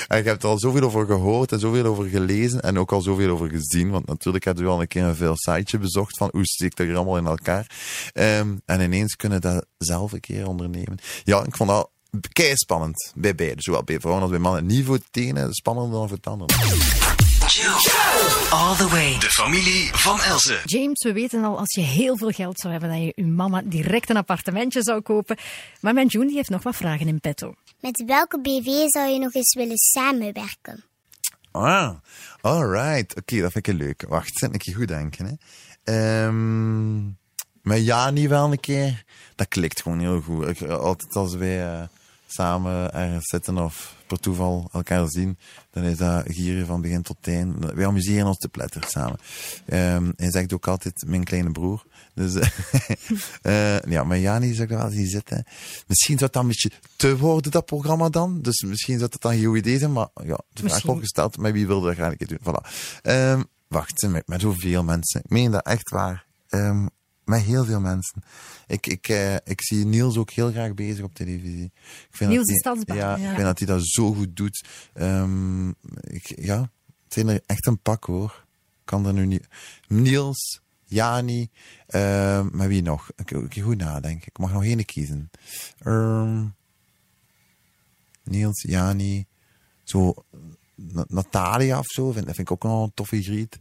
en 0.07 0.17
je 0.17 0.23
hebt 0.23 0.43
er 0.43 0.49
al 0.49 0.59
zoveel 0.59 0.81
over 0.81 1.05
gehoord 1.05 1.51
en 1.51 1.59
zoveel 1.59 1.85
over 1.85 2.05
gelezen. 2.05 2.61
En 2.61 2.79
ook 2.79 2.91
al 2.91 3.01
zoveel 3.01 3.29
over 3.29 3.49
gezien. 3.49 3.89
Want 3.89 4.05
natuurlijk 4.05 4.45
heb 4.45 4.57
je 4.57 4.65
al 4.65 4.81
een 4.81 4.87
keer 4.87 5.03
een 5.03 5.15
veel 5.15 5.35
siteje 5.35 5.77
bezocht 5.77 6.17
van 6.17 6.29
hoe 6.31 6.45
steekt 6.45 6.77
dat 6.77 6.85
hier 6.85 6.95
allemaal 6.95 7.17
in 7.17 7.27
elkaar. 7.27 7.71
Ehm, 8.13 8.55
en 8.65 8.81
ineens 8.81 9.15
kunnen 9.15 9.41
dat 9.41 9.65
zelf 9.77 10.11
een 10.11 10.19
keer 10.19 10.47
ondernemen. 10.47 10.97
Ja, 11.23 11.43
ik 11.43 11.55
vond 11.55 11.69
dat 11.69 11.89
kei 12.31 12.55
spannend. 12.55 13.11
Bij 13.15 13.35
beide. 13.35 13.61
Zowel 13.61 13.83
bij 13.83 13.99
vrouwen 13.99 14.21
als 14.21 14.31
bij 14.31 14.39
mannen. 14.39 14.65
Niet 14.65 14.85
voor 14.85 14.95
het 14.95 15.05
ene 15.11 15.47
spannender 15.49 15.91
dan 15.91 16.07
voor 16.07 16.17
het 16.17 16.27
andere. 16.27 17.28
All 17.49 18.75
the 18.75 18.87
way. 18.89 19.19
De 19.19 19.29
familie 19.29 19.89
van 19.93 20.21
Elze. 20.21 20.61
James, 20.65 21.03
we 21.03 21.13
weten 21.13 21.43
al, 21.43 21.57
als 21.57 21.73
je 21.73 21.81
heel 21.81 22.17
veel 22.17 22.29
geld 22.29 22.59
zou 22.59 22.73
hebben, 22.73 22.91
dat 22.91 22.99
je 22.99 23.13
je 23.15 23.25
mama 23.25 23.61
direct 23.65 24.09
een 24.09 24.17
appartementje 24.17 24.83
zou 24.83 25.01
kopen. 25.01 25.37
Maar 25.81 25.93
mijn 25.93 26.07
June 26.07 26.25
die 26.25 26.35
heeft 26.35 26.49
nog 26.49 26.63
wat 26.63 26.75
vragen 26.75 27.07
in 27.07 27.19
petto. 27.19 27.53
Met 27.79 28.03
welke 28.05 28.41
BV 28.41 28.87
zou 28.87 29.09
je 29.09 29.19
nog 29.19 29.33
eens 29.33 29.53
willen 29.53 29.77
samenwerken? 29.77 30.83
Ah, 31.51 31.91
alright. 32.41 33.15
Oké, 33.15 33.41
dat 33.41 33.51
vind 33.51 33.67
ik 33.67 33.75
leuk. 33.75 34.05
Wacht, 34.07 34.37
zet 34.37 34.53
ik 34.53 34.61
je 34.61 34.73
goed 34.73 34.87
denken. 34.87 35.25
Hè. 35.25 35.33
Ehm 36.27 37.17
met 37.61 37.85
Jani 37.85 38.27
wel 38.27 38.51
een 38.51 38.59
keer. 38.59 39.03
Dat 39.35 39.47
klikt 39.47 39.81
gewoon 39.81 39.99
heel 39.99 40.21
goed. 40.21 40.47
Ik, 40.47 40.61
altijd 40.61 41.15
als 41.15 41.35
wij 41.35 41.71
eh, 41.71 41.87
samen 42.31 42.93
ergens 42.93 43.27
zitten 43.27 43.57
of 43.57 43.95
per 44.07 44.19
toeval 44.19 44.69
elkaar 44.73 45.09
zien, 45.09 45.37
dan 45.71 45.83
is 45.83 45.97
dat 45.97 46.23
gieren 46.27 46.65
van 46.65 46.81
begin 46.81 47.01
tot 47.01 47.17
eind. 47.21 47.73
Wij 47.73 47.85
amuseren 47.85 48.27
ons 48.27 48.37
te 48.37 48.49
pletter 48.49 48.83
samen. 48.87 49.19
Ehm 49.65 50.11
hij 50.15 50.31
zegt 50.31 50.53
ook 50.53 50.67
altijd 50.67 51.03
mijn 51.07 51.23
kleine 51.23 51.51
broer. 51.51 51.85
Dus 52.13 52.35
eh, 53.41 53.75
eh, 53.75 53.83
ja, 53.83 54.03
met 54.03 54.21
Jani 54.21 54.53
zou 54.53 54.67
ik 54.71 54.77
wel 54.77 54.89
zien 54.89 55.07
zitten. 55.07 55.43
Misschien 55.87 56.17
zou 56.17 56.25
het 56.25 56.33
dan 56.33 56.41
een 56.41 56.47
beetje 56.47 56.71
te 56.95 57.17
worden, 57.17 57.51
dat 57.51 57.65
programma 57.65 58.09
dan. 58.09 58.41
Dus 58.41 58.61
misschien 58.61 58.97
zou 58.97 59.09
het 59.11 59.21
dan 59.21 59.33
geen 59.33 59.45
goed 59.45 59.57
idee 59.57 59.79
zijn, 59.79 59.91
maar 59.91 60.09
ja, 60.23 60.39
de 60.53 60.69
vraag 60.69 60.83
wordt 60.83 61.01
gesteld, 61.01 61.37
maar 61.37 61.53
wie 61.53 61.67
wilde 61.67 61.87
dat 61.87 61.95
graag 61.95 62.11
een 62.11 62.17
keer 62.17 62.27
doen? 62.27 62.39
Voilà. 62.41 62.69
Ehm, 63.01 63.43
wacht, 63.67 64.07
met, 64.07 64.27
met 64.27 64.41
zoveel 64.41 64.83
mensen. 64.83 65.21
Ik 65.23 65.29
meen 65.29 65.51
dat 65.51 65.65
echt 65.65 65.89
waar. 65.89 66.25
Ehm, 66.49 66.85
met 67.29 67.41
heel 67.41 67.65
veel 67.65 67.79
mensen. 67.79 68.23
Ik, 68.67 68.87
ik, 68.87 69.07
eh, 69.07 69.35
ik 69.35 69.61
zie 69.61 69.85
Niels 69.85 70.17
ook 70.17 70.29
heel 70.31 70.51
graag 70.51 70.73
bezig 70.73 71.03
op 71.03 71.13
televisie. 71.15 71.71
Ik 72.09 72.15
vind 72.15 72.29
Niels 72.29 72.47
dat 72.47 72.55
die- 72.85 72.95
Ja, 72.95 73.15
ja. 73.17 73.27
ik 73.29 73.33
vind 73.33 73.45
dat 73.47 73.57
hij 73.59 73.67
dat 73.67 73.85
zo 73.87 74.13
goed 74.13 74.35
doet. 74.35 74.65
Ehm, 74.93 75.69
ik, 76.01 76.33
ja, 76.41 76.61
het 77.03 77.13
zijn 77.13 77.27
er 77.27 77.41
echt 77.45 77.67
een 77.67 77.79
pak 77.81 78.03
hoor. 78.03 78.45
Ik 78.79 78.85
kan 78.85 79.05
er 79.05 79.13
nu 79.13 79.25
niet... 79.25 79.47
Niels, 79.87 80.61
Jani, 80.85 81.49
ehm, 81.87 82.47
maar 82.51 82.67
wie 82.67 82.81
nog? 82.81 83.09
Ik, 83.15 83.31
ik 83.31 83.63
goed 83.63 83.77
nadenken. 83.77 84.27
Ik 84.27 84.37
mag 84.37 84.53
nog 84.53 84.63
één 84.63 84.85
kiezen. 84.85 85.29
Ehm, 85.79 86.45
Niels, 88.23 88.61
Jani, 88.61 89.25
zo 89.83 90.13
Na- 90.75 91.05
Natalia 91.07 91.79
of 91.79 91.85
zo, 91.85 92.11
vind, 92.11 92.25
dat 92.25 92.35
vind 92.35 92.49
ik 92.49 92.53
ook 92.53 92.63
nog 92.63 92.83
een 92.83 92.93
toffe 92.93 93.21
griet. 93.21 93.59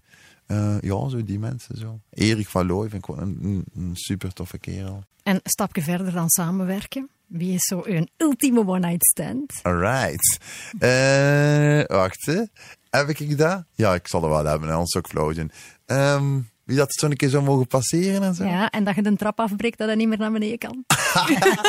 Eh, 0.48 0.80
ja, 0.80 1.08
zo 1.08 1.24
die 1.24 1.38
mensen 1.38 1.76
zo. 1.76 2.00
Erik 2.10 2.48
van 2.48 2.66
Looy 2.66 2.88
vind 2.88 3.02
ik 3.02 3.10
ook 3.10 3.20
een, 3.20 3.38
een, 3.42 3.64
een 3.74 3.96
super 3.96 4.32
toffe 4.32 4.58
kerel. 4.58 5.04
En 5.22 5.34
een 5.34 5.40
stapje 5.44 5.82
verder 5.82 6.12
dan 6.12 6.28
samenwerken. 6.28 7.08
Wie 7.26 7.54
is 7.54 7.64
zo 7.64 7.82
een 7.84 8.10
ultieme 8.16 8.66
one-night 8.66 9.04
stand? 9.06 9.52
Alright. 9.62 10.38
Eh 10.78 11.96
wacht, 11.96 12.26
hè. 12.26 12.42
Heb 12.90 13.08
ik 13.08 13.38
dat? 13.38 13.64
Ja, 13.74 13.94
ik 13.94 14.08
zal 14.08 14.22
er 14.22 14.28
wel 14.28 14.44
hebben, 14.44 14.70
anders 14.70 15.06
flauw 15.08 15.32
zijn. 15.32 15.52
Ehm, 15.86 16.40
wie 16.64 16.76
dat 16.76 16.94
zo 16.94 17.06
een 17.06 17.16
keer 17.16 17.28
zou 17.28 17.44
mogen 17.44 17.66
passeren 17.66 18.22
en 18.22 18.34
zo. 18.34 18.44
Ja, 18.44 18.70
en 18.70 18.84
dat 18.84 18.94
je 18.94 19.02
de 19.02 19.16
trap 19.16 19.40
afbreekt, 19.40 19.78
dat 19.78 19.86
hij 19.86 19.96
niet 19.96 20.08
meer 20.08 20.18
naar 20.18 20.32
beneden 20.32 20.58
kan. 20.58 20.84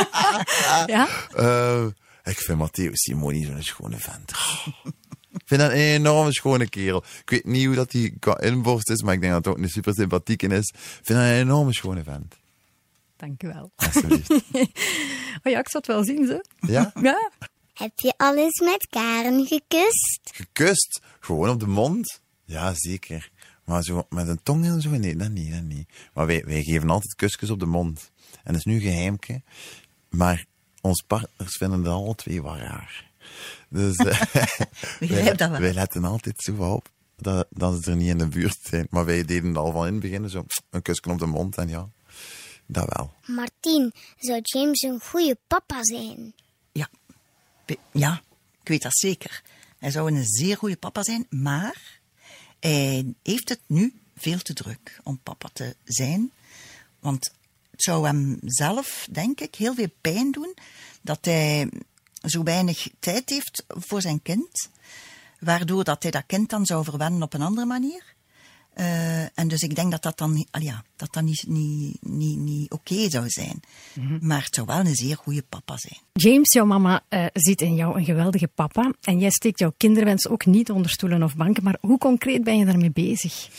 ja? 0.96 1.08
Eh, 1.36 1.86
ik 2.24 2.38
vind 2.38 2.58
Matteo 2.58 2.90
Simoni 2.94 3.46
zo'n 3.46 3.64
schone 3.64 3.98
vent. 3.98 4.32
Ik 5.50 5.56
vind 5.56 5.70
dat 5.70 5.80
een 5.80 5.86
enorme 5.86 6.34
schone 6.34 6.70
kerel. 6.70 7.04
Ik 7.22 7.30
weet 7.30 7.46
niet 7.46 7.66
hoe 7.66 7.76
dat 7.76 7.92
hij 7.92 8.14
qua 8.20 8.40
inborst 8.40 8.90
is, 8.90 9.02
maar 9.02 9.14
ik 9.14 9.22
denk 9.22 9.34
dat 9.34 9.46
het 9.46 9.54
ook 9.54 9.64
een 9.64 9.70
super 9.70 9.94
sympathiek 9.94 10.44
in 10.44 10.52
is. 10.52 10.70
Ik 10.70 10.80
vind 10.80 11.20
dat 11.20 11.28
een 11.28 11.34
enorme 11.34 11.74
schone 11.74 12.04
vent. 12.04 12.36
Dank 13.16 13.44
u 13.44 13.48
wel. 13.48 13.72
Alsjeblieft. 13.76 14.30
Oh 15.44 15.52
ja, 15.52 15.60
ik 15.60 15.70
zou 15.70 15.84
het 15.86 15.88
wel 15.88 16.04
zien, 16.04 16.26
ze. 16.26 16.46
Ja? 16.60 16.92
Ja? 17.02 17.32
Heb 17.74 17.92
je 17.96 18.14
al 18.18 18.38
eens 18.38 18.60
met 18.60 18.88
Karen 18.90 19.46
gekust? 19.46 20.20
Gekust? 20.32 21.02
Gewoon 21.20 21.50
op 21.50 21.60
de 21.60 21.68
mond? 21.68 22.22
Ja, 22.46 22.74
zeker. 22.76 23.30
Maar 23.66 23.84
zo 23.84 24.06
met 24.10 24.28
een 24.28 24.44
tong 24.44 24.66
en 24.66 24.82
zo? 24.82 24.90
Nee, 24.90 25.16
dat 25.16 25.30
niet, 25.30 25.52
dat 25.54 25.64
niet. 25.64 25.90
Maar 26.14 26.26
wij, 26.26 26.44
wij 26.46 26.64
geven 26.64 26.90
altijd 26.90 27.16
kusjes 27.16 27.50
op 27.50 27.60
de 27.60 27.66
mond. 27.66 28.12
En 28.44 28.54
dat 28.54 28.56
is 28.56 28.66
nu 28.66 28.74
een 28.74 28.82
geheimke. 28.82 29.42
Maar 30.10 30.46
onze 30.82 31.04
partners 31.08 31.58
vinden 31.58 31.84
dat 31.84 31.94
alle 31.94 32.16
twee 32.16 32.42
wel 32.42 32.58
raar. 32.58 33.12
Dus 33.70 33.96
eh, 33.96 35.26
dat 35.38 35.50
wel. 35.50 35.60
wij 35.60 35.74
letten 35.74 36.04
altijd 36.04 36.42
zo 36.42 36.56
op 36.56 36.90
dat, 37.22 37.48
dat 37.50 37.84
ze 37.84 37.92
er 37.92 37.98
niet 37.98 38.10
in 38.10 38.18
de 38.18 38.28
buurt 38.28 38.58
zijn. 38.64 38.88
Maar 38.90 39.06
wij 39.06 39.26
deden 39.26 39.58
al 39.58 39.72
van 39.72 39.88
in 39.88 39.94
het 39.94 40.02
begin 40.02 40.30
zo 40.30 40.46
een 40.70 40.82
kusje 40.82 41.10
op 41.10 41.20
de 41.20 41.26
mond. 41.26 41.58
En 41.58 41.68
ja, 41.68 41.90
dat 42.66 42.94
wel. 42.96 43.14
Martien, 43.26 43.94
zou 44.18 44.40
James 44.42 44.82
een 44.82 45.00
goede 45.02 45.38
papa 45.48 45.84
zijn? 45.84 46.34
Ja. 46.72 46.90
Ja, 47.92 48.22
ik 48.62 48.68
weet 48.68 48.82
dat 48.82 48.98
zeker. 48.98 49.42
Hij 49.78 49.92
zou 49.92 50.12
een 50.12 50.26
zeer 50.26 50.58
goede 50.58 50.78
papa 50.78 51.04
zijn, 51.04 51.26
maar 51.30 52.00
hij 52.60 53.14
heeft 53.24 53.50
het 53.50 53.62
nu 53.66 53.94
veel 54.16 54.40
te 54.40 54.54
druk 54.54 55.00
om 55.04 55.20
papa 55.24 55.50
te 55.54 55.76
zijn. 55.84 56.32
Want 57.00 57.34
het 57.72 57.84
zou 57.84 58.06
hem 58.06 58.38
zelf, 58.42 59.08
denk 59.12 59.40
ik, 59.40 59.56
heel 59.56 59.74
veel 59.74 59.90
pijn 60.02 60.32
doen 60.32 60.54
dat 61.02 61.26
hij 61.26 61.70
zo 62.22 62.44
weinig 62.44 62.88
tijd 63.00 63.30
heeft 63.30 63.64
voor 63.68 64.02
zijn 64.02 64.22
kind. 64.22 64.70
Waardoor 65.40 65.84
dat 65.84 66.02
hij 66.04 66.12
dat 66.12 66.24
kind 66.28 66.50
dan 66.50 66.66
zou 66.66 66.84
verwennen 66.84 67.22
op 67.22 67.34
een 67.34 67.42
andere 67.42 67.68
manier. 67.68 68.04
Eh, 68.74 69.40
en 69.40 69.48
dus 69.48 69.62
ik 69.62 69.76
denk 69.76 69.92
dat 69.92 70.02
dat 70.04 70.18
dan, 70.18 70.34
niet- 70.34 70.48
al 70.52 70.62
ja, 70.62 70.84
dat 70.96 71.14
dat 71.14 71.24
niet, 71.24 71.44
niet, 71.48 71.98
niet, 72.02 72.38
niet 72.38 72.72
oké 72.72 73.10
zou 73.10 73.30
zijn. 73.30 73.60
Maar 74.22 74.44
het 74.44 74.56
zou 74.56 74.68
wel 74.68 74.80
een 74.80 74.96
zeer 74.96 75.16
goede 75.18 75.44
papa 75.50 75.78
zijn. 75.78 76.00
James, 76.14 76.54
jouw 76.54 76.66
mama, 76.66 77.04
eh, 77.10 77.26
ziet 77.34 77.62
in 77.62 77.76
jou 77.76 77.98
een 77.98 78.06
geweldige 78.06 78.48
papa. 78.48 78.94
En 79.02 79.20
jij 79.20 79.30
steekt 79.30 79.60
jouw 79.60 79.74
kinderwens 79.78 80.28
ook 80.28 80.46
niet 80.46 80.72
onder 80.72 80.92
stoelen 80.92 81.24
of 81.24 81.36
banken. 81.36 81.64
Maar 81.64 81.78
hoe 81.82 81.98
concreet 81.98 82.44
ben 82.44 82.58
je 82.58 82.66
daarmee 82.66 82.92
bezig? 82.92 83.50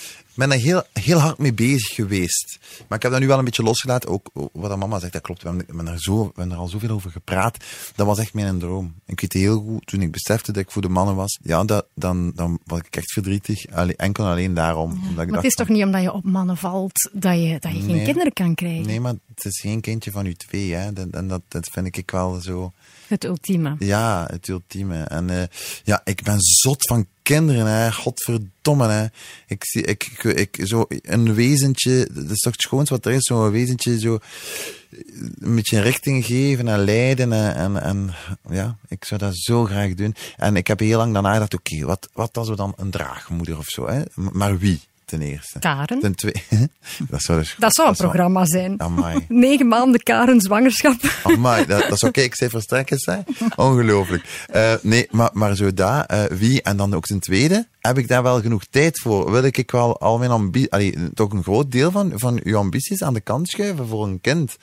Ik 0.40 0.48
ben 0.48 0.58
daar 0.58 0.66
heel, 0.66 0.82
heel 0.92 1.18
hard 1.18 1.38
mee 1.38 1.52
bezig 1.54 1.94
geweest. 1.94 2.58
Maar 2.88 2.96
ik 2.96 3.02
heb 3.02 3.12
dat 3.12 3.20
nu 3.20 3.26
wel 3.26 3.38
een 3.38 3.44
beetje 3.44 3.62
losgelaten. 3.62 4.08
Ook 4.08 4.30
wat 4.52 4.76
mama 4.76 4.98
zegt, 4.98 5.12
dat 5.12 5.22
klopt. 5.22 5.42
We 5.42 5.48
hebben, 5.48 5.66
we 5.66 5.74
hebben 5.76 5.92
er, 5.94 6.00
zo, 6.00 6.18
we 6.18 6.32
hebben 6.34 6.52
er 6.52 6.58
al 6.62 6.68
zoveel 6.68 6.90
over 6.90 7.10
gepraat. 7.10 7.64
Dat 7.96 8.06
was 8.06 8.18
echt 8.18 8.34
mijn 8.34 8.58
droom. 8.58 8.94
Ik 9.06 9.20
weet 9.20 9.32
heel 9.32 9.60
goed, 9.60 9.86
toen 9.86 10.02
ik 10.02 10.10
besefte 10.10 10.52
dat 10.52 10.62
ik 10.62 10.70
voor 10.70 10.82
de 10.82 10.88
mannen 10.88 11.14
was, 11.14 11.38
ja, 11.42 11.64
dat, 11.64 11.86
dan, 11.94 12.32
dan 12.34 12.58
was 12.64 12.78
ik 12.78 12.96
echt 12.96 13.12
verdrietig. 13.12 13.66
Allee, 13.70 13.96
enkel 13.96 14.24
en 14.24 14.30
alleen 14.30 14.54
daarom. 14.54 14.90
Omdat 14.90 15.24
ik 15.24 15.30
Maar 15.30 15.36
het 15.36 15.44
is 15.50 15.54
toch 15.54 15.68
niet 15.68 15.84
omdat 15.84 16.02
je 16.02 16.12
op 16.12 16.24
mannen 16.24 16.56
valt 16.56 17.10
dat 17.12 17.34
je, 17.34 17.56
dat 17.58 17.72
je 17.72 17.78
geen 17.78 17.86
Nee. 17.86 18.04
kinderen 18.04 18.32
kan 18.32 18.54
krijgen? 18.54 18.86
Nee, 18.86 19.00
maar 19.00 19.14
het 19.34 19.44
is 19.44 19.60
geen 19.60 19.80
kindje 19.80 20.10
van 20.10 20.26
u 20.26 20.34
twee, 20.34 20.72
hè. 20.72 20.92
En 21.10 21.28
dat, 21.28 21.42
dat 21.48 21.68
vind 21.72 21.96
ik 21.96 22.10
wel 22.10 22.40
zo... 22.40 22.72
Het 23.10 23.24
ultieme. 23.24 23.76
Ja, 23.78 24.26
het 24.30 24.48
ultieme. 24.48 25.02
En 25.02 25.30
eh, 25.30 25.42
ja, 25.84 26.00
ik 26.04 26.22
ben 26.22 26.40
zot 26.40 26.86
van 26.86 27.06
kinderen, 27.22 27.66
hè. 27.66 27.92
Godverdomme, 27.92 28.88
hè. 28.88 29.06
Ik 29.46 29.64
zie, 29.64 29.82
ik, 29.82 30.04
ik, 30.22 30.58
zo 30.64 30.84
een 30.88 31.34
wezentje, 31.34 32.08
dat 32.12 32.30
is 32.30 32.38
toch 32.38 32.52
het 32.52 32.62
schoonste 32.62 32.94
wat 32.94 33.06
er 33.06 33.12
is, 33.12 33.24
zo'n 33.24 33.50
wezentje 33.50 33.98
zo 33.98 34.18
een 35.38 35.54
beetje 35.54 35.80
richting 35.80 36.24
geven 36.24 36.68
en 36.68 36.84
leiden 36.84 37.32
en, 37.32 37.82
en, 37.82 38.14
ja, 38.50 38.76
ik 38.88 39.04
zou 39.04 39.20
dat 39.20 39.36
zo 39.36 39.64
graag 39.64 39.94
doen. 39.94 40.14
En 40.36 40.56
ik 40.56 40.66
heb 40.66 40.78
heel 40.78 40.98
lang 40.98 41.12
daarna 41.12 41.32
gedacht, 41.32 41.54
oké, 41.54 41.84
wat, 41.84 42.08
wat 42.12 42.36
als 42.36 42.48
we 42.48 42.56
dan 42.56 42.72
een 42.76 42.90
draagmoeder 42.90 43.58
of 43.58 43.66
zo, 43.66 43.88
hè? 43.88 44.02
Maar 44.14 44.58
wie, 44.58 44.80
ten 45.10 45.22
eerste? 45.22 45.58
Karen? 45.58 46.00
Ten 46.00 46.14
tweede, 46.14 46.40
dat 47.10 47.22
zou 47.22 47.38
dus... 47.38 47.54
Dat 47.58 47.74
zou 47.74 47.88
een 47.88 47.94
programma 47.94 48.44
zijn. 48.44 48.80
Amai. 48.80 49.24
Negen 49.28 49.68
maanden 49.68 50.02
Karen 50.02 50.40
zwangerschap. 50.40 50.96
Amai, 51.24 51.66
dat, 51.66 51.88
dat 51.88 51.98
zou 51.98 52.12
kijkcijfers 52.12 52.66
trekken 52.66 52.98
zijn. 52.98 53.24
Ongelooflijk. 53.56 54.44
Eh, 54.46 54.74
nee, 54.82 55.08
maar, 55.10 55.30
maar 55.32 55.56
zo 55.56 55.74
daar, 55.74 56.04
eh, 56.04 56.38
wie 56.38 56.62
en 56.62 56.76
dan 56.76 56.94
ook 56.94 57.06
ten 57.06 57.20
tweede, 57.20 57.66
heb 57.78 57.98
ik 57.98 58.08
daar 58.08 58.22
wel 58.22 58.40
genoeg 58.40 58.64
tijd 58.64 59.00
voor? 59.00 59.30
Wil 59.30 59.44
ik 59.44 59.70
wel 59.70 60.00
al 60.00 60.18
mijn 60.18 60.30
ambitie, 60.30 60.72
allee, 60.72 61.12
toch 61.14 61.32
een 61.32 61.42
groot 61.42 61.72
deel 61.72 61.90
van, 61.90 62.12
van 62.14 62.40
uw 62.42 62.56
ambities 62.56 63.02
aan 63.02 63.14
de 63.14 63.20
kant 63.20 63.48
schuiven 63.48 63.86
voor 63.86 64.06
een 64.06 64.20
kind? 64.20 64.56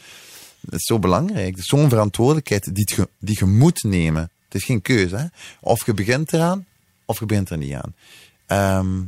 Dat 0.62 0.80
is 0.80 0.86
zo 0.86 1.00
belangrijk. 1.00 1.52
Dat 1.52 1.60
is 1.60 1.66
zo'n 1.66 1.90
verantwoordelijkheid 1.90 2.76
die 2.76 2.92
je, 2.96 3.10
die 3.20 3.38
je 3.40 3.46
moet 3.46 3.84
nemen. 3.84 4.32
Het 4.46 4.56
is 4.56 4.64
geen 4.64 4.82
keuze, 4.82 5.16
hè. 5.16 5.26
Of 5.62 5.86
je 5.86 5.94
begint 5.94 6.34
eraan, 6.34 6.66
of 7.06 7.20
je 7.20 7.26
begint 7.26 7.50
er 7.50 7.58
niet 7.58 7.74
aan. 7.74 7.96
Ehm, 8.46 9.02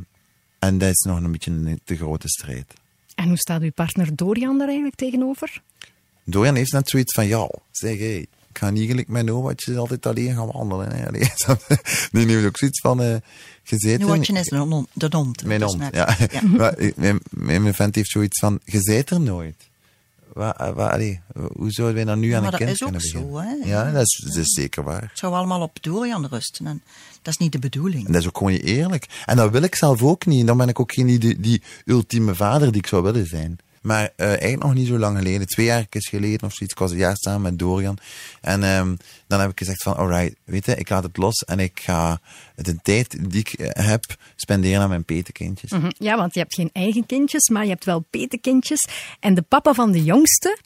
en 0.60 0.78
dat 0.78 0.88
is 0.88 1.04
nog 1.08 1.22
een 1.22 1.32
beetje 1.32 1.50
een 1.50 1.80
te 1.84 1.96
grote 1.96 2.28
strijd. 2.28 2.74
En 3.14 3.28
hoe 3.28 3.36
staat 3.36 3.62
uw 3.62 3.72
partner 3.72 4.16
Dorian 4.16 4.58
daar 4.58 4.66
eigenlijk 4.66 4.96
tegenover? 4.96 5.62
Dorian 6.24 6.54
heeft 6.54 6.72
net 6.72 6.88
zoiets 6.88 7.14
van, 7.14 7.26
ja, 7.26 7.50
zeg 7.70 7.98
hé, 7.98 8.14
ik 8.48 8.58
ga 8.58 8.70
niet 8.70 8.88
gelijk 8.88 9.08
met 9.08 9.24
Noatje 9.24 9.76
altijd 9.76 10.06
alleen 10.06 10.34
gaan 10.34 10.50
wandelen. 10.52 10.92
Hè. 10.92 11.06
Allee, 11.08 11.30
nu 12.10 12.34
heeft 12.34 12.46
ook 12.46 12.58
zoiets 12.58 12.80
van, 12.80 13.02
eh 13.02 13.16
gezeten... 13.70 14.06
Noortje 14.06 14.38
is 14.38 14.48
de 14.92 15.08
hond. 15.10 15.44
Mijn 15.44 15.60
dus 15.60 15.72
hond, 15.72 15.94
ja. 15.94 16.16
ja. 16.30 16.42
maar, 16.56 16.72
eh, 16.72 16.92
mijn, 16.96 17.20
mijn 17.30 17.62
mijn 17.62 17.74
vent 17.74 17.94
heeft 17.94 18.10
zoiets 18.10 18.38
van, 18.38 18.60
je 18.64 18.80
zijt 18.80 19.10
er 19.10 19.20
nooit. 19.20 19.68
Wa, 20.32 20.56
eh, 20.58 20.72
wa, 20.72 20.88
allee, 20.88 21.20
hoe 21.52 21.70
zouden 21.70 21.96
wij 21.96 22.04
dan 22.04 22.18
nu 22.18 22.32
aan 22.32 22.42
maar 22.42 22.52
een 22.52 22.58
dat 22.58 22.68
kind 22.68 22.70
is 22.70 22.82
ook 22.82 22.90
kunnen 22.90 23.10
beginnen? 23.10 23.62
zo, 23.62 23.68
hè. 23.68 23.70
Ja, 23.70 23.92
dat 23.92 24.02
is, 24.02 24.22
dat 24.24 24.36
is 24.36 24.52
zeker 24.52 24.84
waar. 24.84 25.02
Het 25.02 25.18
zou 25.18 25.34
allemaal 25.34 25.62
op 25.62 25.82
Dorian 25.82 26.26
rusten. 26.26 26.66
En 26.66 26.82
dat 27.22 27.32
is 27.32 27.36
niet 27.38 27.52
de 27.52 27.58
bedoeling. 27.58 28.06
En 28.06 28.12
dat 28.12 28.20
is 28.20 28.28
ook 28.28 28.36
gewoon 28.36 28.52
niet 28.52 28.62
eerlijk. 28.62 29.22
En 29.26 29.36
dat 29.36 29.50
wil 29.50 29.62
ik 29.62 29.74
zelf 29.74 30.02
ook 30.02 30.26
niet. 30.26 30.46
Dan 30.46 30.56
ben 30.56 30.68
ik 30.68 30.80
ook 30.80 30.92
geen 30.92 31.06
die, 31.06 31.40
die 31.40 31.62
ultieme 31.84 32.34
vader 32.34 32.72
die 32.72 32.80
ik 32.80 32.86
zou 32.86 33.02
willen 33.02 33.26
zijn. 33.26 33.58
Maar 33.80 34.12
eh, 34.16 34.26
eigenlijk 34.26 34.62
nog 34.62 34.74
niet 34.74 34.86
zo 34.86 34.98
lang 34.98 35.16
geleden, 35.16 35.46
twee 35.46 35.66
jaar 35.66 35.86
geleden 35.88 36.46
of 36.46 36.54
zoiets, 36.54 36.74
ik 36.74 36.78
was 36.78 36.90
een 36.90 36.96
jaar 36.96 37.16
samen 37.16 37.42
met 37.42 37.58
Dorian. 37.58 37.98
En 38.40 38.62
ehm, 38.62 38.96
dan 39.26 39.40
heb 39.40 39.50
ik 39.50 39.58
gezegd 39.58 39.82
van, 39.82 39.96
alright, 39.96 40.36
weet 40.44 40.66
je, 40.66 40.76
ik 40.76 40.88
laat 40.88 41.02
het 41.02 41.16
los 41.16 41.44
en 41.44 41.58
ik 41.58 41.80
ga 41.80 42.20
de 42.54 42.76
tijd 42.82 43.30
die 43.30 43.40
ik 43.40 43.52
eh, 43.52 43.86
heb 43.86 44.04
spenderen 44.36 44.80
aan 44.80 44.88
mijn 44.88 45.04
petekindjes. 45.04 45.70
Mhm. 45.70 45.90
Ja, 45.98 46.16
want 46.16 46.34
je 46.34 46.40
hebt 46.40 46.54
geen 46.54 46.70
eigen 46.72 47.06
kindjes, 47.06 47.48
maar 47.48 47.62
je 47.62 47.70
hebt 47.70 47.84
wel 47.84 48.00
petekindjes. 48.10 48.88
En 49.20 49.34
de 49.34 49.42
papa 49.42 49.74
van 49.74 49.92
de 49.92 50.02
jongste, 50.02 50.58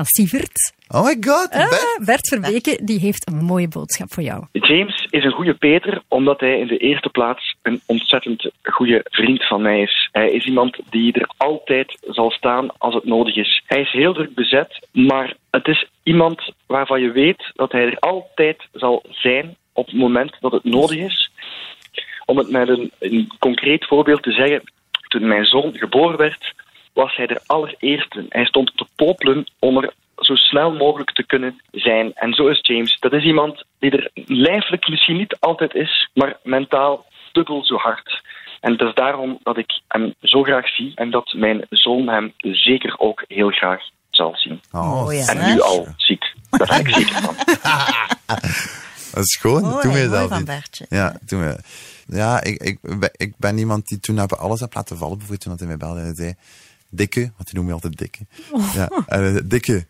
van 0.00 0.04
Sievert, 0.04 0.72
Oh 0.92 1.04
my 1.04 1.16
god, 1.20 1.48
eh, 1.50 1.68
Bert. 1.68 2.00
Bert 2.04 2.28
Verbeke, 2.28 2.80
die 2.82 2.98
heeft 2.98 3.28
een 3.28 3.44
mooie 3.44 3.68
boodschap 3.68 4.12
voor 4.12 4.22
jou. 4.22 4.44
James 4.52 5.06
is 5.10 5.24
een 5.24 5.32
goede 5.32 5.54
Peter 5.54 6.02
omdat 6.08 6.40
hij 6.40 6.58
in 6.58 6.66
de 6.66 6.76
eerste 6.76 7.08
plaats 7.08 7.56
een 7.62 7.80
ontzettend 7.86 8.50
goede 8.62 9.00
vriend 9.04 9.46
van 9.46 9.62
mij 9.62 9.80
is. 9.80 10.08
Hij 10.12 10.30
is 10.30 10.44
iemand 10.44 10.78
die 10.90 11.12
er 11.12 11.30
altijd 11.36 11.98
zal 12.00 12.30
staan 12.30 12.70
als 12.78 12.94
het 12.94 13.04
nodig 13.04 13.36
is. 13.36 13.62
Hij 13.66 13.80
is 13.80 13.90
heel 13.90 14.12
druk 14.12 14.34
bezet, 14.34 14.88
maar 14.92 15.36
het 15.50 15.66
is 15.66 15.86
iemand 16.02 16.52
waarvan 16.66 17.00
je 17.00 17.10
weet 17.12 17.50
dat 17.54 17.72
hij 17.72 17.86
er 17.86 17.98
altijd 17.98 18.68
zal 18.72 19.02
zijn 19.10 19.56
op 19.72 19.86
het 19.86 19.96
moment 19.96 20.36
dat 20.40 20.52
het 20.52 20.64
nodig 20.64 20.98
is. 20.98 21.30
Om 22.26 22.38
het 22.38 22.50
met 22.50 22.68
een, 22.68 22.90
een 22.98 23.32
concreet 23.38 23.86
voorbeeld 23.86 24.22
te 24.22 24.32
zeggen, 24.32 24.62
toen 25.08 25.28
mijn 25.28 25.44
zoon 25.44 25.72
geboren 25.74 26.16
werd, 26.16 26.54
was 26.92 27.16
hij 27.16 27.26
de 27.26 27.40
allereerste. 27.46 28.26
Hij 28.28 28.44
stond 28.44 28.72
te 28.76 28.86
popelen 28.96 29.46
om 29.58 29.76
er 29.76 29.92
zo 30.16 30.34
snel 30.34 30.72
mogelijk 30.72 31.12
te 31.12 31.26
kunnen 31.26 31.60
zijn. 31.70 32.12
En 32.14 32.32
zo 32.34 32.46
is 32.46 32.58
James. 32.62 32.96
Dat 32.98 33.12
is 33.12 33.24
iemand 33.24 33.64
die 33.78 33.90
er 33.90 34.10
lijfelijk 34.24 34.88
misschien 34.88 35.16
niet 35.16 35.36
altijd 35.40 35.74
is, 35.74 36.10
maar 36.14 36.36
mentaal 36.42 37.04
dubbel 37.32 37.64
zo 37.64 37.76
hard. 37.76 38.22
En 38.60 38.72
het 38.72 38.80
is 38.80 38.94
daarom 38.94 39.38
dat 39.42 39.56
ik 39.56 39.80
hem 39.88 40.14
zo 40.22 40.42
graag 40.42 40.68
zie 40.68 40.92
en 40.94 41.10
dat 41.10 41.32
mijn 41.32 41.66
zoon 41.70 42.08
hem 42.08 42.32
zeker 42.40 42.94
ook 42.98 43.24
heel 43.28 43.50
graag 43.50 43.80
zal 44.10 44.32
zien. 44.36 44.60
Oh, 44.72 44.90
Mooi, 45.02 45.18
hè? 45.18 45.32
En 45.32 45.54
nu 45.54 45.60
al 45.60 45.86
ziet. 45.96 46.34
Daar 46.50 46.66
ben 46.66 46.78
ik 46.78 46.94
zeker 46.98 47.20
van. 47.22 47.34
dat 49.14 49.24
is 49.24 49.36
gewoon, 49.40 49.62
Mooi, 49.62 49.80
toen 49.82 50.10
dat 50.10 50.30
niet. 50.30 50.44
Bertje. 50.44 50.86
Ja, 50.88 51.16
toen 51.26 51.40
we, 51.40 51.58
ja 52.06 52.42
ik, 52.42 52.62
ik, 52.62 52.78
ben- 52.98 53.10
ik 53.16 53.34
ben 53.36 53.58
iemand 53.58 53.86
die 53.86 54.00
toen 54.00 54.16
heb 54.16 54.32
alles 54.32 54.60
heb 54.60 54.74
laten 54.74 54.96
vallen. 54.96 55.18
Bijvoorbeeld 55.18 55.40
toen 55.42 55.50
dat 55.50 55.60
hij 55.60 55.68
mij 55.68 55.76
belde 55.76 56.00
en 56.00 56.06
hij 56.06 56.14
zei, 56.14 56.34
dikke, 56.90 57.20
want 57.20 57.44
die 57.44 57.54
noemt 57.54 57.66
me 57.66 57.72
altijd 57.72 57.98
dikke. 57.98 58.26
Ja, 58.74 58.88
en, 59.06 59.36
eh, 59.36 59.42
dikke, 59.44 59.86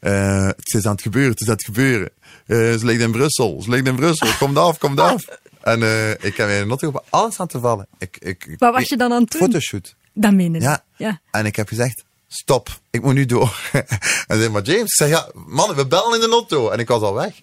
eh, 0.00 0.46
het 0.46 0.74
is 0.74 0.86
aan 0.86 0.92
het 0.92 1.02
gebeuren, 1.02 1.30
het 1.30 1.40
is 1.40 1.46
aan 1.46 1.54
het 1.54 1.64
gebeuren. 1.64 2.10
Eh, 2.46 2.56
ze 2.56 2.80
ligt 2.82 3.00
in 3.00 3.10
Brussel, 3.10 3.62
ze 3.62 3.70
ligt 3.70 3.86
in 3.86 3.96
Brussel, 3.96 4.28
kom 4.38 4.56
af, 4.56 4.78
kom 4.78 4.98
af. 4.98 5.24
En 5.60 5.82
ik 6.20 6.36
heb 6.36 6.46
mij 6.46 6.64
not 6.64 6.82
op 6.82 7.04
alles 7.10 7.40
aan 7.40 7.46
te 7.46 7.60
vallen. 7.60 7.86
Ik, 7.98 8.16
ik, 8.18 8.54
Wat 8.58 8.74
was 8.74 8.88
je 8.88 8.96
dan 8.96 9.12
aan 9.12 9.22
het 9.22 9.30
doen? 9.30 9.40
Fotoshoot. 9.40 9.94
Dat 10.12 10.32
menen. 10.32 10.60
Ja. 10.60 10.84
ja. 10.96 11.20
En 11.30 11.46
ik 11.46 11.56
heb 11.56 11.68
gezegd, 11.68 12.04
stop, 12.28 12.80
ik 12.90 13.02
moet 13.02 13.14
nu 13.14 13.26
door. 13.26 13.60
en 14.26 14.38
zei, 14.38 14.48
maar 14.48 14.62
James, 14.62 14.94
zeg, 14.94 15.08
ja, 15.08 15.30
mannen, 15.34 15.76
we 15.76 15.86
bellen 15.86 16.14
in 16.14 16.20
de 16.20 16.34
auto. 16.34 16.70
En 16.70 16.78
ik 16.78 16.88
was 16.88 17.02
al 17.02 17.14
weg. 17.14 17.40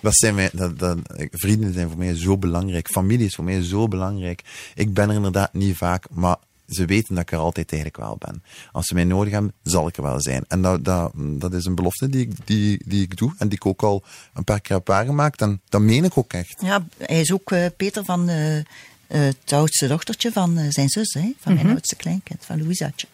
Dat 0.00 0.16
zijn 0.16 0.34
mij, 0.34 0.50
dat, 0.52 0.78
dat, 0.78 0.98
vrienden 1.30 1.72
zijn 1.72 1.88
voor 1.88 1.98
mij 1.98 2.16
zo 2.16 2.38
belangrijk. 2.38 2.88
Familie 2.88 3.26
is 3.26 3.34
voor 3.34 3.44
mij 3.44 3.62
zo 3.62 3.88
belangrijk. 3.88 4.42
Ik 4.74 4.94
ben 4.94 5.08
er 5.08 5.14
inderdaad 5.14 5.52
niet 5.52 5.76
vaak, 5.76 6.04
maar 6.10 6.36
ze 6.68 6.84
weten 6.84 7.14
dat 7.14 7.22
ik 7.22 7.32
er 7.32 7.38
altijd 7.38 7.72
eigenlijk 7.72 8.02
wel 8.02 8.16
ben. 8.18 8.42
Als 8.72 8.86
ze 8.86 8.94
mij 8.94 9.04
nodig 9.04 9.32
hebben, 9.32 9.52
zal 9.62 9.88
ik 9.88 9.96
er 9.96 10.02
wel 10.02 10.20
zijn. 10.20 10.44
En 10.48 10.62
dat, 10.62 10.84
dat, 10.84 11.12
dat 11.14 11.52
is 11.52 11.64
een 11.64 11.74
belofte 11.74 12.08
die 12.08 12.20
ik, 12.26 12.32
die, 12.46 12.82
die 12.86 13.02
ik 13.02 13.16
doe 13.16 13.34
en 13.38 13.48
die 13.48 13.58
ik 13.58 13.66
ook 13.66 13.82
al 13.82 14.04
een 14.34 14.44
paar 14.44 14.60
keer 14.60 14.76
heb 14.76 14.86
waargemaakt. 14.86 15.40
En 15.40 15.60
dat 15.68 15.80
meen 15.80 16.04
ik 16.04 16.18
ook 16.18 16.32
echt. 16.32 16.60
Ja, 16.62 16.86
hij 16.98 17.20
is 17.20 17.32
ook 17.32 17.50
eh, 17.52 17.66
Peter 17.76 18.04
van 18.04 18.28
eh, 18.28 18.56
eh, 18.58 18.64
het 19.06 19.52
oudste 19.52 19.86
dochtertje 19.88 20.32
van 20.32 20.72
zijn 20.72 20.88
zus, 20.88 21.12
hè, 21.14 21.32
van 21.40 21.54
mijn 21.54 21.68
oudste 21.70 21.96
kleinkind, 21.96 22.44
van 22.44 22.58
Louisaatje. 22.58 23.06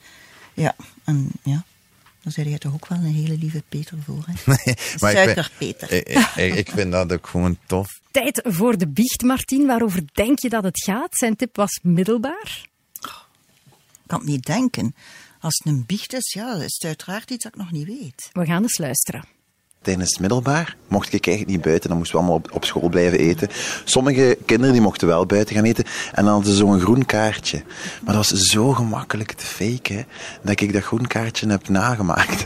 Ja, 0.55 0.75
en 1.05 1.31
ja, 1.43 1.65
dan 2.23 2.33
zei 2.33 2.49
jij 2.49 2.59
toch 2.59 2.75
ook 2.75 2.89
wel 2.89 2.99
een 2.99 3.05
hele 3.15 3.39
lieve 3.39 3.63
Peter 3.69 3.99
voor, 4.05 4.25
hè? 4.27 4.33
maar 4.47 4.61
ik 4.65 4.79
vind- 4.79 5.01
Suikerpeter. 5.01 5.93
Ik, 5.93 6.09
ik, 6.09 6.27
ik, 6.37 6.55
ik 6.55 6.71
vind 6.71 6.93
dat 6.93 7.13
ook 7.13 7.27
gewoon 7.27 7.57
tof. 7.67 7.87
Tijd 8.11 8.41
voor 8.45 8.79
de 8.79 8.89
biecht, 8.89 9.23
Martien. 9.23 9.67
Waarover 9.67 10.03
denk 10.13 10.39
je 10.41 10.49
dat 10.49 10.63
het 10.65 10.83
gaat? 10.85 11.17
Zijn 11.17 11.37
tip 11.37 11.57
was 11.57 11.79
middelbaar. 11.83 12.67
Ik 14.13 14.19
kan 14.19 14.27
het 14.27 14.37
niet 14.37 14.47
denken. 14.47 14.95
Als 15.41 15.61
het 15.65 15.73
een 15.73 15.85
biecht 15.87 16.13
is, 16.13 16.33
ja, 16.33 16.55
is 16.55 16.75
het 16.75 16.85
uiteraard 16.85 17.31
iets 17.31 17.45
dat 17.45 17.53
ik 17.55 17.59
nog 17.61 17.71
niet 17.71 17.87
weet. 17.87 18.31
We 18.33 18.45
gaan 18.45 18.63
eens 18.63 18.79
luisteren. 18.79 19.25
Tijdens 19.83 20.11
het 20.11 20.21
middelbaar 20.21 20.77
mocht 20.89 21.13
ik 21.13 21.27
eigenlijk 21.27 21.57
niet 21.57 21.67
buiten, 21.67 21.89
dan 21.89 21.99
moesten 21.99 22.17
we 22.17 22.23
allemaal 22.23 22.41
op, 22.45 22.53
op 22.53 22.65
school 22.65 22.89
blijven 22.89 23.19
eten. 23.19 23.49
Sommige 23.85 24.39
kinderen 24.47 24.73
die 24.73 24.83
mochten 24.83 25.09
wel 25.09 25.27
buiten 25.27 25.55
gaan 25.55 25.65
eten 25.65 25.85
en 26.13 26.25
dan 26.25 26.33
hadden 26.33 26.53
ze 26.53 26.59
zo'n 26.59 26.81
groen 26.81 27.07
kaartje. 27.07 27.63
Maar 28.03 28.15
dat 28.15 28.31
was 28.31 28.41
zo 28.41 28.73
gemakkelijk 28.73 29.33
te 29.33 29.47
faken, 29.47 30.07
dat 30.43 30.61
ik 30.61 30.73
dat 30.73 30.83
groen 30.83 31.07
kaartje 31.07 31.49
heb 31.49 31.69
nagemaakt. 31.69 32.45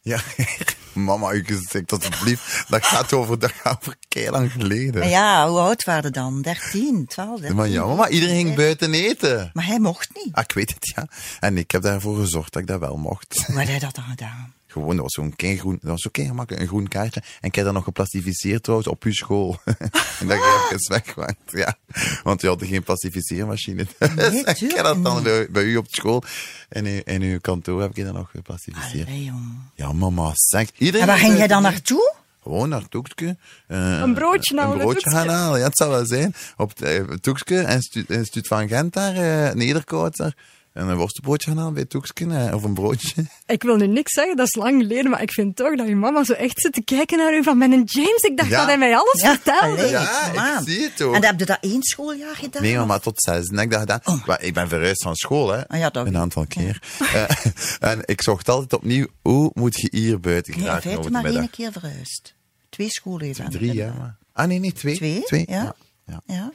Ja, 0.00 0.20
mama, 1.04 1.32
u 1.32 1.44
zegt 1.68 1.92
alsjeblieft, 1.92 2.64
dat 2.68 2.86
gaat 2.86 3.12
over, 3.12 3.38
dat 3.38 3.52
gaat 3.52 3.78
over 3.80 3.96
lang 4.30 4.52
geleden. 4.52 5.02
En 5.02 5.08
ja, 5.08 5.48
hoe 5.48 5.58
oud 5.58 5.84
waren 5.84 6.12
dan? 6.12 6.42
13, 6.42 7.06
12, 7.06 7.38
13? 7.40 7.56
Maar 7.56 7.68
ja, 7.68 7.86
mama, 7.86 8.08
iedereen 8.08 8.36
ging 8.36 8.54
buiten 8.54 8.94
eten. 8.94 9.50
Maar 9.52 9.66
hij 9.66 9.78
mocht 9.78 10.08
niet. 10.14 10.34
Ah, 10.34 10.42
ik 10.42 10.52
weet 10.52 10.70
het, 10.74 10.92
ja. 10.96 11.06
En 11.40 11.58
ik 11.58 11.70
heb 11.70 11.82
daarvoor 11.82 12.16
gezorgd 12.16 12.52
dat 12.52 12.62
ik 12.62 12.68
dat 12.68 12.80
wel 12.80 12.96
mocht. 12.96 13.42
Hoe 13.46 13.56
had 13.56 13.66
hij 13.66 13.78
dat 13.78 13.94
dan 13.94 14.04
gedaan? 14.04 14.52
Gewoon, 14.70 14.96
dat 14.96 14.98
was 15.04 15.12
zo'n 15.12 15.32
groen, 15.36 15.78
dat 15.80 15.90
was 15.90 16.00
zo 16.00 16.08
gemakkelijk, 16.12 16.62
een 16.62 16.68
groen 16.68 16.88
kaartje. 16.88 17.20
En 17.40 17.48
ik 17.48 17.54
heb 17.54 17.64
dat 17.64 17.74
nog 17.74 17.84
geplastificeerd 17.84 18.62
trouwens 18.62 18.88
op 18.90 19.02
uw 19.02 19.12
school. 19.12 19.60
en 20.20 20.26
dat 20.26 20.36
je 20.36 20.68
even 20.72 20.90
wegwankt, 20.92 21.50
ja. 21.52 21.76
Want 22.22 22.40
je 22.40 22.46
had 22.48 22.62
geen 22.64 22.82
plastificeermachine. 22.82 23.86
Nee, 24.16 24.44
ik 24.44 24.58
heb 24.58 24.84
dat 24.84 25.04
dan 25.04 25.22
bij, 25.22 25.50
bij 25.50 25.62
u 25.62 25.76
op 25.76 25.86
school. 25.90 26.22
En 26.68 26.86
in, 26.86 27.02
in 27.04 27.22
uw 27.22 27.38
kantoor 27.40 27.80
heb 27.80 27.96
ik 27.96 28.04
dat 28.04 28.14
nog 28.14 28.30
geplastificeerd. 28.30 29.06
Allee. 29.08 29.32
Ja, 29.74 29.92
mama, 29.92 30.30
zeg. 30.34 30.70
Iedereen 30.78 31.00
En 31.00 31.06
waar 31.06 31.18
ging 31.18 31.36
jij 31.36 31.46
dan 31.46 31.62
naartoe? 31.62 32.14
Gewoon 32.42 32.68
naar 32.68 32.88
Toekske. 32.88 33.36
eh, 33.66 33.98
Een 34.00 34.14
broodje 34.14 34.54
Een 34.54 34.60
halen, 34.62 34.78
broodje 34.78 35.10
gaan 35.10 35.28
halen, 35.28 35.58
ja, 35.58 35.64
het 35.66 35.76
zou 35.76 35.90
wel 35.90 36.06
zijn. 36.06 36.34
Op 36.56 36.80
eh, 36.80 37.00
Toekske 37.20 37.58
en 37.60 37.82
Stu- 37.82 38.04
en 38.08 38.24
Stuut 38.26 38.46
van 38.46 38.68
Gent 38.68 38.92
daar, 38.92 39.56
Nederkoud 39.56 40.16
daar. 40.16 40.34
En 40.78 40.88
een 40.88 40.96
worstenbroodje 40.96 41.48
gaan 41.48 41.58
halen 41.58 41.74
bij 41.74 41.84
Toekske, 41.84 42.26
eh, 42.26 42.54
of 42.54 42.62
een 42.62 42.74
broodje. 42.74 43.24
Ik 43.46 43.62
wil 43.62 43.76
nu 43.76 43.86
niks 43.86 44.12
zeggen, 44.12 44.36
dat 44.36 44.46
is 44.46 44.54
lang 44.54 44.82
geleden, 44.82 45.10
maar 45.10 45.22
ik 45.22 45.32
vind 45.32 45.56
toch 45.56 45.76
dat 45.76 45.88
je 45.88 45.96
mama 45.96 46.24
zo 46.24 46.32
echt 46.32 46.60
zit 46.60 46.72
te 46.72 46.82
kijken 46.82 47.18
naar 47.18 47.34
u 47.36 47.42
van 47.42 47.58
Ben 47.58 47.70
James. 47.84 48.22
Ik 48.22 48.36
dacht 48.36 48.48
Ja. 48.48 48.56
dat 48.58 48.66
hij 48.66 48.78
mij 48.78 48.96
alles 48.96 49.20
vertelde. 49.22 49.76
allee, 49.76 49.90
Ja, 49.90 50.30
kom 50.34 50.42
ik 50.42 50.68
zie 50.68 50.82
het 50.82 51.02
ook. 51.02 51.14
En 51.14 51.24
heb 51.24 51.38
je 51.38 51.44
dat 51.46 51.58
één 51.60 51.82
schooljaar 51.82 52.34
gedaan? 52.34 52.62
Nee, 52.62 52.78
maar 52.78 53.00
tot 53.00 53.22
zes. 53.22 53.46
En 53.48 53.58
ik 53.58 53.70
dacht 53.70 53.86
dat, 53.86 54.26
maar 54.26 54.42
ik 54.42 54.54
ben 54.54 54.68
verhuisd 54.68 55.02
van 55.02 55.14
school, 55.14 55.48
hè. 55.48 55.68
Ah 55.68 55.78
ja, 55.78 55.90
een 55.94 56.16
aantal 56.18 56.46
keer. 56.46 56.82
Eh, 56.98 57.24
en 57.90 58.02
ik 58.04 58.22
zocht 58.22 58.48
altijd 58.48 58.72
opnieuw, 58.72 59.06
hoe 59.22 59.50
moet 59.54 59.80
je 59.80 59.88
hier 59.90 60.20
buiten 60.20 60.52
Nee, 60.52 60.60
in 60.62 60.66
geraken 60.66 60.90
feite 60.90 61.10
maar 61.10 61.24
één 61.24 61.50
keer 61.50 61.72
verhuisd. 61.72 62.34
Twee 62.68 62.90
scholen 62.90 63.34
gedaan. 63.34 63.50
Drie, 63.50 63.74
ja. 63.74 63.92
Maar. 63.98 64.16
Ah, 64.32 64.46
nee, 64.46 64.58
niet 64.58 64.74
twee. 64.76 64.96
Twee, 64.96 65.22
Twee, 65.24 65.44
ja. 65.48 65.74
ja. 66.06 66.20
Ja. 66.26 66.52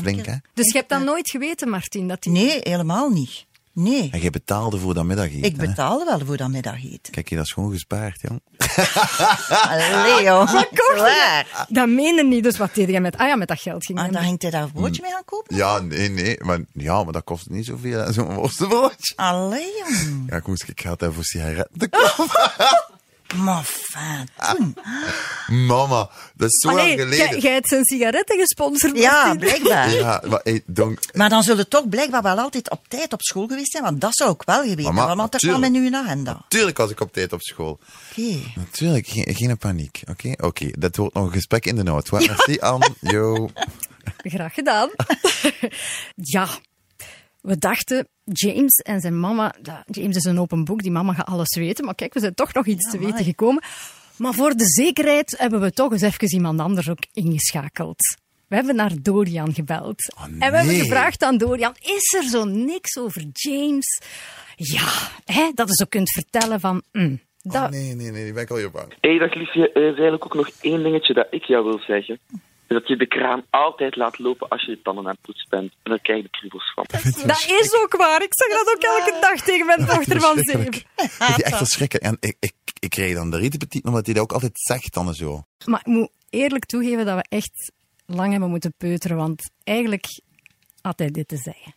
Flink, 0.00 0.26
hè. 0.26 0.34
Dus 0.54 0.66
je 0.72 0.78
hebt 0.78 0.88
dat 0.88 1.02
nooit 1.02 1.30
geweten, 1.30 1.68
Martin, 1.68 2.08
dat 2.08 2.22
die... 2.22 2.32
Nee, 2.32 2.58
helemaal 2.62 3.08
niet. 3.08 3.46
Nee. 3.72 4.08
En 4.12 4.20
jij 4.20 4.30
betaalde 4.30 4.78
voor 4.78 4.94
dat 4.94 5.04
middageten, 5.04 5.42
Ik 5.42 5.56
hè. 5.56 5.66
betaalde 5.66 6.04
wel 6.04 6.20
voor 6.26 6.36
dat 6.36 6.48
middageten. 6.48 7.12
Kijk, 7.12 7.28
je 7.28 7.36
dat 7.36 7.44
is 7.44 7.52
gewoon 7.52 7.70
gespaard, 7.72 8.20
jong. 8.20 8.40
Allee, 9.70 10.22
joh. 10.26 10.52
Waar. 10.96 11.66
Dat 11.68 11.88
meen 11.88 12.28
niet, 12.28 12.42
dus 12.42 12.56
wat 12.56 12.74
deed 12.74 12.88
jij 12.88 13.00
met... 13.00 13.16
Ah 13.16 13.28
ja, 13.28 13.36
met 13.36 13.48
dat 13.48 13.60
geld 13.60 13.84
ging 13.84 13.98
Ah, 13.98 14.06
je 14.06 14.12
dan 14.12 14.22
ging 14.22 14.42
hij 14.42 14.50
daar 14.50 14.62
een 14.62 14.72
broodje 14.72 15.02
mee 15.02 15.10
gaan 15.10 15.24
kopen? 15.24 15.56
Ja, 15.56 15.78
nee, 15.78 16.08
nee. 16.08 16.36
Maar, 16.44 16.60
ja, 16.72 17.04
maar 17.04 17.12
dat 17.12 17.24
kost 17.24 17.50
niet 17.50 17.66
zoveel, 17.66 18.12
zo'n 18.12 18.34
worstenbroodje. 18.34 19.16
Allee, 19.16 19.72
jong. 19.78 20.24
Ja, 20.30 20.36
ik 20.36 20.46
moest 20.46 20.68
ik 20.68 20.80
geld 20.80 21.00
hebben 21.00 21.14
voor 21.18 21.24
sigaretten 21.24 21.78
te 21.78 21.88
kopen. 21.88 22.50
Maar 23.36 23.64
fijn, 23.64 24.28
toen. 24.56 24.76
Mama, 25.66 26.10
dat 26.34 26.50
is 26.50 26.58
zo 26.60 26.68
Allee, 26.68 26.96
lang 26.96 27.00
geleden. 27.00 27.40
jij 27.40 27.52
hebt 27.52 27.68
zijn 27.68 27.84
sigaretten 27.84 28.38
gesponsord, 28.38 28.96
Ja, 28.98 29.34
blijkbaar. 29.34 29.90
Ja, 30.00 30.22
maar 30.28 30.40
hey, 30.42 30.62
donk. 30.66 30.98
Maar 31.14 31.28
dan 31.28 31.42
zullen 31.42 31.68
toch 31.68 31.88
blijkbaar 31.88 32.22
wel 32.22 32.38
altijd 32.38 32.70
op 32.70 32.80
tijd 32.88 33.12
op 33.12 33.22
school 33.22 33.46
geweest 33.46 33.70
zijn, 33.70 33.82
want 33.82 34.00
dat 34.00 34.16
zou 34.16 34.30
ik 34.30 34.42
wel 34.42 34.62
geweten 34.62 34.82
Mama, 34.82 34.98
hebben, 34.98 35.16
want 35.16 35.32
dat 35.32 35.40
kwam 35.40 35.64
in 35.64 35.74
uw 35.74 35.94
agenda. 35.96 36.44
Tuurlijk 36.48 36.76
was 36.76 36.90
ik 36.90 37.00
op 37.00 37.12
tijd 37.12 37.32
op 37.32 37.40
school. 37.42 37.78
Oké. 38.10 38.38
Natuurlijk, 38.54 39.06
geen, 39.06 39.34
geen 39.34 39.58
paniek. 39.58 40.02
Oké, 40.08 40.32
oké. 40.36 40.70
Dat 40.78 40.96
wordt 40.96 41.14
nog 41.14 41.24
een 41.26 41.32
gesprek 41.32 41.66
in 41.66 41.76
de 41.76 41.82
nood. 41.82 42.08
Wat? 42.08 42.26
Merci, 42.26 42.58
Anne. 42.58 42.88
Yo. 43.00 43.48
Graag 44.22 44.54
gedaan. 44.54 44.90
ja, 46.14 46.48
we 47.42 47.58
dachten, 47.58 48.08
James 48.24 48.76
en 48.76 49.00
zijn 49.00 49.20
mama... 49.20 49.54
ja, 49.62 49.84
James 49.90 50.16
is 50.16 50.24
een 50.24 50.38
open 50.40 50.64
boek, 50.64 50.82
die 50.82 50.90
mama 50.90 51.12
gaat 51.12 51.26
alles 51.26 51.56
weten. 51.56 51.84
Maar 51.84 51.94
kijk, 51.94 52.14
we 52.14 52.20
zijn 52.20 52.34
toch 52.34 52.52
nog 52.52 52.66
iets 52.66 52.90
te 52.90 52.98
weten 52.98 53.24
gekomen. 53.24 53.62
Maar 54.16 54.34
voor 54.34 54.54
de 54.56 54.66
zekerheid 54.66 55.34
hebben 55.38 55.60
we 55.60 55.72
toch 55.72 55.92
eens 55.92 56.02
even 56.02 56.32
iemand 56.32 56.60
anders 56.60 56.88
ook 56.88 57.06
ingeschakeld. 57.12 57.98
We 58.48 58.54
hebben 58.56 58.76
naar 58.76 58.92
Dorian 59.02 59.54
gebeld. 59.54 60.14
Oh, 60.16 60.24
En 60.24 60.50
we 60.50 60.56
hebben 60.56 60.74
gevraagd 60.74 61.22
aan 61.22 61.38
Dorian, 61.38 61.74
is 61.80 62.14
er 62.16 62.22
zo 62.28 62.44
niks 62.44 62.98
over 62.98 63.24
James? 63.32 64.00
Ja, 64.56 64.88
hè, 65.24 65.50
dat 65.54 65.68
je 65.68 65.74
zo 65.74 65.84
kunt 65.88 66.12
vertellen 66.12 66.60
van... 66.60 66.82
mm, 66.92 67.20
dat, 67.42 67.62
Oh, 67.62 67.68
nee, 67.68 67.94
nee, 67.94 68.10
nee, 68.10 68.24
die 68.24 68.32
ben 68.32 68.42
ik 68.42 68.50
al 68.50 68.56
heel 68.56 68.70
bang. 68.70 68.94
Hé, 69.00 69.18
dag 69.18 69.34
liefje. 69.34 69.72
Er 69.72 69.82
is 69.82 69.92
eigenlijk 69.94 70.24
ook 70.24 70.34
nog 70.34 70.50
één 70.60 70.82
dingetje 70.82 71.14
dat 71.14 71.26
ik 71.30 71.44
jou 71.44 71.64
wil 71.64 71.78
zeggen. 71.78 72.18
Is 72.70 72.76
dat 72.76 72.88
je 72.88 72.96
de 72.96 73.06
kraan 73.06 73.44
altijd 73.50 73.96
laat 73.96 74.18
lopen 74.18 74.48
als 74.48 74.64
je 74.64 74.70
je 74.70 74.82
tanden 74.82 75.04
aan 75.04 75.10
het 75.10 75.20
poetsen 75.20 75.48
bent. 75.48 75.72
En 75.82 75.90
daar 75.90 76.00
krijg 76.00 76.18
je 76.18 76.28
de 76.30 76.38
kriebels 76.38 76.72
van. 76.74 76.84
dat 77.26 77.44
is 77.60 77.74
ook 77.74 77.96
waar. 77.96 78.22
Ik 78.22 78.34
zeg 78.34 78.48
dat 78.48 78.74
ook 78.74 78.82
elke 78.82 79.18
dag 79.20 79.40
tegen 79.40 79.66
mijn 79.66 79.86
dochter 79.86 80.20
van 80.20 80.38
zeven. 80.38 80.72
Verschrikkelijk. 80.72 81.28
Ik 81.28 81.36
die 81.36 81.44
echt 81.44 81.56
verschrikken. 81.56 82.00
En 82.00 82.16
ik, 82.20 82.36
ik, 82.40 82.52
ik 82.80 82.90
kreeg 82.90 83.14
dan 83.14 83.30
de 83.30 83.36
rietenpetit, 83.36 83.84
omdat 83.84 84.04
hij 84.04 84.14
dat 84.14 84.22
ook 84.22 84.32
altijd 84.32 84.60
zegt 84.60 84.94
dan 84.94 85.06
en 85.06 85.14
zo. 85.14 85.42
Maar 85.64 85.80
ik 85.80 85.86
moet 85.86 86.10
eerlijk 86.30 86.64
toegeven 86.64 87.04
dat 87.04 87.16
we 87.16 87.24
echt 87.28 87.72
lang 88.06 88.30
hebben 88.30 88.50
moeten 88.50 88.74
peuteren, 88.76 89.16
want 89.16 89.50
eigenlijk 89.64 90.06
had 90.80 90.98
hij 90.98 91.10
dit 91.10 91.28
te 91.28 91.36
zeggen. 91.36 91.74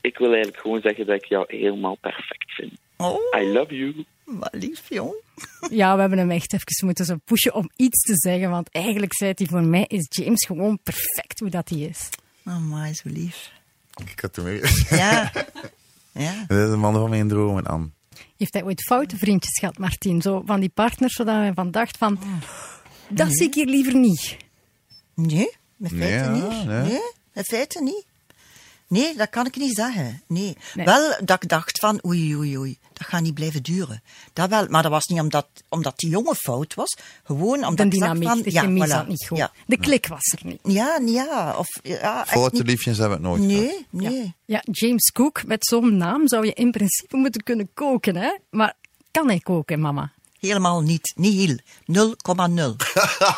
Ik 0.00 0.18
wil 0.18 0.32
eigenlijk 0.32 0.62
gewoon 0.62 0.80
zeggen 0.80 1.06
dat 1.06 1.14
ik 1.14 1.24
jou 1.24 1.44
helemaal 1.48 1.96
perfect 2.00 2.52
vind. 2.54 2.72
Oh, 2.96 3.40
I 3.40 3.52
love 3.52 3.76
you. 3.76 4.04
Wat 4.24 4.48
lief, 4.52 4.82
jong. 4.88 5.14
Ja, 5.70 5.94
we 5.94 6.00
hebben 6.00 6.18
hem 6.18 6.30
echt 6.30 6.52
even 6.52 6.86
moeten 6.86 7.04
zo 7.04 7.16
pushen 7.24 7.54
om 7.54 7.70
iets 7.76 8.00
te 8.00 8.14
zeggen, 8.16 8.50
want 8.50 8.68
eigenlijk 8.70 9.14
zei 9.14 9.32
hij 9.34 9.46
voor 9.46 9.62
mij 9.62 9.84
is 9.86 10.06
James 10.08 10.46
gewoon 10.46 10.78
perfect 10.82 11.40
hoe 11.40 11.48
dat 11.50 11.68
hij 11.68 11.78
is. 11.78 12.08
Amai, 12.44 12.94
zo 12.94 13.08
lief. 13.08 13.50
Ik 14.12 14.20
had 14.20 14.32
toen 14.32 14.44
weer... 14.44 14.86
Ja. 14.90 15.32
Ja. 16.16 16.44
Dat 16.46 16.58
is 16.58 16.72
een 16.72 16.78
man 16.78 16.92
van 16.94 17.10
mijn 17.10 17.28
dromen, 17.28 17.64
Anne. 17.64 17.88
Heeft 18.36 18.52
hij 18.52 18.64
ooit 18.64 18.82
foute 18.82 19.16
vriendjes 19.16 19.58
gehad, 19.58 19.78
Martin? 19.78 20.22
Zo 20.22 20.42
van 20.46 20.60
die 20.60 20.68
partners, 20.68 21.14
zodat 21.14 21.34
hij 21.34 21.52
van 21.54 21.70
dacht 21.70 21.96
van, 21.96 22.18
dat 23.08 23.28
zie 23.36 23.46
ik 23.46 23.54
hier 23.54 23.66
liever 23.66 23.94
niet. 23.96 24.36
Nee, 25.14 25.50
in 25.78 25.88
feite 25.88 25.96
Nee, 25.96 26.12
ja, 26.12 26.30
niet. 26.32 26.66
nee. 26.66 26.82
Nee, 26.82 27.00
in 27.32 27.42
feite 27.44 27.82
niet. 27.82 28.06
Nee, 28.88 29.16
dat 29.16 29.30
kan 29.30 29.46
ik 29.46 29.56
niet 29.56 29.74
zeggen. 29.74 30.22
Nee. 30.26 30.56
Nee. 30.74 30.84
Wel 30.86 31.16
dat 31.24 31.42
ik 31.42 31.48
dacht 31.48 31.78
van, 31.78 32.00
oei, 32.06 32.36
oei, 32.36 32.58
oei, 32.58 32.78
dat 32.92 33.06
gaat 33.06 33.20
niet 33.22 33.34
blijven 33.34 33.62
duren. 33.62 34.02
Dat 34.32 34.48
wel, 34.48 34.66
maar 34.68 34.82
dat 34.82 34.90
was 34.90 35.06
niet 35.06 35.20
omdat, 35.20 35.46
omdat 35.68 35.98
die 35.98 36.10
jongen 36.10 36.36
fout 36.36 36.74
was. 36.74 36.96
Gewoon 37.24 37.64
omdat 37.66 37.76
De 37.76 37.88
dynamiek, 37.88 38.28
van... 38.28 38.42
de 38.42 38.52
ja, 38.52 38.60
chemie 38.60 38.84
voilà. 38.84 38.88
zat 38.88 39.08
niet 39.08 39.26
goed. 39.26 39.38
Ja, 39.38 39.52
De 39.66 39.76
klik 39.78 40.06
was 40.06 40.34
er 40.38 40.46
niet. 40.46 40.58
ja, 40.62 40.98
ja 41.04 41.54
of... 41.58 41.66
Ja, 41.82 42.24
Foute 42.26 42.56
niet. 42.56 42.66
liefjes 42.66 42.98
hebben 42.98 43.20
we 43.22 43.28
het 43.28 43.38
nooit 43.38 43.52
gehad. 43.52 43.86
Nee, 43.90 44.10
nee. 44.10 44.34
Ja, 44.44 44.62
James 44.70 45.10
Cook, 45.12 45.44
met 45.46 45.66
zo'n 45.66 45.96
naam 45.96 46.28
zou 46.28 46.46
je 46.46 46.52
in 46.52 46.70
principe 46.70 47.16
moeten 47.16 47.42
kunnen 47.42 47.68
koken, 47.74 48.16
hè? 48.16 48.36
Maar 48.50 48.74
kan 49.10 49.28
hij 49.28 49.40
koken, 49.40 49.80
mama? 49.80 50.12
Helemaal 50.46 50.80
niet. 50.80 51.12
Niet 51.16 51.34
heel. 51.34 51.56
0,0. 51.86 52.76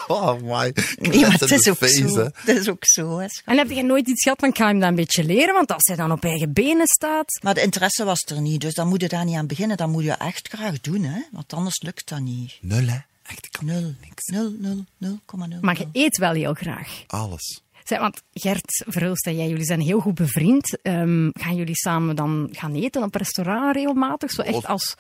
Oh, 0.07 0.41
my. 0.43 0.75
Nee, 0.99 1.21
maar 1.21 1.33
het 1.33 1.51
is 1.51 1.69
ook 1.69 1.77
face, 1.77 2.09
zo. 2.09 2.31
Het 2.35 2.57
is 2.57 2.69
ook 2.69 2.85
zo. 2.85 3.19
Hè. 3.19 3.27
En 3.45 3.57
heb 3.59 3.71
je 3.71 3.83
nooit 3.83 4.09
iets 4.09 4.23
gehad 4.23 4.39
van, 4.39 4.49
ik 4.49 4.57
ga 4.57 4.67
hem 4.67 4.81
dat 4.81 4.89
een 4.89 4.95
beetje 4.95 5.25
leren? 5.25 5.55
Want 5.55 5.73
als 5.73 5.87
hij 5.87 5.97
dan 5.97 6.13
op 6.13 6.25
eigen 6.25 6.53
benen 6.53 6.87
staat... 6.87 7.41
Maar 7.43 7.55
de 7.55 7.63
interesse 7.63 8.05
was 8.05 8.23
er 8.25 8.41
niet, 8.41 8.61
dus 8.61 8.75
dan 8.75 8.89
moet 8.89 9.01
je 9.01 9.09
daar 9.09 9.25
niet 9.25 9.37
aan 9.37 9.47
beginnen. 9.47 9.77
Dan 9.77 9.91
moet 9.91 10.05
je 10.05 10.13
echt 10.13 10.49
graag 10.49 10.81
doen, 10.81 11.03
hè. 11.03 11.21
Want 11.31 11.53
anders 11.53 11.83
lukt 11.83 12.09
dat 12.09 12.21
niet. 12.21 12.59
Nul, 12.61 12.87
hè. 12.87 12.99
Echt, 13.23 13.45
ik 13.45 13.53
kan 13.53 13.65
Nul. 13.67 13.95
Nul, 14.25 14.55
nul, 14.59 14.85
nul, 14.99 15.19
komma 15.25 15.47
nul. 15.47 15.59
Maar 15.61 15.79
je 15.79 15.89
eet 15.93 16.17
wel 16.17 16.33
heel 16.33 16.55
graag. 16.55 17.03
alles. 17.07 17.61
Zeg, 17.85 17.99
want 17.99 18.23
Gert 18.33 18.85
Verhulst 18.87 19.27
en 19.27 19.37
jij, 19.37 19.49
jullie 19.49 19.65
zijn 19.65 19.81
heel 19.81 20.01
goed 20.01 20.15
bevriend. 20.15 20.79
Ehm, 20.83 21.29
gaan 21.33 21.57
jullie 21.57 21.77
samen 21.77 22.17
dan 22.17 22.49
gaan 22.53 22.75
eten 22.75 23.03
op 23.03 23.15
restaurant 23.15 23.75
regelmatig? 23.77 24.31
Zo 24.31 24.43
echt 24.43 24.67
als... 24.67 24.95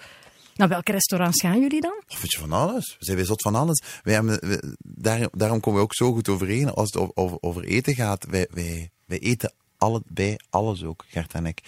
Naar 0.57 0.69
welke 0.69 0.93
restaurants 0.93 1.41
gaan 1.41 1.61
jullie 1.61 1.81
dan? 1.81 2.03
Of 2.09 2.21
weet 2.21 2.33
je 2.33 2.39
van 2.39 2.53
alles? 2.53 2.97
We 2.99 3.05
zijn 3.05 3.25
zot 3.25 3.43
van 3.43 3.55
alles. 3.55 3.83
Wij 4.03 4.15
hebben, 4.15 4.39
we- 4.49 4.77
daar, 4.83 5.29
daarom 5.33 5.61
komen 5.61 5.79
we 5.81 5.85
ook 5.85 5.95
zo 5.95 6.13
goed 6.13 6.29
overeen 6.29 6.71
als 6.71 6.93
het 6.93 7.17
over, 7.17 7.37
over, 7.41 7.65
eten 7.65 7.95
gaat. 7.95 8.25
Wij, 8.25 8.47
wij, 8.51 8.91
wij 9.05 9.19
eten 9.19 9.53
allebei 9.77 10.37
alles 10.51 10.85
ook, 10.85 11.05
Gert 11.09 11.33
en 11.33 11.47
ik. 11.47 11.61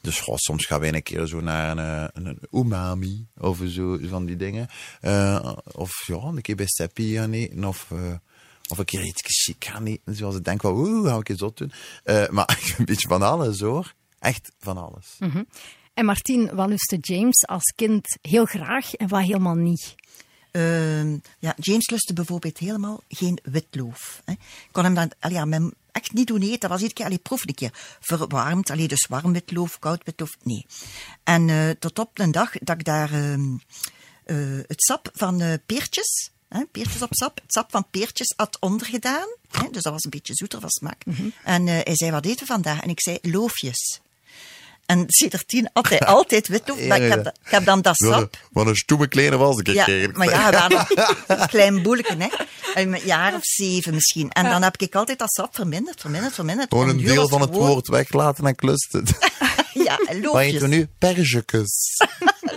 Dus 0.00 0.20
goh, 0.20 0.34
soms 0.36 0.64
gaan 0.66 0.80
wij 0.80 0.94
een 0.94 1.02
keer 1.02 1.26
zo 1.26 1.40
naar 1.40 1.78
een, 1.78 2.10
een, 2.14 2.26
een 2.26 2.60
umami 2.60 3.26
of 3.38 3.60
zo 3.66 3.98
van 4.02 4.24
die 4.24 4.36
dingen. 4.36 4.68
Eh, 5.00 5.52
of 5.72 6.06
ja, 6.06 6.16
een 6.16 6.42
keer 6.42 6.56
bij 6.56 6.66
Seppi 6.66 7.14
gaan 7.14 7.32
eten. 7.32 7.64
Of, 7.64 7.86
eh, 7.90 7.98
of 8.68 8.78
een 8.78 8.84
keer 8.84 9.02
iets 9.04 9.22
chic 9.44 9.64
gaan 9.64 9.86
eten. 9.86 10.14
Zoals 10.14 10.36
ik 10.36 10.44
denk 10.44 10.60
van, 10.60 10.72
oeh, 10.72 11.08
ga 11.10 11.16
ik 11.18 11.28
eens 11.28 11.38
zot 11.38 11.56
doen. 11.58 11.72
Eh, 12.04 12.28
maar 12.28 12.58
een 12.78 12.84
beetje 12.84 13.08
van 13.08 13.22
alles 13.22 13.60
hoor. 13.60 13.94
Echt 14.18 14.52
van 14.58 14.76
alles. 14.76 15.16
En 15.96 16.04
Martien, 16.04 16.54
wat 16.54 16.68
lustte 16.68 16.96
James 17.00 17.46
als 17.46 17.72
kind 17.76 18.18
heel 18.22 18.44
graag 18.44 18.94
en 18.94 19.08
wat 19.08 19.22
helemaal 19.22 19.54
niet? 19.54 19.94
Ehm, 20.50 21.16
ja, 21.38 21.54
James 21.56 21.90
lustte 21.90 22.12
bijvoorbeeld 22.12 22.58
helemaal 22.58 23.00
geen 23.08 23.38
witloof. 23.42 24.22
Hè. 24.24 24.32
Ik 24.32 24.68
kon 24.72 24.84
hem 24.84 24.94
dan 24.94 25.10
allee, 25.20 25.46
ja, 25.46 25.70
echt 25.92 26.12
niet 26.12 26.26
doen 26.26 26.42
eten. 26.42 26.60
Dat 26.60 26.70
was 26.70 26.80
iedere 26.80 26.94
keer, 26.94 27.04
allee, 27.04 27.18
proef 27.18 27.46
een 27.46 27.54
keer. 27.54 27.96
Verwarmd, 28.00 28.70
allee, 28.70 28.88
dus 28.88 29.06
warm 29.06 29.32
witloof, 29.32 29.78
koud 29.78 30.04
witloof, 30.04 30.36
nee. 30.42 30.66
En 31.24 31.48
eh, 31.48 31.70
tot 31.70 31.98
op 31.98 32.18
een 32.18 32.32
dag 32.32 32.52
dat 32.58 32.78
ik 32.78 32.84
daar 32.84 33.12
ehm, 33.12 33.56
eh, 34.24 34.36
het 34.66 34.82
sap 34.82 35.10
van 35.12 35.40
eh, 35.40 35.54
peertjes, 35.66 36.30
hè, 36.48 36.64
peertjes 36.64 37.02
op 37.02 37.14
sap, 37.14 37.40
het 37.42 37.52
sap 37.52 37.70
van 37.70 37.86
peertjes 37.90 38.32
had 38.36 38.56
ondergedaan. 38.60 39.28
Hè, 39.50 39.70
dus 39.70 39.82
dat 39.82 39.92
was 39.92 40.04
een 40.04 40.10
beetje 40.10 40.34
zoeter 40.34 40.60
van 40.60 40.70
smaak. 40.70 41.04
En 41.44 41.68
eh, 41.68 41.74
hij 41.82 41.96
zei, 41.96 42.10
wat 42.10 42.24
eten 42.24 42.38
we 42.38 42.46
vandaag? 42.46 42.80
En 42.80 42.88
ik 42.88 43.00
zei, 43.00 43.18
loofjes. 43.22 44.00
En 44.86 45.04
sindsdien 45.06 45.68
had 45.72 45.88
hij 45.88 46.00
altijd 46.00 46.48
witloof. 46.48 46.86
maar 46.86 47.00
ik, 47.02 47.10
heb, 47.10 47.26
ik 47.26 47.50
heb 47.50 47.64
dan 47.64 47.82
dat 47.82 47.96
sap... 47.96 48.36
Wat 48.50 48.66
een 48.66 48.76
stoeme 48.76 49.08
kleine 49.08 49.36
was 49.36 49.58
ik 49.58 49.66
Ja, 49.66 49.84
gekregen. 49.84 50.12
maar 50.16 50.28
ja, 50.28 50.50
we 50.50 50.56
hadden 50.56 50.86
een 51.26 51.46
klein 51.48 51.82
boeletje, 51.82 52.16
hè. 52.18 52.28
Een 52.82 52.98
jaar 53.04 53.34
of 53.34 53.40
zeven 53.42 53.94
misschien. 53.94 54.30
En 54.30 54.44
dan 54.44 54.62
heb 54.62 54.76
ik 54.76 54.94
altijd 54.94 55.18
dat 55.18 55.32
sap 55.32 55.54
verminderd, 55.54 56.00
verminderd, 56.00 56.34
verminderd. 56.34 56.68
Gewoon 56.68 56.88
En 56.88 56.98
een 56.98 57.04
deel 57.04 57.28
van 57.28 57.40
het 57.40 57.54
woord 57.54 57.88
weglaten 57.88 58.46
en 58.46 58.54
klust 58.54 58.92
het. 58.92 59.12
Ja, 59.84 59.96
Wat 60.06 60.16
loofjes. 60.22 60.42
eten 60.54 60.60
we 60.68 60.74
nu? 60.74 60.88
Pergetjes. 60.98 61.96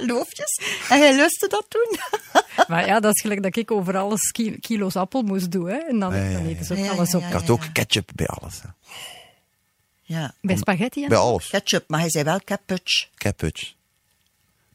Loofjes. 0.05 0.59
En 0.89 0.99
jij 0.99 1.15
lustte 1.15 1.47
dat 1.47 1.65
toen? 1.69 1.97
Maar 2.67 2.85
ja, 2.87 2.99
dat 2.99 3.13
is 3.15 3.21
gelijk 3.21 3.43
dat 3.43 3.55
ik 3.55 3.71
over 3.71 3.97
alles 3.97 4.31
ki- 4.31 4.59
kilo's 4.59 4.95
appelmoes 4.95 5.49
doe. 5.49 5.69
Hè. 5.69 5.77
En 5.77 5.99
dan, 5.99 6.15
Ja, 6.15 6.23
ja, 6.23 6.31
dan 6.33 6.43
ja. 6.43 6.49
eten 6.49 6.65
ze 6.65 6.73
ook 6.73 6.79
Ja, 6.79 6.91
alles 6.91 7.11
ja, 7.11 7.17
op. 7.17 7.23
Ik 7.23 7.31
had 7.31 7.49
ook 7.49 7.61
ketchup 7.73 8.09
bij 8.15 8.27
alles. 8.27 8.53
Hè. 8.61 8.67
Ja. 10.09 10.33
Bij 10.41 10.55
spaghetti 10.57 11.07
Bij 11.07 11.17
alles. 11.17 11.47
Ketchup, 11.49 11.83
maar 11.87 11.99
hij 11.99 12.09
zei 12.09 12.23
wel 12.23 12.39
capuch. 12.43 13.07
Capuch. 13.15 13.73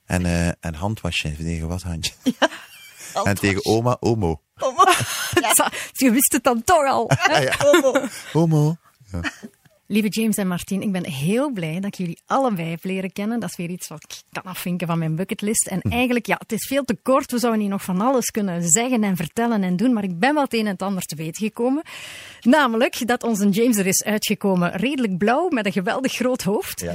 En, 0.04 0.26
eh 0.26 0.48
en 0.60 0.74
handwasje 0.74 1.36
tegen 1.36 1.68
washandje. 1.68 2.12
En 3.24 3.34
tegen 3.34 3.64
oma, 3.64 3.96
omo. 4.00 4.40
Sa- 5.54 5.72
Je 5.92 6.10
wist 6.10 6.32
het 6.32 6.44
dan 6.44 6.62
toch 6.64 6.86
al. 6.86 7.10
Omo. 8.32 8.76
Lieve 9.86 10.08
James 10.08 10.36
en 10.36 10.48
Martien, 10.48 10.82
ik 10.82 10.92
ben 10.92 11.06
heel 11.06 11.50
blij 11.50 11.74
dat 11.74 11.84
ik 11.84 11.94
jullie 11.94 12.22
allebei 12.26 12.70
heb 12.70 12.84
leren 12.84 13.12
kennen. 13.12 13.40
Dat 13.40 13.50
is 13.50 13.56
weer 13.56 13.70
iets 13.70 13.88
wat 13.88 14.02
ik 14.02 14.22
kan 14.32 14.42
afvinken 14.42 14.86
van 14.86 14.98
mijn 14.98 15.14
bucketlist. 15.14 15.66
En 15.66 15.80
eigenlijk, 15.80 16.26
ja, 16.26 16.36
het 16.38 16.52
is 16.52 16.66
veel 16.66 16.84
te 16.84 16.96
kort. 17.02 17.30
We 17.30 17.38
zouden 17.38 17.60
hier 17.60 17.70
nog 17.70 17.82
van 17.82 18.00
alles 18.00 18.30
kunnen 18.30 18.62
zeggen 18.68 19.04
en 19.04 19.16
vertellen 19.16 19.62
en 19.62 19.76
doen. 19.76 19.92
Maar 19.92 20.04
ik 20.04 20.18
ben 20.18 20.34
wel 20.34 20.42
het 20.42 20.54
een 20.54 20.66
en 20.66 20.72
het 20.72 20.82
ander 20.82 21.02
te 21.02 21.16
weten 21.16 21.46
gekomen. 21.46 21.82
Namelijk 22.40 23.06
dat 23.06 23.22
onze 23.22 23.48
James 23.48 23.76
er 23.76 23.86
is 23.86 24.04
uitgekomen 24.04 24.72
redelijk 24.72 25.18
blauw 25.18 25.48
met 25.48 25.66
een 25.66 25.72
geweldig 25.72 26.12
groot 26.12 26.42
hoofd. 26.42 26.84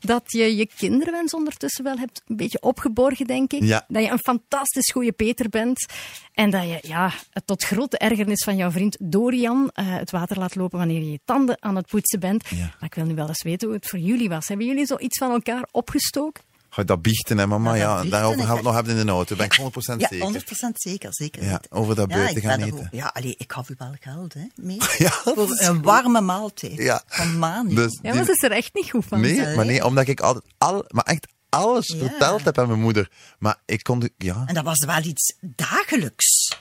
dat 0.00 0.22
je 0.26 0.56
je 0.56 0.68
kinderwens 0.76 1.34
ondertussen 1.34 1.84
wel 1.84 1.98
hebt 1.98 2.22
een 2.26 2.36
beetje 2.36 2.60
opgeborgen, 2.60 3.26
denk 3.26 3.52
ik. 3.52 3.62
Ja. 3.62 3.84
Dat 3.88 4.02
je 4.02 4.10
een 4.10 4.18
fantastisch 4.18 4.90
goede 4.90 5.12
Peter 5.12 5.48
bent. 5.48 5.86
En 6.32 6.50
dat 6.50 6.62
je 6.62 6.78
ja, 6.82 7.12
het 7.30 7.46
tot 7.46 7.64
grote 7.64 7.98
ergernis 7.98 8.44
van 8.44 8.56
jouw 8.56 8.70
vriend 8.70 8.96
Dorian 9.00 9.70
eh, 9.74 9.84
het 9.86 10.10
water 10.10 10.38
laat 10.38 10.54
lopen 10.54 10.78
wanneer 10.78 11.01
je 11.04 11.10
je 11.10 11.20
tanden 11.24 11.56
aan 11.62 11.76
het 11.76 11.86
poetsen 11.86 12.20
bent. 12.20 12.48
Ja. 12.48 12.56
Maar 12.56 12.88
ik 12.88 12.94
wil 12.94 13.04
nu 13.04 13.14
wel 13.14 13.28
eens 13.28 13.42
weten 13.42 13.68
hoe 13.68 13.76
het 13.76 13.88
voor 13.88 13.98
jullie 13.98 14.28
was. 14.28 14.48
Hebben 14.48 14.66
jullie 14.66 14.86
zoiets 14.86 15.18
van 15.18 15.30
elkaar 15.30 15.68
opgestoken? 15.70 16.42
Ga 16.70 16.82
dat 16.82 17.02
biechten, 17.02 17.38
hè, 17.38 17.46
mama? 17.46 17.74
Ja, 17.74 17.80
dat 17.80 17.80
Ja, 17.88 17.92
biechten, 17.92 18.10
daarover 18.10 18.38
ik- 18.38 18.44
gaan 18.44 18.50
we 18.52 18.56
het 18.56 18.66
nog 18.66 18.74
hebben 18.74 18.96
in 18.96 19.06
de 19.06 19.12
auto. 19.12 19.36
Ben 19.36 19.46
ik 19.46 19.52
100% 19.54 20.00
Ja, 20.00 20.08
zeker. 20.08 20.24
100% 20.26 20.80
zeker, 20.80 21.08
zeker. 21.14 21.44
Ja, 21.44 21.60
over 21.70 21.94
dat 21.94 22.10
Ja, 22.10 22.16
buiten 22.16 22.36
ik 22.36 22.42
gaan 22.42 22.60
eten. 22.60 22.78
ook- 22.78 22.86
Ja, 22.90 23.06
allee, 23.14 23.34
ik 23.38 23.52
gaf 23.52 23.68
u 23.68 23.74
wel 23.78 23.94
geld, 24.00 24.34
hè, 24.34 24.44
mee. 24.54 24.78
Ja, 24.98 25.10
Voor 25.10 25.48
een 25.60 25.82
warme 25.82 26.20
maaltijd. 26.20 26.76
Ja. 26.76 27.02
Van 27.06 27.38
Mani. 27.38 27.74
Dus 27.74 27.92
Ja, 27.92 28.00
die- 28.02 28.12
maar 28.14 28.24
ze 28.24 28.32
is 28.32 28.42
er 28.42 28.50
echt 28.52 28.74
niet 28.74 28.90
goed 28.90 29.04
van. 29.08 29.20
nee, 29.20 29.54
maar 29.56 29.66
nee, 29.66 29.84
omdat 29.84 30.08
ik 30.08 30.20
altijd 30.20 30.44
al, 30.58 30.84
maar 30.88 31.04
echt 31.04 31.26
alles 31.48 31.86
Ja. 31.86 31.96
verteld 32.08 32.44
heb 32.44 32.58
aan 32.58 32.66
mijn 32.68 32.80
moeder. 32.80 33.10
Maar 33.38 33.56
ik 33.64 33.82
kon, 33.82 33.98
de- 33.98 34.12
ja, 34.18 34.42
En 34.46 34.54
dat 34.54 34.64
was 34.64 34.84
wel 34.84 35.02
iets 35.04 35.34
dagelijks. 35.40 36.58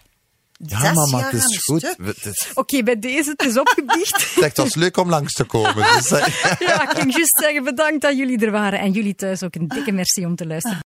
Ja 0.66 0.94
mama, 0.94 1.24
het 1.24 1.34
is 1.34 1.58
goed. 1.64 1.96
is, 2.22 2.52
Oké, 2.54 2.84
bij 2.84 3.00
deze, 3.00 3.30
het 3.30 3.46
is 3.46 3.58
opgebiecht. 3.58 4.36
het 4.40 4.58
was 4.58 4.76
leuk 4.76 4.98
om 4.98 5.10
langs 5.10 5.34
te 5.34 5.44
komen. 5.44 5.76
Dus, 5.96 6.12
eh, 6.12 6.28
ja, 6.60 6.82
ik 6.82 6.98
ging 6.98 7.14
juist 7.14 7.38
zeggen 7.40 7.64
bedankt 7.64 8.02
dat 8.02 8.18
jullie 8.18 8.46
er 8.46 8.52
waren. 8.52 8.80
En 8.80 8.92
jullie 8.92 9.16
thuis 9.16 9.44
ook 9.44 9.56
een 9.56 9.68
dikke 9.68 9.92
merci 9.92 10.26
om 10.26 10.36
te 10.36 10.48
luisteren. 10.48 10.80